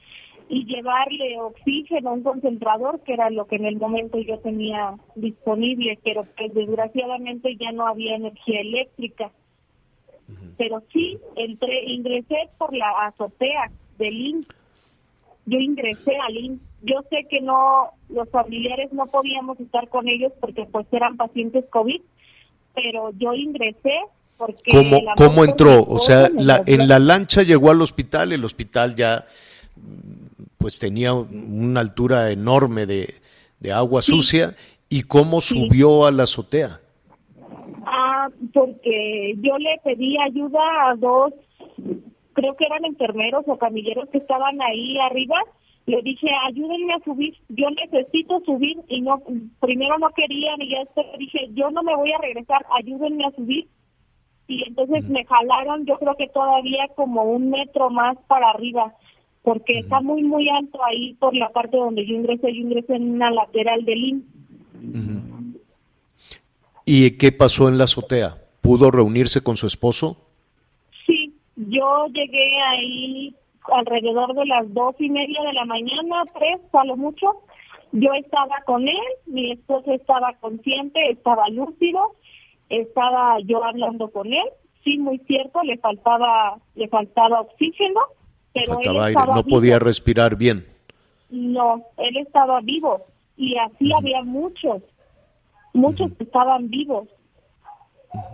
y 0.50 0.65
llevarle 0.65 1.39
oxígeno, 1.39 2.12
un 2.12 2.24
concentrador, 2.24 3.00
que 3.04 3.13
era 3.13 3.30
lo 3.30 3.47
que 3.47 3.56
en 3.56 3.65
el 3.65 3.78
momento 3.78 4.19
yo 4.19 4.38
tenía 4.39 4.95
disponible, 5.15 5.97
pero 6.04 6.28
pues 6.38 6.54
desgraciadamente 6.54 7.56
ya 7.56 7.71
no 7.71 7.88
había 7.88 8.17
energía 8.17 8.60
eléctrica. 8.60 9.32
Uh 10.28 10.34
-huh. 10.34 10.56
Pero 10.58 10.84
sí, 10.91 11.17
entré, 11.38 11.86
ingresé 11.86 12.50
por 12.58 12.76
la 12.76 12.89
azotea 13.08 13.71
del 13.97 14.13
IMSS. 14.13 14.61
Yo 15.45 15.60
ingresé 15.60 16.17
al 16.17 16.38
IMSS. 16.38 16.62
Yo 16.84 16.95
sé 17.10 17.27
que 17.30 17.41
no, 17.41 17.91
los 18.10 18.30
familiares 18.30 18.91
no 18.91 19.06
podíamos 19.06 19.60
estar 19.60 19.88
con 19.89 20.08
ellos 20.08 20.32
porque 20.39 20.65
pues 20.71 20.88
eran 20.91 21.15
pacientes 21.15 21.65
COVID, 21.69 22.01
pero 22.73 23.12
yo 23.17 23.34
ingresé 23.34 23.94
porque... 24.37 24.71
¿Cómo, 24.71 25.00
¿cómo 25.15 25.44
entró? 25.44 25.83
O 25.83 26.00
sea, 26.00 26.29
la, 26.33 26.63
en 26.65 26.87
la 26.87 26.98
lancha 26.98 27.44
llegó 27.44 27.69
al 27.69 27.81
hospital, 27.81 28.31
el 28.31 28.44
hospital 28.44 28.96
ya 28.96 29.25
pues 30.62 30.79
tenía 30.79 31.13
una 31.13 31.79
altura 31.79 32.31
enorme 32.31 32.85
de, 32.85 33.13
agua 33.73 34.02
sucia 34.02 34.56
y 34.89 35.04
cómo 35.04 35.42
subió 35.42 36.06
a 36.06 36.12
la 36.12 36.23
azotea. 36.23 36.79
Ah, 37.85 38.29
porque 38.54 39.35
yo 39.37 39.58
le 39.58 39.79
pedí 39.83 40.17
ayuda 40.19 40.60
a 40.89 40.96
dos, 40.96 41.33
creo 42.34 42.56
que 42.56 42.65
eran 42.65 42.86
enfermeros 42.86 43.44
o 43.48 43.58
camilleros 43.58 44.10
que 44.10 44.19
estaban 44.19 44.62
ahí 44.62 44.98
arriba. 45.00 45.38
Le 45.86 46.02
dije, 46.04 46.27
ayúdenme 46.48 46.94
a 46.94 47.04
subir, 47.04 47.36
yo 47.50 47.69
necesito 47.71 48.40
subir 48.46 48.77
y 48.88 49.02
no, 49.02 49.21
primero 49.60 49.98
no 49.98 50.10
querían 50.12 50.62
y 50.62 50.69
ya 50.69 50.79
después 50.79 51.08
dije, 51.17 51.50
yo 51.54 51.71
no 51.71 51.82
me 51.82 51.96
voy 51.96 52.12
a 52.12 52.19
regresar, 52.19 52.65
ayúdenme 52.77 53.25
a 53.25 53.32
subir. 53.32 53.67
Y 54.48 54.67
entonces 54.67 55.06
me 55.06 55.25
jalaron, 55.25 55.86
yo 55.86 55.98
creo 55.98 56.15
que 56.15 56.27
todavía 56.27 56.88
como 56.96 57.23
un 57.23 57.50
metro 57.50 57.90
más 57.90 58.17
para 58.27 58.50
arriba 58.50 58.94
porque 59.44 59.79
está 59.79 60.02
muy, 60.02 60.23
muy 60.23 60.50
alto 60.50 60.79
ahí 60.86 61.15
por 61.15 61.36
la 61.36 61.50
parte 61.50 61.77
donde 61.77 62.06
yo 62.06 62.15
ingresé. 62.15 62.54
Yo 62.54 62.62
ingresé 62.62 62.96
en 62.96 63.12
una 63.12 63.32
lateral 63.32 63.84
del 63.86 64.04
IN. 64.04 65.56
¿Y 66.86 67.12
qué 67.17 67.32
pasó 67.32 67.67
en 67.67 67.77
la 67.77 67.86
azotea? 67.86 68.38
¿Pudo 68.62 68.92
reunirse 68.92 69.42
con 69.42 69.58
su 69.58 69.67
esposo? 69.67 70.21
Yo 71.69 72.07
llegué 72.07 72.62
ahí 72.62 73.35
alrededor 73.71 74.33
de 74.33 74.45
las 74.45 74.73
dos 74.73 74.95
y 74.99 75.09
media 75.09 75.41
de 75.43 75.53
la 75.53 75.65
mañana, 75.65 76.23
tres, 76.33 76.59
a 76.73 76.85
lo 76.85 76.97
mucho. 76.97 77.41
Yo 77.91 78.13
estaba 78.13 78.62
con 78.65 78.87
él, 78.87 78.97
mi 79.25 79.51
esposo 79.51 79.91
estaba 79.91 80.33
consciente, 80.39 81.12
estaba 81.12 81.49
lúcido, 81.49 82.13
estaba 82.69 83.39
yo 83.41 83.63
hablando 83.63 84.09
con 84.09 84.31
él. 84.31 84.47
Sí, 84.83 84.97
muy 84.97 85.19
cierto, 85.19 85.62
le 85.63 85.77
faltaba, 85.77 86.57
le 86.75 86.87
faltaba 86.87 87.41
oxígeno 87.41 88.01
pero 88.53 88.79
no 89.33 89.43
podía 89.43 89.79
respirar 89.79 90.35
bien. 90.35 90.65
No, 91.29 91.85
él 91.97 92.17
estaba 92.17 92.59
vivo 92.62 93.05
y 93.37 93.57
así 93.57 93.91
había 93.93 94.21
muchos, 94.23 94.81
muchos 95.73 96.12
estaban 96.19 96.69
vivos. 96.69 97.07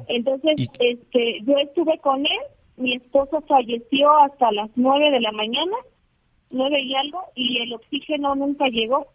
Entonces, 0.07 0.69
este, 0.79 1.39
yo 1.43 1.57
estuve 1.57 1.99
con 1.99 2.25
él, 2.25 2.41
mi 2.77 2.95
esposo 2.95 3.43
falleció 3.47 4.11
hasta 4.19 4.51
las 4.51 4.69
nueve 4.75 5.11
de 5.11 5.19
la 5.19 5.31
mañana, 5.31 5.75
nueve 6.51 6.81
y 6.81 6.95
algo, 6.95 7.21
y 7.35 7.61
el 7.61 7.73
oxígeno 7.73 8.35
nunca 8.35 8.67
llegó. 8.67 9.07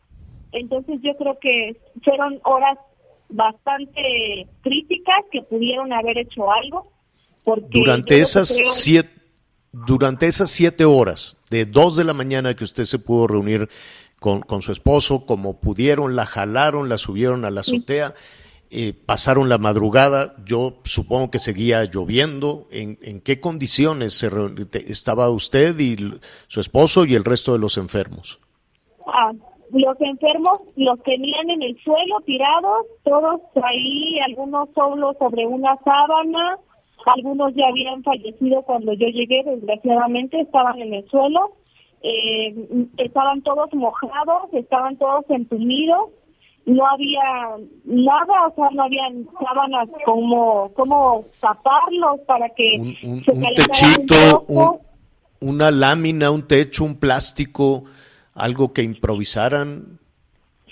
Entonces 0.53 1.01
yo 1.03 1.17
creo 1.17 1.39
que 1.41 1.81
fueron 2.05 2.41
horas 2.45 2.79
bastante 3.29 4.47
críticas 4.63 5.25
que 5.31 5.43
pudieron 5.43 5.93
haber 5.93 6.19
hecho 6.19 6.51
algo. 6.53 6.93
Porque 7.45 7.67
Durante 7.71 8.21
esas 8.21 8.49
siete 8.49 9.23
durante 9.73 10.27
esas 10.27 10.51
siete 10.51 10.85
horas, 10.85 11.39
de 11.49 11.65
dos 11.65 11.97
de 11.97 12.05
la 12.05 12.13
mañana 12.13 12.55
que 12.55 12.65
usted 12.65 12.85
se 12.85 12.99
pudo 12.99 13.27
reunir 13.27 13.71
con, 14.21 14.43
con 14.43 14.61
su 14.61 14.71
esposo, 14.71 15.25
como 15.25 15.61
pudieron, 15.61 16.15
la 16.15 16.27
jalaron, 16.27 16.91
la 16.91 16.99
subieron 16.99 17.47
a 17.47 17.51
la 17.51 17.61
azotea, 17.61 18.15
eh, 18.75 18.95
pasaron 18.95 19.51
la 19.51 19.59
madrugada, 19.59 20.35
yo 20.47 20.79
supongo 20.85 21.31
que 21.31 21.39
seguía 21.39 21.85
lloviendo, 21.85 22.69
¿en, 22.71 23.21
qué 23.21 23.39
condiciones 23.39 24.15
se 24.15 24.31
estaba 24.89 25.29
usted 25.29 25.79
y 25.79 25.97
su 26.47 26.61
esposo 26.61 27.05
y 27.05 27.15
el 27.15 27.25
resto 27.25 27.53
de 27.53 27.59
los 27.59 27.77
enfermos? 27.77 28.41
Ah, 29.07 29.33
los 29.73 30.01
enfermos 30.01 30.61
los 30.77 31.03
tenían 31.03 31.51
en 31.51 31.63
el 31.63 31.79
suelo 31.83 32.21
tirados, 32.25 32.87
todos 33.05 33.43
ahí, 33.63 34.19
algunos 34.21 34.71
solo 34.75 35.15
sobre 35.19 35.47
una 35.47 35.77
sábana, 35.85 36.59
algunos 37.05 37.55
ya 37.55 37.69
habían 37.69 38.03
fallecido 38.03 38.63
cuando 38.63 38.95
yo 38.95 39.09
llegué, 39.09 39.43
desgraciadamente, 39.45 40.41
estaban 40.41 40.81
en 40.81 40.95
el 40.95 41.09
suelo, 41.11 41.53
eh, 42.03 42.89
estaban 42.97 43.43
todos 43.43 43.73
mojados, 43.75 44.49
estaban 44.55 44.97
todos 44.97 45.25
entumidos, 45.29 46.09
no 46.65 46.87
había 46.87 47.23
nada, 47.85 48.47
o 48.49 48.55
sea, 48.55 48.71
no 48.73 48.85
habían 48.85 49.27
sábanas 49.41 49.89
como, 50.05 50.73
como 50.75 51.25
taparlos 51.41 52.21
para 52.27 52.49
que 52.51 52.77
un, 52.79 53.23
techito, 53.55 54.81
una 55.41 55.71
lámina, 55.71 56.31
un 56.31 56.47
techo, 56.47 56.85
un 56.85 56.97
plástico, 56.97 57.85
algo 58.35 58.73
que 58.73 58.83
improvisaran. 58.83 59.99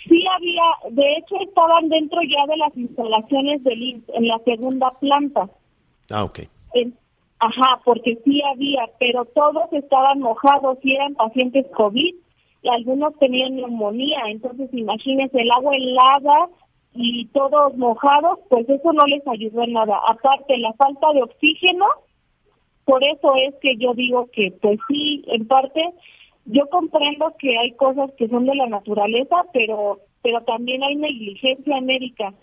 Sí 0.08 0.24
había, 0.34 0.94
de 0.94 1.16
hecho 1.16 1.36
estaban 1.40 1.88
dentro 1.88 2.20
ya 2.22 2.46
de 2.46 2.56
las 2.56 2.76
instalaciones 2.76 3.62
del 3.64 4.02
en 4.14 4.28
la 4.28 4.38
segunda 4.44 4.90
planta. 5.00 5.50
Ah, 6.10 6.24
ok. 6.24 6.40
ajá, 7.38 7.80
porque 7.84 8.18
sí 8.24 8.40
había, 8.42 8.88
pero 8.98 9.24
todos 9.26 9.72
estaban 9.72 10.20
mojados 10.20 10.78
y 10.82 10.94
eran 10.94 11.14
pacientes 11.14 11.66
COVID 11.76 12.14
algunos 12.68 13.16
tenían 13.18 13.56
neumonía. 13.56 14.20
Entonces, 14.26 14.68
imagínense 14.72 15.40
el 15.40 15.50
agua 15.50 15.76
helada 15.76 16.48
y 16.94 17.26
todos 17.26 17.76
mojados, 17.76 18.40
pues 18.48 18.68
eso 18.68 18.92
no 18.92 19.04
les 19.06 19.26
ayudó 19.26 19.62
en 19.62 19.72
nada. 19.72 20.00
Aparte, 20.08 20.58
la 20.58 20.72
falta 20.74 21.12
de 21.12 21.22
oxígeno, 21.22 21.86
por 22.84 23.02
eso 23.04 23.34
es 23.36 23.54
que 23.60 23.76
yo 23.76 23.94
digo 23.94 24.28
que, 24.32 24.52
pues 24.60 24.78
sí, 24.88 25.22
en 25.28 25.46
parte, 25.46 25.92
yo 26.46 26.66
comprendo 26.68 27.34
que 27.38 27.56
hay 27.56 27.72
cosas 27.72 28.10
que 28.18 28.28
son 28.28 28.46
de 28.46 28.54
la 28.54 28.66
naturaleza, 28.66 29.36
pero 29.52 30.00
pero 30.22 30.42
también 30.42 30.82
hay 30.82 30.96
negligencia 30.96 31.80
médica. 31.80 32.34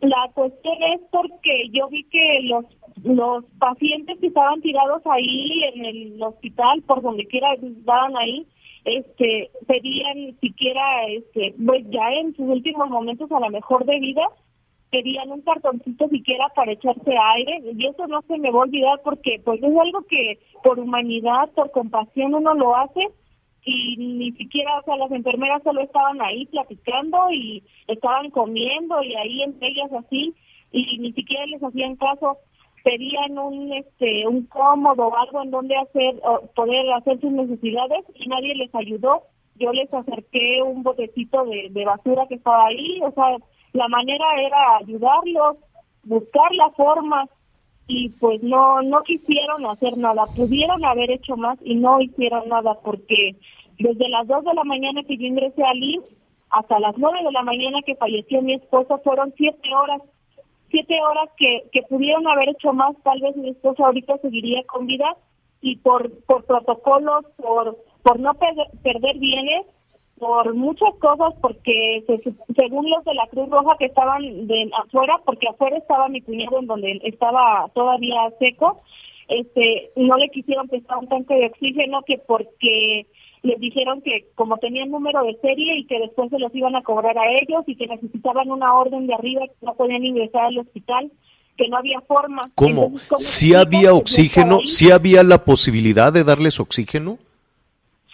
La 0.00 0.30
cuestión 0.34 0.76
es 0.94 1.00
porque 1.10 1.68
yo 1.72 1.88
vi 1.88 2.04
que 2.04 2.40
los 2.42 2.64
los 3.02 3.44
pacientes 3.58 4.18
que 4.20 4.28
estaban 4.28 4.60
tirados 4.60 5.02
ahí 5.06 5.62
en 5.74 5.84
el 5.84 6.22
hospital, 6.22 6.82
por 6.82 7.02
donde 7.02 7.26
quiera 7.26 7.54
estaban 7.54 8.16
ahí, 8.16 8.46
este, 8.86 9.50
pedían 9.66 10.38
siquiera, 10.40 11.06
este, 11.08 11.54
pues 11.64 11.84
ya 11.90 12.08
en 12.12 12.34
sus 12.36 12.46
últimos 12.46 12.88
momentos 12.88 13.30
a 13.32 13.40
lo 13.40 13.50
mejor 13.50 13.84
de 13.84 13.98
vida, 13.98 14.22
pedían 14.92 15.32
un 15.32 15.42
cartoncito 15.42 16.08
siquiera 16.08 16.46
para 16.54 16.70
echarse 16.70 17.12
aire 17.34 17.62
y 17.76 17.86
eso 17.86 18.06
no 18.06 18.22
se 18.22 18.38
me 18.38 18.52
va 18.52 18.60
a 18.60 18.62
olvidar 18.62 19.00
porque 19.02 19.40
pues 19.44 19.60
es 19.60 19.76
algo 19.76 20.02
que 20.08 20.38
por 20.62 20.78
humanidad, 20.78 21.50
por 21.56 21.72
compasión 21.72 22.34
uno 22.34 22.54
lo 22.54 22.76
hace 22.76 23.08
y 23.64 23.96
ni 23.96 24.30
siquiera, 24.32 24.78
o 24.78 24.82
sea, 24.84 24.96
las 24.96 25.10
enfermeras 25.10 25.64
solo 25.64 25.80
estaban 25.80 26.22
ahí 26.22 26.46
platicando 26.46 27.18
y 27.32 27.64
estaban 27.88 28.30
comiendo 28.30 29.02
y 29.02 29.16
ahí 29.16 29.42
entre 29.42 29.68
ellas 29.68 29.92
así 29.92 30.32
y 30.70 30.98
ni 30.98 31.12
siquiera 31.12 31.44
les 31.46 31.62
hacían 31.62 31.96
caso 31.96 32.38
pedían 32.86 33.36
un 33.36 33.72
este 33.72 34.28
un 34.28 34.46
cómodo 34.46 35.08
o 35.08 35.16
algo 35.16 35.42
en 35.42 35.50
donde 35.50 35.74
hacer 35.76 36.14
poder 36.54 36.88
hacer 36.92 37.20
sus 37.20 37.32
necesidades 37.32 38.04
y 38.14 38.28
nadie 38.28 38.54
les 38.54 38.72
ayudó. 38.76 39.22
Yo 39.56 39.72
les 39.72 39.92
acerqué 39.92 40.62
un 40.62 40.84
botecito 40.84 41.44
de, 41.46 41.68
de 41.70 41.84
basura 41.84 42.26
que 42.28 42.36
estaba 42.36 42.66
ahí 42.66 43.00
o 43.02 43.10
sea 43.10 43.38
la 43.72 43.88
manera 43.88 44.24
era 44.38 44.76
ayudarlos 44.76 45.56
buscar 46.04 46.54
la 46.54 46.70
forma 46.70 47.28
y 47.88 48.10
pues 48.20 48.40
no 48.44 48.80
no 48.82 49.02
quisieron 49.02 49.66
hacer 49.66 49.98
nada. 49.98 50.24
Pudieron 50.36 50.84
haber 50.84 51.10
hecho 51.10 51.36
más 51.36 51.58
y 51.64 51.74
no 51.74 52.00
hicieron 52.00 52.48
nada 52.48 52.78
porque 52.84 53.34
desde 53.80 54.08
las 54.08 54.28
2 54.28 54.44
de 54.44 54.54
la 54.54 54.62
mañana 54.62 55.02
que 55.02 55.16
yo 55.16 55.26
ingresé 55.26 55.64
al 55.64 55.82
IMSS 55.82 56.08
hasta 56.50 56.78
las 56.78 56.96
9 56.96 57.18
de 57.24 57.32
la 57.32 57.42
mañana 57.42 57.82
que 57.84 57.96
falleció 57.96 58.42
mi 58.42 58.54
esposo 58.54 59.00
fueron 59.02 59.34
siete 59.36 59.74
horas 59.74 60.00
siete 60.70 61.00
horas 61.02 61.30
que, 61.36 61.64
que 61.72 61.82
pudieron 61.82 62.26
haber 62.28 62.50
hecho 62.50 62.72
más 62.72 62.94
tal 63.02 63.20
vez 63.20 63.36
mi 63.36 63.50
esposo 63.50 63.84
ahorita 63.84 64.18
seguiría 64.18 64.62
con 64.64 64.86
vida 64.86 65.16
y 65.60 65.76
por 65.76 66.10
por 66.24 66.44
protocolos 66.44 67.24
por 67.36 67.78
por 68.02 68.20
no 68.20 68.34
perder, 68.34 68.68
perder 68.82 69.18
bienes 69.18 69.66
por 70.18 70.54
muchas 70.54 70.94
cosas, 70.98 71.34
porque 71.40 72.02
según 72.56 72.90
los 72.90 73.04
de 73.04 73.14
la 73.14 73.26
Cruz 73.26 73.50
Roja 73.50 73.76
que 73.78 73.86
estaban 73.86 74.46
de 74.46 74.70
afuera, 74.82 75.20
porque 75.24 75.48
afuera 75.48 75.76
estaba 75.76 76.08
mi 76.08 76.22
cuñado 76.22 76.58
en 76.58 76.66
donde 76.66 77.00
estaba 77.04 77.68
todavía 77.74 78.32
seco, 78.38 78.82
este, 79.28 79.90
no 79.96 80.16
le 80.16 80.28
quisieron 80.30 80.68
prestar 80.68 80.98
un 80.98 81.08
tanque 81.08 81.34
de 81.34 81.46
oxígeno 81.46 82.02
que 82.02 82.18
porque 82.18 83.06
les 83.46 83.60
dijeron 83.60 84.02
que 84.02 84.26
como 84.34 84.58
tenían 84.58 84.90
número 84.90 85.22
de 85.24 85.36
serie 85.40 85.78
y 85.78 85.86
que 85.86 85.98
después 86.00 86.30
se 86.30 86.38
los 86.38 86.54
iban 86.54 86.76
a 86.76 86.82
cobrar 86.82 87.16
a 87.16 87.30
ellos 87.40 87.64
y 87.66 87.76
que 87.76 87.86
necesitaban 87.86 88.50
una 88.50 88.74
orden 88.74 89.06
de 89.06 89.14
arriba 89.14 89.46
que 89.46 89.66
no 89.66 89.74
podían 89.74 90.04
ingresar 90.04 90.46
al 90.46 90.58
hospital 90.58 91.10
que 91.56 91.68
no 91.68 91.78
había 91.78 92.00
forma. 92.02 92.42
¿Cómo? 92.54 92.92
¿Si 93.16 93.54
había 93.54 93.94
oxígeno? 93.94 94.60
¿Si 94.66 94.90
había 94.90 95.22
la 95.22 95.44
posibilidad 95.44 96.12
de 96.12 96.22
darles 96.22 96.60
oxígeno? 96.60 97.18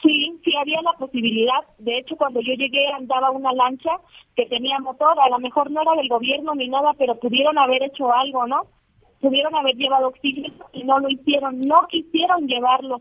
Sí, 0.03 0.33
sí 0.45 0.53
había 0.57 0.80
la 0.83 0.93
posibilidad. 0.93 1.61
De 1.78 1.99
hecho, 1.99 2.16
cuando 2.16 2.41
yo 2.41 2.55
llegué 2.55 2.87
andaba 2.93 3.30
una 3.30 3.53
lancha 3.53 3.91
que 4.37 4.47
tenía 4.47 4.78
motor. 4.78 5.18
A 5.20 5.28
lo 5.28 5.39
mejor 5.39 5.70
no 5.70 5.83
era 5.83 5.93
del 5.93 6.09
gobierno 6.09 6.55
ni 6.55 6.68
nada, 6.68 6.93
pero 6.99 7.18
pudieron 7.18 7.59
haber 7.59 7.83
hecho 7.83 8.12
algo, 8.12 8.47
¿no? 8.47 8.62
Pudieron 9.20 9.55
haber 9.55 9.76
llevado 9.76 10.09
oxígeno 10.09 10.66
y 10.72 10.85
no 10.85 10.99
lo 10.99 11.09
hicieron. 11.09 11.61
No 11.61 11.87
quisieron 11.89 12.47
llevarlo. 12.47 12.99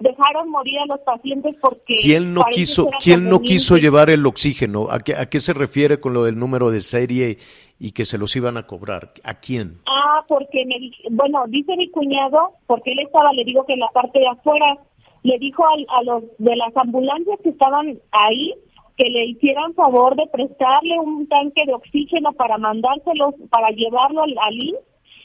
Dejaron 0.00 0.50
morir 0.50 0.78
a 0.80 0.86
los 0.86 1.00
pacientes 1.00 1.54
porque... 1.60 1.94
¿Quién 1.96 2.34
no 2.34 2.42
quiso, 2.52 2.88
¿quién 3.02 3.28
no 3.28 3.40
quiso 3.40 3.76
llevar 3.76 4.10
el 4.10 4.24
oxígeno? 4.26 4.86
¿A 4.90 4.98
qué, 5.00 5.14
¿A 5.14 5.28
qué 5.28 5.40
se 5.40 5.52
refiere 5.52 6.00
con 6.00 6.14
lo 6.14 6.24
del 6.24 6.38
número 6.38 6.70
de 6.70 6.80
serie 6.80 7.36
y 7.78 7.92
que 7.92 8.04
se 8.06 8.16
los 8.18 8.34
iban 8.34 8.56
a 8.56 8.66
cobrar? 8.66 9.12
¿A 9.24 9.34
quién? 9.40 9.80
Ah, 9.86 10.24
porque 10.26 10.64
me 10.66 10.76
bueno, 11.10 11.44
dice 11.48 11.76
mi 11.76 11.90
cuñado, 11.90 12.52
porque 12.66 12.92
él 12.92 13.00
estaba, 13.00 13.32
le 13.34 13.44
digo 13.44 13.64
que 13.66 13.74
en 13.74 13.80
la 13.80 13.88
parte 13.92 14.18
de 14.18 14.28
afuera 14.28 14.78
le 15.22 15.38
dijo 15.38 15.64
al- 15.68 15.86
a, 15.90 16.02
los 16.02 16.22
de 16.38 16.56
las 16.56 16.74
ambulancias 16.76 17.38
que 17.42 17.50
estaban 17.50 17.98
ahí 18.12 18.54
que 18.96 19.08
le 19.08 19.26
hicieran 19.26 19.74
favor 19.74 20.14
de 20.16 20.26
prestarle 20.32 20.98
un 20.98 21.26
tanque 21.26 21.62
de 21.66 21.72
oxígeno 21.74 22.32
para 22.32 22.58
mandárselos, 22.58 23.34
para 23.50 23.68
llevarlo 23.70 24.22
al, 24.22 24.34
al 24.38 24.54
y 24.54 24.74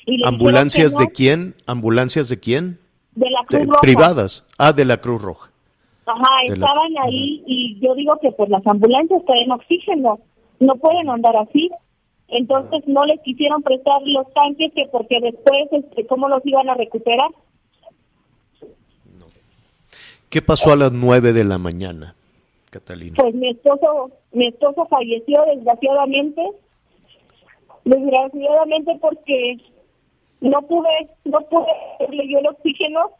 dijeron 0.05 0.33
¿Ambulancias 0.33 0.93
no, 0.93 0.99
de 0.99 1.07
quién? 1.11 1.55
¿Ambulancias 1.65 2.29
de 2.29 2.39
quién? 2.39 2.79
De 3.15 3.29
la 3.29 3.39
Cruz 3.45 3.61
De- 3.61 3.67
Roja. 3.67 3.81
privadas. 3.81 4.45
Ah, 4.57 4.73
de 4.73 4.85
la 4.85 4.97
Cruz 4.97 5.21
Roja. 5.21 5.49
Ajá, 6.05 6.23
De 6.47 6.57
la- 6.57 6.65
estaban 6.67 6.97
ahí 7.03 7.43
y 7.47 7.79
yo 7.79 7.95
digo 7.95 8.17
que 8.21 8.31
pues 8.31 8.49
las 8.49 8.65
ambulancias 8.67 9.23
traen 9.25 9.51
oxígeno, 9.51 10.19
no 10.59 10.75
pueden 10.75 11.09
andar 11.09 11.35
así. 11.37 11.69
Entonces 12.27 12.83
no 12.87 13.05
les 13.05 13.19
quisieron 13.21 13.61
prestar 13.63 14.01
los 14.03 14.31
tanques 14.33 14.71
que 14.73 14.85
porque 14.91 15.19
después 15.21 15.67
este, 15.71 16.05
cómo 16.07 16.27
los 16.27 16.45
iban 16.45 16.69
a 16.69 16.73
recuperar. 16.75 17.29
¿Qué 20.29 20.41
pasó 20.41 20.73
a 20.73 20.75
las 20.75 20.91
nueve 20.91 21.33
de 21.33 21.43
la 21.43 21.57
mañana, 21.57 22.15
Catalina? 22.69 23.15
Pues 23.17 23.33
mi 23.35 23.49
esposo, 23.49 24.11
mi 24.33 24.47
esposo 24.47 24.85
falleció 24.87 25.43
desgraciadamente, 25.55 26.41
desgraciadamente 27.85 28.97
porque 29.01 29.57
no 30.41 30.61
pude, 30.63 31.09
no 31.23 31.39
pude 31.41 31.67
darle 31.99 32.29
yo 32.29 32.39
el 32.39 32.47
oxígeno 32.47 33.11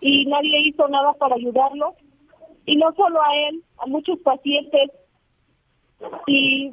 y 0.00 0.26
nadie 0.26 0.68
hizo 0.68 0.88
nada 0.88 1.12
para 1.14 1.36
ayudarlo 1.36 1.94
y 2.64 2.76
no 2.76 2.92
solo 2.94 3.20
a 3.22 3.48
él, 3.48 3.62
a 3.78 3.86
muchos 3.86 4.18
pacientes 4.20 4.90
y 6.26 6.72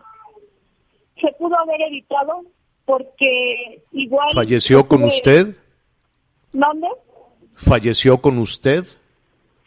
se 1.22 1.32
pudo 1.34 1.58
haber 1.58 1.82
evitado 1.82 2.42
porque 2.86 3.82
igual 3.92 4.34
¿Falleció 4.34 4.88
con 4.88 5.04
usted? 5.04 5.56
¿Dónde? 6.52 6.88
¿Falleció 7.56 8.20
con 8.20 8.40
usted? 8.40 8.84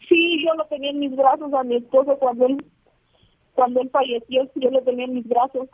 Sí, 0.07 0.43
yo 0.45 0.53
lo 0.53 0.65
tenía 0.65 0.91
en 0.91 0.99
mis 0.99 1.15
brazos 1.15 1.53
a 1.53 1.63
mi 1.63 1.77
esposo 1.77 2.17
cuando 2.17 2.45
él 2.45 2.57
cuando 3.57 3.81
él 3.81 3.89
falleció, 3.89 4.47
yo 4.53 4.69
lo 4.69 4.83
tenía 4.83 5.05
en 5.05 5.15
mis 5.15 5.27
brazos. 5.27 5.67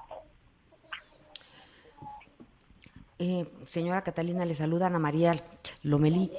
Eh, 3.20 3.46
señora 3.68 4.02
Catalina, 4.02 4.46
le 4.46 4.56
saluda 4.56 4.88
Ana 4.88 5.00
María 5.00 5.44
Lomelí. 5.84 6.32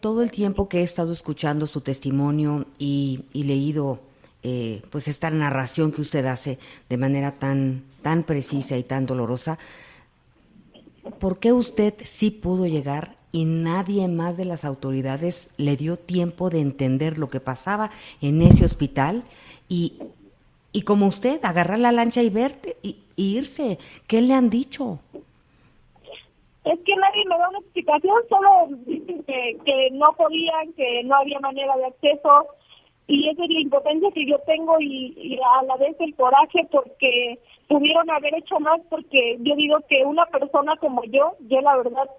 Todo 0.00 0.22
el 0.22 0.30
tiempo 0.30 0.68
que 0.68 0.80
he 0.80 0.82
estado 0.82 1.12
escuchando 1.12 1.66
su 1.66 1.80
testimonio 1.80 2.66
y, 2.78 3.24
leído 3.32 4.00
eh, 4.42 4.82
pues 4.90 5.08
esta 5.08 5.30
narración 5.30 5.92
que 5.92 6.02
usted 6.02 6.26
hace 6.26 6.58
de 6.88 6.96
manera 6.96 7.32
tan, 7.32 7.84
tan 8.02 8.24
precisa 8.24 8.76
y 8.76 8.82
tan 8.82 9.06
dolorosa, 9.06 9.58
¿por 11.18 11.38
qué 11.38 11.52
usted 11.52 11.94
sí 12.04 12.30
pudo 12.30 12.66
llegar 12.66 13.16
y 13.32 13.44
nadie 13.44 14.06
más 14.08 14.36
de 14.36 14.44
las 14.44 14.64
autoridades 14.64 15.50
le 15.56 15.76
dio 15.76 15.96
tiempo 15.96 16.50
de 16.50 16.60
entender 16.60 17.18
lo 17.18 17.30
que 17.30 17.40
pasaba 17.40 17.90
en 18.20 18.42
ese 18.42 18.64
hospital 18.64 19.24
y, 19.68 19.94
y 20.72 20.82
como 20.82 21.06
usted, 21.06 21.40
agarrar 21.44 21.78
la 21.78 21.92
lancha 21.92 22.22
y 22.22 22.30
verte 22.30 22.76
y 22.82 22.98
irse? 23.16 23.78
¿Qué 24.06 24.20
le 24.20 24.34
han 24.34 24.50
dicho? 24.50 25.00
Es 26.66 26.80
que 26.80 26.96
nadie 26.96 27.24
me 27.26 27.38
da 27.38 27.48
una 27.48 27.58
explicación, 27.60 28.16
solo 28.28 28.76
dicen 28.86 29.22
que, 29.24 29.56
que 29.64 29.90
no 29.92 30.06
podían, 30.16 30.72
que 30.72 31.02
no 31.04 31.16
había 31.16 31.40
manera 31.40 31.76
de 31.76 31.86
acceso 31.86 32.46
y 33.08 33.28
esa 33.28 33.44
es 33.44 33.50
la 33.50 33.60
impotencia 33.60 34.10
que 34.12 34.26
yo 34.26 34.38
tengo 34.46 34.76
y, 34.80 35.38
a 35.58 35.62
la 35.62 35.76
vez 35.76 35.96
el 36.00 36.14
coraje 36.16 36.66
porque 36.72 37.38
pudieron 37.68 38.10
haber 38.10 38.34
hecho 38.34 38.58
más 38.58 38.80
porque 38.90 39.36
yo 39.40 39.54
digo 39.54 39.78
que 39.88 40.04
una 40.04 40.26
persona 40.26 40.76
como 40.76 41.04
yo, 41.04 41.34
yo 41.48 41.60
la 41.60 41.76
verdad, 41.76 42.10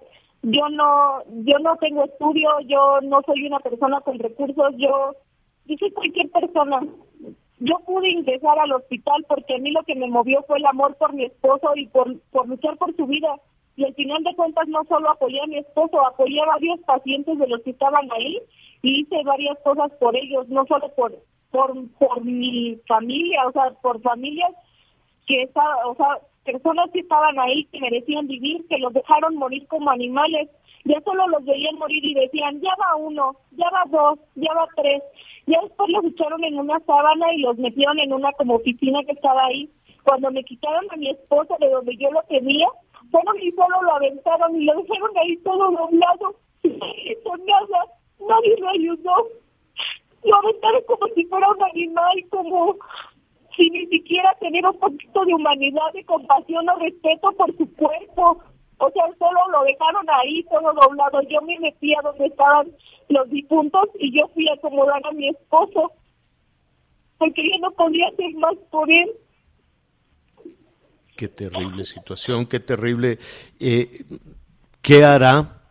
yo 0.42 0.68
no, 0.70 1.22
yo 1.44 1.58
no 1.58 1.76
tengo 1.76 2.04
estudio, 2.04 2.48
yo 2.60 3.00
no 3.02 3.20
soy 3.26 3.46
una 3.46 3.58
persona 3.60 4.00
con 4.00 4.18
recursos, 4.18 4.74
yo, 4.78 5.14
yo 5.66 5.76
soy 5.78 5.90
cualquier 5.92 6.30
persona. 6.30 6.80
Yo 7.60 7.80
pude 7.80 8.08
ingresar 8.10 8.56
al 8.58 8.72
hospital 8.72 9.26
porque 9.28 9.56
a 9.56 9.58
mí 9.58 9.72
lo 9.72 9.82
que 9.82 9.96
me 9.96 10.06
movió 10.06 10.42
fue 10.44 10.58
el 10.58 10.66
amor 10.66 10.96
por 10.96 11.12
mi 11.12 11.24
esposo 11.24 11.72
y 11.74 11.86
por, 11.88 12.18
por 12.30 12.48
luchar 12.48 12.78
por 12.78 12.94
su 12.94 13.04
vida. 13.06 13.34
Y 13.78 13.84
al 13.84 13.94
final 13.94 14.24
de 14.24 14.34
cuentas 14.34 14.66
no 14.66 14.82
solo 14.88 15.08
apoyé 15.08 15.40
a 15.40 15.46
mi 15.46 15.58
esposo, 15.58 16.04
apoyé 16.04 16.40
a 16.40 16.46
varios 16.46 16.80
pacientes 16.80 17.38
de 17.38 17.46
los 17.46 17.62
que 17.62 17.70
estaban 17.70 18.10
ahí 18.10 18.38
y 18.82 19.02
hice 19.02 19.22
varias 19.22 19.56
cosas 19.60 19.92
por 20.00 20.16
ellos, 20.16 20.48
no 20.48 20.66
solo 20.66 20.88
por 20.96 21.12
por, 21.52 21.72
por 21.98 22.24
mi 22.24 22.76
familia, 22.88 23.46
o 23.46 23.52
sea, 23.52 23.70
por 23.80 24.02
familias 24.02 24.52
que 25.26 25.42
estaba, 25.42 25.86
o 25.86 25.94
sea, 25.94 26.18
personas 26.44 26.90
que 26.92 27.00
estaban 27.00 27.38
ahí 27.38 27.66
que 27.66 27.80
merecían 27.80 28.26
vivir, 28.26 28.66
que 28.68 28.78
los 28.78 28.92
dejaron 28.92 29.36
morir 29.36 29.66
como 29.68 29.90
animales. 29.90 30.48
Ya 30.84 31.00
solo 31.02 31.28
los 31.28 31.44
veían 31.44 31.76
morir 31.76 32.04
y 32.04 32.14
decían, 32.14 32.60
ya 32.60 32.70
va 32.80 32.96
uno, 32.96 33.36
ya 33.52 33.70
va 33.70 33.84
dos, 33.90 34.18
ya 34.34 34.52
va 34.54 34.66
tres. 34.74 35.02
Ya 35.46 35.60
después 35.62 35.88
los 35.90 36.04
echaron 36.04 36.42
en 36.44 36.58
una 36.58 36.80
sábana 36.80 37.32
y 37.34 37.42
los 37.42 37.56
metieron 37.58 37.98
en 38.00 38.12
una 38.12 38.32
como 38.32 38.56
oficina 38.56 39.02
que 39.04 39.12
estaba 39.12 39.46
ahí. 39.46 39.70
Cuando 40.04 40.30
me 40.30 40.44
quitaron 40.44 40.86
a 40.90 40.96
mi 40.96 41.10
esposo 41.10 41.56
de 41.60 41.68
donde 41.68 41.96
yo 41.96 42.10
lo 42.10 42.22
tenía, 42.22 42.68
fueron 43.10 43.40
y 43.40 43.50
solo 43.52 43.82
lo 43.82 43.94
aventaron 43.94 44.60
y 44.60 44.64
lo 44.64 44.74
dejaron 44.82 45.10
ahí 45.16 45.36
todo 45.38 45.70
doblado. 45.70 46.34
Hizo 46.62 47.36
nada, 47.36 47.84
nadie 48.20 48.56
lo 48.58 48.68
ayudó. 48.68 49.28
Lo 50.24 50.36
aventaron 50.36 50.82
como 50.86 51.06
si 51.14 51.24
fuera 51.26 51.48
un 51.50 51.62
animal, 51.62 52.24
como 52.30 52.76
sin 53.56 53.72
ni 53.72 53.86
siquiera 53.86 54.34
tener 54.40 54.64
un 54.64 54.78
poquito 54.78 55.24
de 55.24 55.34
humanidad, 55.34 55.92
de 55.92 56.04
compasión 56.04 56.68
o 56.68 56.76
respeto 56.76 57.32
por 57.32 57.56
su 57.56 57.74
cuerpo. 57.74 58.42
O 58.78 58.90
sea, 58.90 59.04
solo 59.18 59.40
lo 59.50 59.64
dejaron 59.64 60.06
ahí, 60.08 60.44
todo 60.44 60.72
doblado. 60.72 61.20
Yo 61.22 61.40
me 61.42 61.58
metí 61.58 61.94
a 61.94 62.02
donde 62.02 62.26
estaban 62.26 62.68
los 63.08 63.28
difuntos 63.30 63.88
y 63.98 64.16
yo 64.16 64.28
fui 64.28 64.48
a 64.48 64.54
acomodar 64.54 65.02
a 65.04 65.12
mi 65.12 65.28
esposo, 65.28 65.92
porque 67.18 67.42
yo 67.42 67.58
no 67.58 67.70
podía 67.72 68.08
hacer 68.08 68.32
más 68.34 68.56
por 68.70 68.90
él. 68.90 69.10
Qué 71.18 71.26
terrible 71.26 71.84
situación, 71.84 72.46
qué 72.46 72.60
terrible. 72.60 73.18
Eh, 73.58 74.04
¿Qué 74.80 75.04
hará? 75.04 75.62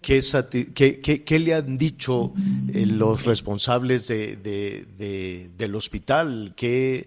¿Qué, 0.00 1.38
le 1.38 1.54
han 1.54 1.78
dicho 1.78 2.32
eh, 2.74 2.84
los 2.84 3.24
responsables 3.24 4.08
de, 4.08 4.34
de- 4.38 4.86
de- 4.98 5.50
del 5.56 5.76
hospital? 5.76 6.52
¿Qué, 6.56 7.06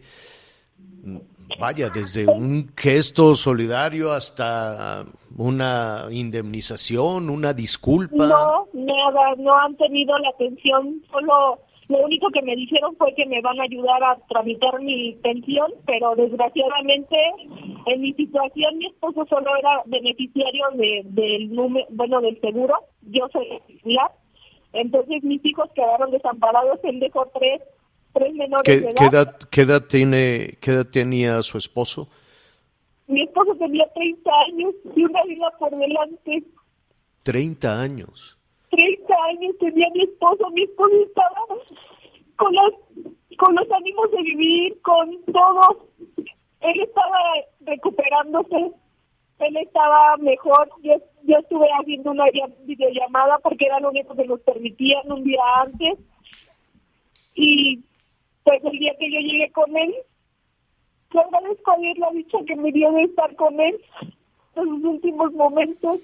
vaya, 1.60 1.90
desde 1.90 2.26
un 2.28 2.72
gesto 2.78 3.36
solidario 3.36 4.14
hasta 4.14 5.04
una 5.36 6.06
indemnización, 6.12 7.30
una 7.30 7.54
disculpa? 7.54 8.16
No, 8.26 8.68
nada, 8.74 9.36
no 9.38 9.58
han 9.58 9.76
tenido 9.76 10.18
la 10.20 10.30
atención, 10.30 11.02
solo 11.12 11.60
lo 11.92 12.06
único 12.06 12.30
que 12.30 12.42
me 12.42 12.56
dijeron 12.56 12.96
fue 12.96 13.14
que 13.16 13.26
me 13.26 13.42
van 13.42 13.60
a 13.60 13.64
ayudar 13.64 14.02
a 14.04 14.18
tramitar 14.30 14.80
mi 14.82 15.14
pensión, 15.22 15.74
pero 15.86 16.16
desgraciadamente 16.16 17.18
en 17.86 18.02
mi 18.02 18.14
situación 18.14 18.78
mi 18.78 18.88
esposo 18.88 19.26
solo 19.30 19.56
era 19.58 19.82
beneficiario 19.86 20.66
de, 20.76 21.02
del 21.04 21.54
número, 21.54 21.86
bueno, 21.90 22.22
del 22.22 22.40
seguro, 22.40 22.76
yo 23.02 23.28
soy 23.34 23.46
titular, 23.68 24.10
entonces 24.72 25.22
mis 25.24 25.44
hijos 25.46 25.70
quedaron 25.76 26.12
desamparados, 26.12 26.80
él 26.84 27.00
dejó 27.02 27.30
tres, 27.38 27.62
tres 28.14 28.34
menores 28.36 28.64
de 28.64 28.82
¿Qué, 28.82 28.90
edad. 28.90 28.96
qué 28.96 29.06
edad, 29.06 29.38
qué 29.52 29.62
edad 29.62 29.82
tiene, 29.86 30.58
¿Qué 30.62 30.72
edad 30.72 30.88
tenía 30.88 31.42
su 31.42 31.58
esposo? 31.58 32.08
Mi 33.08 33.24
esposo 33.24 33.54
tenía 33.56 33.86
30 33.94 34.32
años 34.48 34.74
y 34.96 35.04
una 35.04 35.24
vida 35.24 35.52
por 35.60 35.72
delante. 35.72 36.44
30 37.24 37.82
años. 37.82 38.38
30 38.72 39.14
años 39.30 39.56
tenía 39.60 39.88
mi 39.94 40.04
esposo, 40.04 40.50
mi 40.52 40.64
esposo 40.64 40.92
estaba 41.06 41.46
con 42.38 42.56
los, 42.56 42.74
con 43.38 43.56
los 43.56 43.72
ánimos 43.72 44.10
de 44.12 44.24
vivir, 44.24 44.82
con 44.82 45.24
todo. 45.26 45.88
Él 46.62 46.80
estaba 46.82 47.20
recuperándose, 47.62 48.72
él 49.40 49.58
estaba 49.58 50.18
mejor. 50.18 50.70
Yo, 50.82 50.94
yo 51.24 51.38
estuve 51.38 51.68
haciendo 51.80 52.12
una 52.12 52.26
videollamada 52.64 53.40
porque 53.40 53.66
era 53.66 53.80
lo 53.80 53.90
único 53.90 54.16
que 54.16 54.26
nos 54.26 54.40
permitían 54.42 55.12
un 55.12 55.24
día 55.24 55.42
antes. 55.62 56.00
Y 57.36 57.84
pues 58.44 58.64
el 58.64 58.80
día 58.80 58.94
que 58.98 59.12
yo 59.12 59.20
llegué 59.20 59.52
con 59.52 59.76
él, 59.76 59.94
le 61.14 61.20
agradezco 61.20 61.72
a 61.72 61.78
Dios 61.78 61.98
la 61.98 62.10
dicha 62.12 62.38
que 62.48 62.56
me 62.56 62.72
dio 62.72 62.92
de 62.94 63.04
estar 63.04 63.36
con 63.36 63.60
él 63.60 63.80
en 64.56 64.64
sus 64.64 64.84
últimos 64.84 65.34
momentos. 65.34 66.00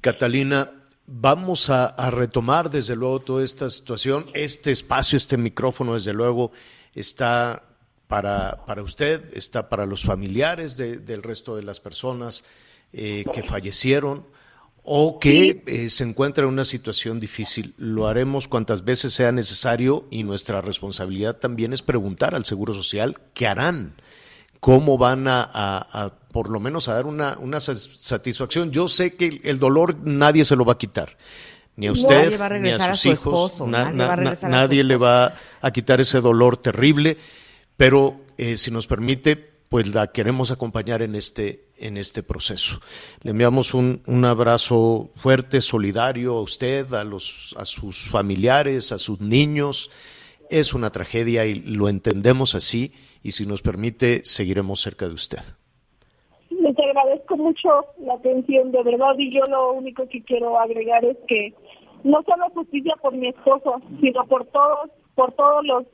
Catalina, 0.00 0.79
vamos 1.12 1.68
a, 1.70 1.86
a 1.86 2.10
retomar 2.10 2.70
desde 2.70 2.94
luego 2.96 3.20
toda 3.20 3.44
esta 3.44 3.68
situación. 3.68 4.26
Este 4.32 4.70
espacio, 4.70 5.16
este 5.16 5.36
micrófono, 5.36 5.94
desde 5.94 6.12
luego, 6.12 6.52
está 6.94 7.64
para, 8.06 8.64
para 8.66 8.82
usted, 8.82 9.24
está 9.36 9.68
para 9.68 9.86
los 9.86 10.04
familiares 10.04 10.76
de- 10.76 10.98
del 10.98 11.22
resto 11.22 11.56
de 11.56 11.62
las 11.64 11.80
personas 11.80 12.44
eh, 12.92 13.24
que 13.32 13.42
fallecieron 13.42 14.26
o 14.82 15.18
que 15.20 15.62
eh, 15.66 15.90
se 15.90 16.04
encuentran 16.04 16.46
en 16.48 16.54
una 16.54 16.64
situación 16.64 17.20
difícil. 17.20 17.74
Lo 17.76 18.08
haremos 18.08 18.48
cuantas 18.48 18.84
veces 18.84 19.12
sea 19.12 19.30
necesario 19.30 20.06
y 20.10 20.22
nuestra 20.24 20.60
responsabilidad 20.60 21.36
también 21.36 21.72
es 21.72 21.82
preguntar 21.82 22.34
al 22.34 22.44
Seguro 22.44 22.72
Social 22.72 23.20
qué 23.34 23.46
harán 23.46 23.94
cómo 24.60 24.98
van 24.98 25.26
a, 25.28 25.40
a- 25.42 26.04
a, 26.04 26.10
por 26.32 26.48
lo 26.48 26.60
menos 26.60 26.88
a 26.88 26.94
dar 26.94 27.06
una, 27.06 27.36
una 27.40 27.58
satisfacción. 27.60 28.70
Yo 28.70 28.88
sé 28.88 29.16
que 29.16 29.40
el, 29.44 29.58
dolor 29.58 29.96
nadie 30.04 30.44
se 30.44 30.54
lo 30.56 30.64
va 30.64 30.74
a 30.74 30.78
quitar, 30.78 31.16
Ni 31.76 31.86
a 31.88 31.92
usted, 31.92 32.40
a 32.40 32.48
ni 32.58 32.70
a 32.70 32.90
sus 32.90 33.00
su 33.00 33.08
hijos. 33.08 33.50
esposo, 33.50 33.66
na- 33.66 33.84
nadie 33.90 33.96
na- 33.96 34.06
va 34.06 34.12
a 34.12 34.16
na- 34.16 34.22
regresar 34.22 34.50
a 34.50 34.52
su 34.52 34.56
nadie 34.60 34.84
le 34.84 34.96
va 34.96 35.34
a 35.60 35.70
quitar 35.72 36.00
ese 36.00 36.20
dolor 36.20 36.56
terrible. 36.56 37.16
Pero 37.76 38.20
eh, 38.36 38.56
si 38.58 38.70
nos 38.70 38.86
permite, 38.86 39.36
pues 39.36 39.88
la 39.88 40.08
queremos 40.12 40.50
acompañar 40.50 41.00
en 41.00 41.14
este, 41.14 41.68
en 41.78 41.96
este 41.96 42.22
proceso. 42.22 42.80
Le 43.22 43.30
enviamos 43.30 43.72
un, 43.72 44.02
un 44.06 44.24
abrazo 44.24 45.10
fuerte, 45.16 45.60
solidario 45.60 46.36
a 46.36 46.42
usted, 46.42 46.92
a, 46.92 47.04
los, 47.04 47.54
a 47.58 47.64
sus 47.64 47.96
familiares, 48.08 48.92
a 48.92 48.98
sus 48.98 49.20
niños. 49.20 49.90
Es 50.50 50.74
una 50.74 50.90
tragedia 50.90 51.46
y 51.46 51.54
lo 51.54 51.88
entendemos 51.88 52.54
así 52.54 52.92
y 53.22 53.30
si 53.32 53.46
nos 53.46 53.62
permite, 53.62 54.24
seguiremos 54.24 54.80
cerca 54.80 55.06
de 55.06 55.14
usted. 55.14 55.38
Les 56.50 56.76
agradezco 56.76 57.36
mucho 57.36 57.68
la 58.00 58.14
atención, 58.14 58.72
de 58.72 58.82
verdad, 58.82 59.14
y 59.16 59.30
yo 59.30 59.44
lo 59.44 59.72
único 59.72 60.08
que 60.08 60.22
quiero 60.22 60.58
agregar 60.58 61.04
es 61.04 61.16
que 61.28 61.54
no 62.02 62.22
solo 62.22 62.50
justicia 62.50 62.94
por 63.00 63.14
mi 63.14 63.28
esposo, 63.28 63.80
sino 64.00 64.26
por 64.26 64.44
todos, 64.46 64.90
por 65.14 65.32
todos 65.32 65.64
los 65.64 65.84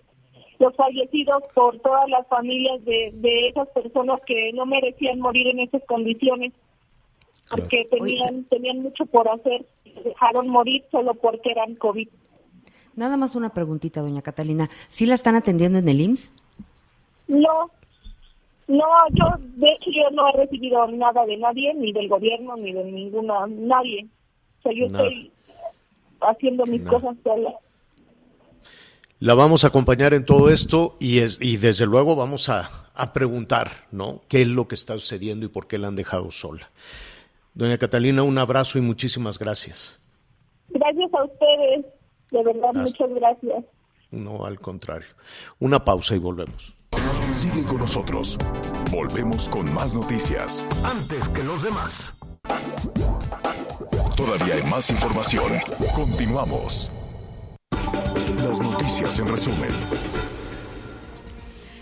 los 0.59 0.75
fallecidos, 0.75 1.43
por 1.55 1.79
todas 1.81 2.09
las 2.09 2.27
familias 2.29 2.83
de, 2.87 3.11
de 3.13 3.49
esas 3.49 3.69
personas 3.69 4.21
que 4.27 4.53
no 4.55 4.65
merecían 4.65 5.21
morir 5.21 5.49
en 5.49 5.61
esas 5.61 5.85
condiciones, 5.85 6.55
porque 7.51 7.87
tenían 7.91 8.45
tenían 8.45 8.79
mucho 8.79 9.05
por 9.07 9.29
hacer, 9.29 9.67
dejaron 10.03 10.49
morir 10.49 10.83
solo 10.91 11.15
porque 11.15 11.51
eran 11.51 11.75
COVID. 11.75 12.09
Nada 12.97 13.17
más 13.17 13.35
una 13.35 13.51
preguntita, 13.51 14.01
doña 14.01 14.23
Catalina. 14.23 14.69
¿Sí 14.91 15.07
la 15.07 15.15
están 15.15 15.37
atendiendo 15.37 15.79
en 15.79 15.89
el 15.89 16.01
IMSS? 16.01 16.33
No, 17.29 17.71
no, 18.69 18.85
yo, 19.13 19.27
de 19.39 19.73
hecho, 19.73 19.91
yo 19.91 20.11
no 20.13 20.29
he 20.29 20.33
recibido 20.33 20.87
nada 20.89 21.25
de 21.25 21.37
nadie, 21.37 21.73
ni 21.75 21.93
del 21.93 22.09
gobierno, 22.09 22.57
ni 22.57 22.73
de 22.73 22.85
ninguna, 22.85 23.47
nadie. 23.47 24.07
O 24.59 24.63
sea, 24.63 24.73
yo 24.73 24.87
estoy 24.87 25.31
haciendo 26.21 26.67
mis 26.67 26.83
cosas 26.83 27.17
sola. 27.23 27.55
La 29.19 29.35
vamos 29.35 29.65
a 29.65 29.69
acompañar 29.69 30.15
en 30.15 30.25
todo 30.25 30.51
esto 30.51 30.97
y, 30.99 31.21
es, 31.21 31.39
y 31.41 31.57
desde 31.57 31.87
luego 31.87 32.17
vamos 32.17 32.49
a, 32.49 32.89
a 32.95 33.13
preguntar, 33.13 33.71
¿no? 33.93 34.23
¿Qué 34.29 34.43
es 34.43 34.49
lo 34.49 34.69
que 34.69 34.75
está 34.75 34.95
sucediendo 34.95 35.47
y 35.47 35.49
por 35.49 35.69
qué 35.69 35.79
la 35.79 35.89
han 35.89 35.97
dejado 35.97 36.31
sola? 36.31 36.71
Doña 37.55 37.79
Catalina, 37.79 38.23
un 38.25 38.37
abrazo 38.37 38.79
y 38.79 38.83
muchísimas 38.83 39.39
gracias. 39.39 40.01
Gracias 40.69 41.15
a 41.15 41.25
ustedes, 41.25 41.87
de 42.31 42.43
verdad, 42.45 42.69
Hasta- 42.77 42.81
muchas 43.05 43.11
gracias. 43.21 43.65
No, 44.11 44.45
al 44.45 44.61
contrario. 44.61 45.09
Una 45.59 45.85
pausa 45.85 46.15
y 46.15 46.19
volvemos. 46.19 46.75
Sigue 47.35 47.65
con 47.65 47.79
nosotros. 47.79 48.39
Volvemos 48.91 49.49
con 49.49 49.73
más 49.75 49.95
noticias. 49.95 50.67
Antes 50.85 51.29
que 51.29 51.43
los 51.43 51.63
demás. 51.63 52.15
Todavía 54.17 54.55
hay 54.55 54.63
más 54.71 54.89
información. 54.91 55.53
Continuamos. 55.95 56.91
Las 58.43 58.61
noticias 58.61 59.19
en 59.19 59.29
resumen. 59.29 59.71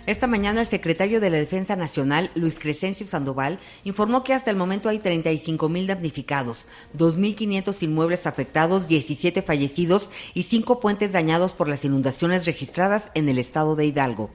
Esta 0.06 0.26
mañana 0.26 0.60
el 0.60 0.66
secretario 0.66 1.18
de 1.18 1.30
la 1.30 1.38
Defensa 1.38 1.76
Nacional, 1.76 2.30
Luis 2.34 2.58
Crescencio 2.58 3.06
Sandoval, 3.06 3.58
informó 3.84 4.22
que 4.22 4.34
hasta 4.34 4.50
el 4.50 4.56
momento 4.56 4.90
hay 4.90 4.98
35 4.98 5.70
mil 5.70 5.86
damnificados, 5.86 6.58
2.500 6.98 7.82
inmuebles 7.82 8.26
afectados, 8.26 8.86
17 8.86 9.40
fallecidos 9.40 10.10
y 10.34 10.42
5 10.42 10.78
puentes 10.78 11.12
dañados 11.12 11.52
por 11.52 11.68
las 11.68 11.86
inundaciones 11.86 12.44
registradas 12.44 13.10
en 13.14 13.30
el 13.30 13.38
estado 13.38 13.76
de 13.76 13.86
Hidalgo. 13.86 14.28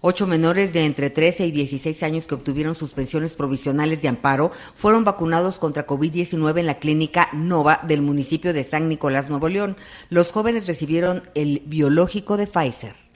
Ocho 0.00 0.26
menores 0.26 0.72
de 0.72 0.84
entre 0.84 1.10
13 1.10 1.46
y 1.46 1.50
16 1.52 2.02
años 2.02 2.26
que 2.26 2.34
obtuvieron 2.34 2.74
suspensiones 2.74 3.36
provisionales 3.36 4.02
de 4.02 4.08
amparo 4.08 4.50
fueron 4.74 5.04
vacunados 5.04 5.58
contra 5.58 5.86
COVID-19 5.86 6.58
en 6.58 6.66
la 6.66 6.78
clínica 6.78 7.28
Nova 7.32 7.80
del 7.84 8.02
municipio 8.02 8.52
de 8.52 8.64
San 8.64 8.88
Nicolás, 8.88 9.28
Nuevo 9.28 9.48
León. 9.48 9.76
Los 10.08 10.32
jóvenes 10.32 10.66
recibieron 10.66 11.22
el 11.34 11.62
biológico 11.66 12.36
de 12.36 12.46
Pfizer. 12.46 13.07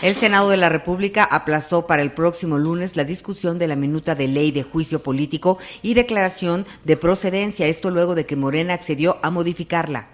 El 0.00 0.14
Senado 0.14 0.50
de 0.50 0.56
la 0.56 0.68
República 0.68 1.24
aplazó 1.24 1.88
para 1.88 2.02
el 2.02 2.12
próximo 2.12 2.56
lunes 2.56 2.94
la 2.96 3.02
discusión 3.02 3.58
de 3.58 3.66
la 3.66 3.74
minuta 3.74 4.14
de 4.14 4.28
ley 4.28 4.52
de 4.52 4.62
juicio 4.62 5.02
político 5.02 5.58
y 5.82 5.94
declaración 5.94 6.66
de 6.84 6.96
procedencia, 6.96 7.66
esto 7.66 7.90
luego 7.90 8.14
de 8.14 8.24
que 8.24 8.36
Morena 8.36 8.74
accedió 8.74 9.18
a 9.22 9.30
modificarla. 9.30 10.06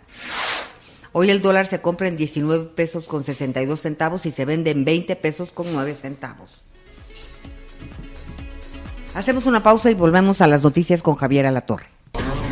Hoy 1.12 1.30
el 1.30 1.42
dólar 1.42 1.66
se 1.66 1.82
compra 1.82 2.08
en 2.08 2.16
19 2.16 2.70
pesos 2.74 3.04
con 3.04 3.24
62 3.24 3.78
centavos 3.78 4.24
y 4.24 4.30
se 4.30 4.46
vende 4.46 4.70
en 4.70 4.86
20 4.86 5.16
pesos 5.16 5.52
con 5.52 5.70
9 5.70 5.94
centavos. 5.94 6.48
Hacemos 9.14 9.44
una 9.44 9.62
pausa 9.62 9.90
y 9.90 9.94
volvemos 9.94 10.40
a 10.40 10.46
las 10.46 10.62
noticias 10.62 11.02
con 11.02 11.14
Javier 11.14 11.44
Alatorre. 11.44 11.86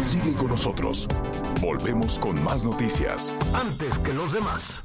Sigue 0.04 0.34
con 0.34 0.48
nosotros. 0.48 1.08
Volvemos 1.62 2.18
con 2.18 2.42
más 2.44 2.64
noticias. 2.64 3.36
Antes 3.54 3.98
que 4.00 4.12
los 4.12 4.32
demás. 4.32 4.84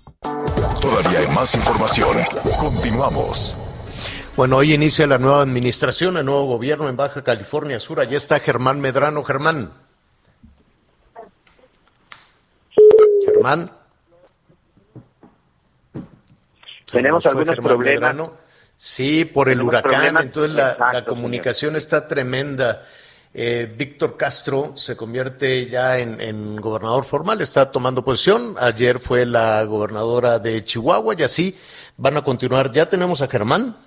Todavía 0.81 1.19
hay 1.19 1.27
más 1.27 1.53
información. 1.55 2.17
Continuamos. 2.59 3.55
Bueno, 4.35 4.57
hoy 4.57 4.73
inicia 4.73 5.07
la 5.07 5.17
nueva 5.17 5.41
administración, 5.41 6.17
el 6.17 6.25
nuevo 6.25 6.45
gobierno 6.45 6.87
en 6.89 6.95
Baja 6.95 7.23
California 7.23 7.79
Sur. 7.79 7.99
Allí 7.99 8.15
está 8.15 8.39
Germán 8.39 8.79
Medrano. 8.79 9.23
Germán. 9.23 9.71
Germán. 13.25 13.71
Tenemos 16.85 17.25
algunos 17.25 17.55
Germán 17.55 17.67
problemas. 17.67 18.01
Medrano. 18.01 18.33
Sí, 18.77 19.25
por 19.25 19.49
el 19.49 19.61
huracán, 19.61 19.91
problemas. 19.91 20.23
entonces 20.25 20.55
la, 20.55 20.77
la 20.93 21.03
comunicación 21.03 21.75
está 21.75 22.07
tremenda. 22.07 22.83
Eh, 23.39 23.71
Víctor 23.77 24.17
Castro 24.17 24.75
se 24.75 24.97
convierte 24.97 25.67
ya 25.67 25.99
en, 25.99 26.55
gobernador 26.55 27.05
formal, 27.05 27.39
está 27.39 27.71
tomando 27.71 28.03
posición. 28.03 28.55
Ayer 28.59 28.97
fue 28.97 29.27
la 29.27 29.63
gobernadora 29.65 30.39
de 30.39 30.63
Chihuahua 30.63 31.13
y 31.15 31.21
así 31.21 31.55
van 31.97 32.17
a 32.17 32.23
continuar. 32.23 32.71
¿Ya 32.71 32.89
tenemos 32.89 33.21
a 33.21 33.27
Germán? 33.27 33.77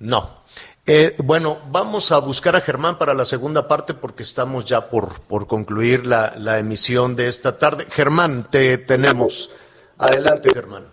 No. 0.00 0.42
Eh, 0.84 1.14
bueno, 1.22 1.58
vamos 1.70 2.10
a 2.10 2.18
buscar 2.18 2.56
a 2.56 2.62
Germán 2.62 2.98
para 2.98 3.14
la 3.14 3.24
segunda 3.24 3.68
parte 3.68 3.94
porque 3.94 4.24
estamos 4.24 4.64
ya 4.64 4.88
por, 4.88 5.20
por 5.20 5.46
concluir 5.46 6.04
la, 6.04 6.32
la 6.36 6.58
emisión 6.58 7.14
de 7.14 7.28
esta 7.28 7.58
tarde. 7.58 7.86
Germán, 7.90 8.50
te 8.50 8.76
tenemos. 8.76 9.54
Adelante, 9.98 10.50
Germán. 10.52 10.86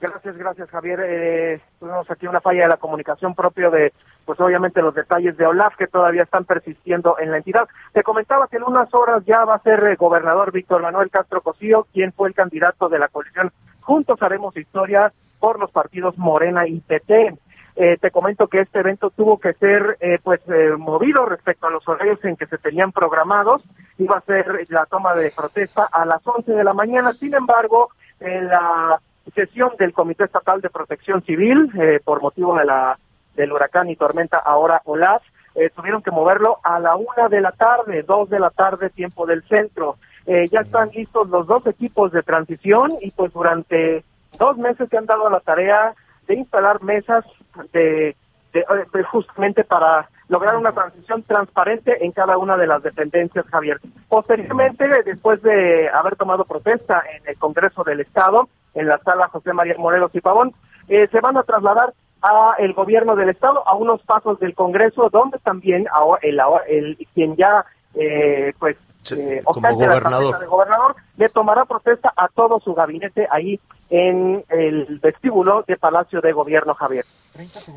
Gracias, 0.00 0.34
gracias 0.34 0.70
Javier. 0.70 0.98
Eh, 1.04 1.60
tuvimos 1.78 2.10
aquí 2.10 2.26
una 2.26 2.40
falla 2.40 2.62
de 2.62 2.68
la 2.68 2.78
comunicación 2.78 3.34
propio 3.34 3.70
de, 3.70 3.92
pues 4.24 4.40
obviamente 4.40 4.82
los 4.82 4.94
detalles 4.94 5.36
de 5.36 5.46
Olaf 5.46 5.76
que 5.76 5.86
todavía 5.86 6.22
están 6.22 6.44
persistiendo 6.44 7.16
en 7.18 7.30
la 7.30 7.38
entidad. 7.38 7.68
Te 7.92 8.02
comentaba 8.02 8.48
que 8.48 8.56
en 8.56 8.64
unas 8.64 8.92
horas 8.94 9.24
ya 9.26 9.44
va 9.44 9.56
a 9.56 9.62
ser 9.62 9.84
eh, 9.84 9.96
gobernador 9.96 10.52
Víctor 10.52 10.82
Manuel 10.82 11.10
Castro 11.10 11.40
Cosío, 11.40 11.86
quien 11.92 12.12
fue 12.12 12.28
el 12.28 12.34
candidato 12.34 12.88
de 12.88 12.98
la 12.98 13.08
coalición 13.08 13.52
Juntos 13.80 14.22
Haremos 14.22 14.56
Historia 14.56 15.12
por 15.38 15.58
los 15.58 15.70
partidos 15.70 16.16
Morena 16.18 16.66
y 16.66 16.80
PT. 16.80 17.38
Eh, 17.76 17.96
te 17.98 18.10
comento 18.10 18.48
que 18.48 18.60
este 18.60 18.80
evento 18.80 19.10
tuvo 19.10 19.38
que 19.38 19.54
ser 19.54 19.96
eh, 20.00 20.18
pues 20.22 20.40
eh, 20.48 20.76
movido 20.76 21.24
respecto 21.24 21.66
a 21.66 21.70
los 21.70 21.86
horarios 21.88 22.22
en 22.24 22.36
que 22.36 22.46
se 22.46 22.58
tenían 22.58 22.92
programados. 22.92 23.62
Iba 23.98 24.18
a 24.18 24.22
ser 24.22 24.66
la 24.68 24.86
toma 24.86 25.14
de 25.14 25.32
protesta 25.34 25.88
a 25.90 26.04
las 26.04 26.20
11 26.26 26.52
de 26.52 26.64
la 26.64 26.74
mañana. 26.74 27.12
Sin 27.12 27.34
embargo, 27.34 27.90
en 28.20 28.48
la 28.48 29.00
sesión 29.34 29.70
del 29.78 29.92
Comité 29.92 30.24
Estatal 30.24 30.60
de 30.60 30.70
Protección 30.70 31.22
Civil, 31.22 31.70
eh, 31.78 32.00
por 32.04 32.20
motivo 32.20 32.56
de 32.56 32.64
la 32.64 32.98
del 33.34 33.52
huracán 33.52 33.88
y 33.90 33.96
tormenta 33.96 34.38
ahora 34.38 34.82
Olaf, 34.84 35.22
eh, 35.54 35.70
tuvieron 35.74 36.02
que 36.02 36.10
moverlo 36.10 36.58
a 36.62 36.78
la 36.78 36.96
una 36.96 37.28
de 37.28 37.40
la 37.40 37.52
tarde, 37.52 38.02
dos 38.02 38.30
de 38.30 38.38
la 38.40 38.50
tarde, 38.50 38.90
tiempo 38.90 39.26
del 39.26 39.42
centro. 39.48 39.96
Eh, 40.26 40.48
ya 40.50 40.60
están 40.60 40.90
listos 40.90 41.28
los 41.28 41.46
dos 41.46 41.66
equipos 41.66 42.12
de 42.12 42.22
transición 42.22 42.92
y 43.00 43.10
pues 43.10 43.32
durante 43.32 44.04
dos 44.38 44.56
meses 44.58 44.88
se 44.88 44.96
han 44.96 45.06
dado 45.06 45.28
la 45.28 45.40
tarea 45.40 45.94
de 46.28 46.34
instalar 46.34 46.82
mesas 46.82 47.24
de, 47.72 48.14
de- 48.52 48.64
de- 48.92 49.02
justamente 49.04 49.64
para 49.64 50.08
lograr 50.28 50.56
una 50.56 50.70
transición 50.72 51.24
transparente 51.24 52.04
en 52.04 52.12
cada 52.12 52.38
una 52.38 52.56
de 52.56 52.68
las 52.68 52.82
dependencias, 52.84 53.44
Javier. 53.48 53.80
Posteriormente, 54.08 54.86
después 55.04 55.42
de 55.42 55.88
haber 55.88 56.14
tomado 56.14 56.44
protesta 56.44 57.02
en 57.16 57.26
el 57.26 57.36
Congreso 57.38 57.82
del 57.82 57.98
Estado, 58.00 58.48
en 58.74 58.86
la 58.86 58.98
sala 58.98 59.26
José 59.28 59.52
María 59.52 59.74
Morelos 59.78 60.14
y 60.14 60.20
Pavón, 60.20 60.52
eh, 60.88 61.08
se 61.10 61.20
van 61.20 61.36
a 61.36 61.42
trasladar 61.42 61.92
a 62.22 62.54
el 62.58 62.74
gobierno 62.74 63.16
del 63.16 63.30
Estado, 63.30 63.66
a 63.66 63.74
unos 63.74 64.02
pasos 64.02 64.38
del 64.40 64.54
Congreso, 64.54 65.08
donde 65.10 65.38
también 65.38 65.86
ahora 65.92 66.20
el, 66.22 66.40
el 66.68 67.08
quien 67.14 67.36
ya 67.36 67.64
eh, 67.94 68.52
pues 68.58 68.76
eh, 69.10 69.40
como 69.44 69.66
de 69.78 70.46
gobernador, 70.46 70.94
le 71.16 71.28
tomará 71.30 71.64
protesta 71.64 72.12
a 72.14 72.28
todo 72.28 72.60
su 72.60 72.74
gabinete 72.74 73.26
ahí 73.30 73.58
en 73.88 74.44
el 74.48 74.98
vestíbulo 75.02 75.64
de 75.66 75.76
Palacio 75.76 76.20
de 76.20 76.32
Gobierno, 76.32 76.74
Javier. 76.74 77.06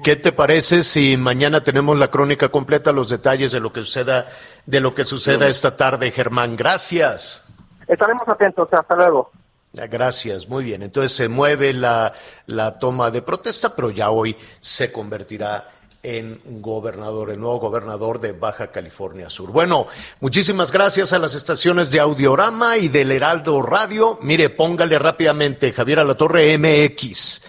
¿Qué 0.04 0.16
te 0.18 0.32
parece 0.34 0.84
si 0.84 1.16
mañana 1.16 1.62
tenemos 1.62 1.98
la 1.98 2.10
crónica 2.10 2.50
completa, 2.50 2.92
los 2.92 3.10
detalles 3.10 3.52
de 3.54 3.62
lo 3.62 3.72
que 3.72 3.82
suceda, 3.82 4.26
de 4.66 4.80
lo 4.82 4.94
que 4.94 5.06
suceda 5.06 5.48
esta 5.48 5.78
tarde, 5.78 6.12
Germán? 6.12 6.56
Gracias. 6.58 7.56
Estaremos 7.88 8.28
atentos, 8.28 8.68
hasta 8.72 8.96
luego. 8.96 9.32
Gracias, 9.74 10.48
muy 10.48 10.64
bien. 10.64 10.84
Entonces 10.84 11.14
se 11.14 11.28
mueve 11.28 11.74
la, 11.74 12.14
la 12.46 12.78
toma 12.78 13.10
de 13.10 13.24
protesta, 13.24 13.76
pero 13.76 13.90
ya 13.90 14.12
hoy 14.12 14.38
se 14.60 14.92
convertirá 14.92 15.68
en 16.04 16.40
gobernador, 16.62 17.32
el 17.32 17.40
nuevo 17.40 17.60
gobernador 17.60 18.20
de 18.20 18.34
Baja 18.34 18.72
California 18.72 19.30
Sur. 19.30 19.52
Bueno, 19.52 19.88
muchísimas 20.20 20.72
gracias 20.72 21.14
a 21.14 21.20
las 21.20 21.34
estaciones 21.34 21.92
de 21.92 22.02
Audiorama 22.02 22.78
y 22.78 22.90
del 22.90 23.12
Heraldo 23.12 23.62
Radio. 23.62 24.20
Mire, 24.22 24.50
póngale 24.50 25.00
rápidamente 25.00 25.72
Javier 25.72 26.00
Alatorre 26.00 26.58
MX. 26.58 27.42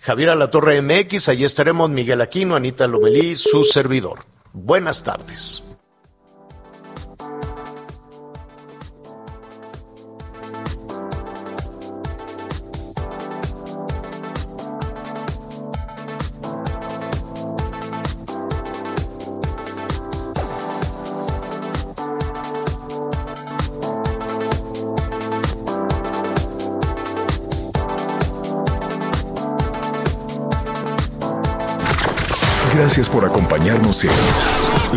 Javier 0.00 0.30
Alatorre 0.30 0.80
MX, 0.80 1.28
ahí 1.30 1.44
estaremos 1.44 1.90
Miguel 1.90 2.20
Aquino, 2.20 2.54
Anita 2.54 2.86
Lomelí, 2.86 3.34
su 3.34 3.64
servidor. 3.64 4.20
Buenas 4.52 5.02
tardes. 5.02 5.65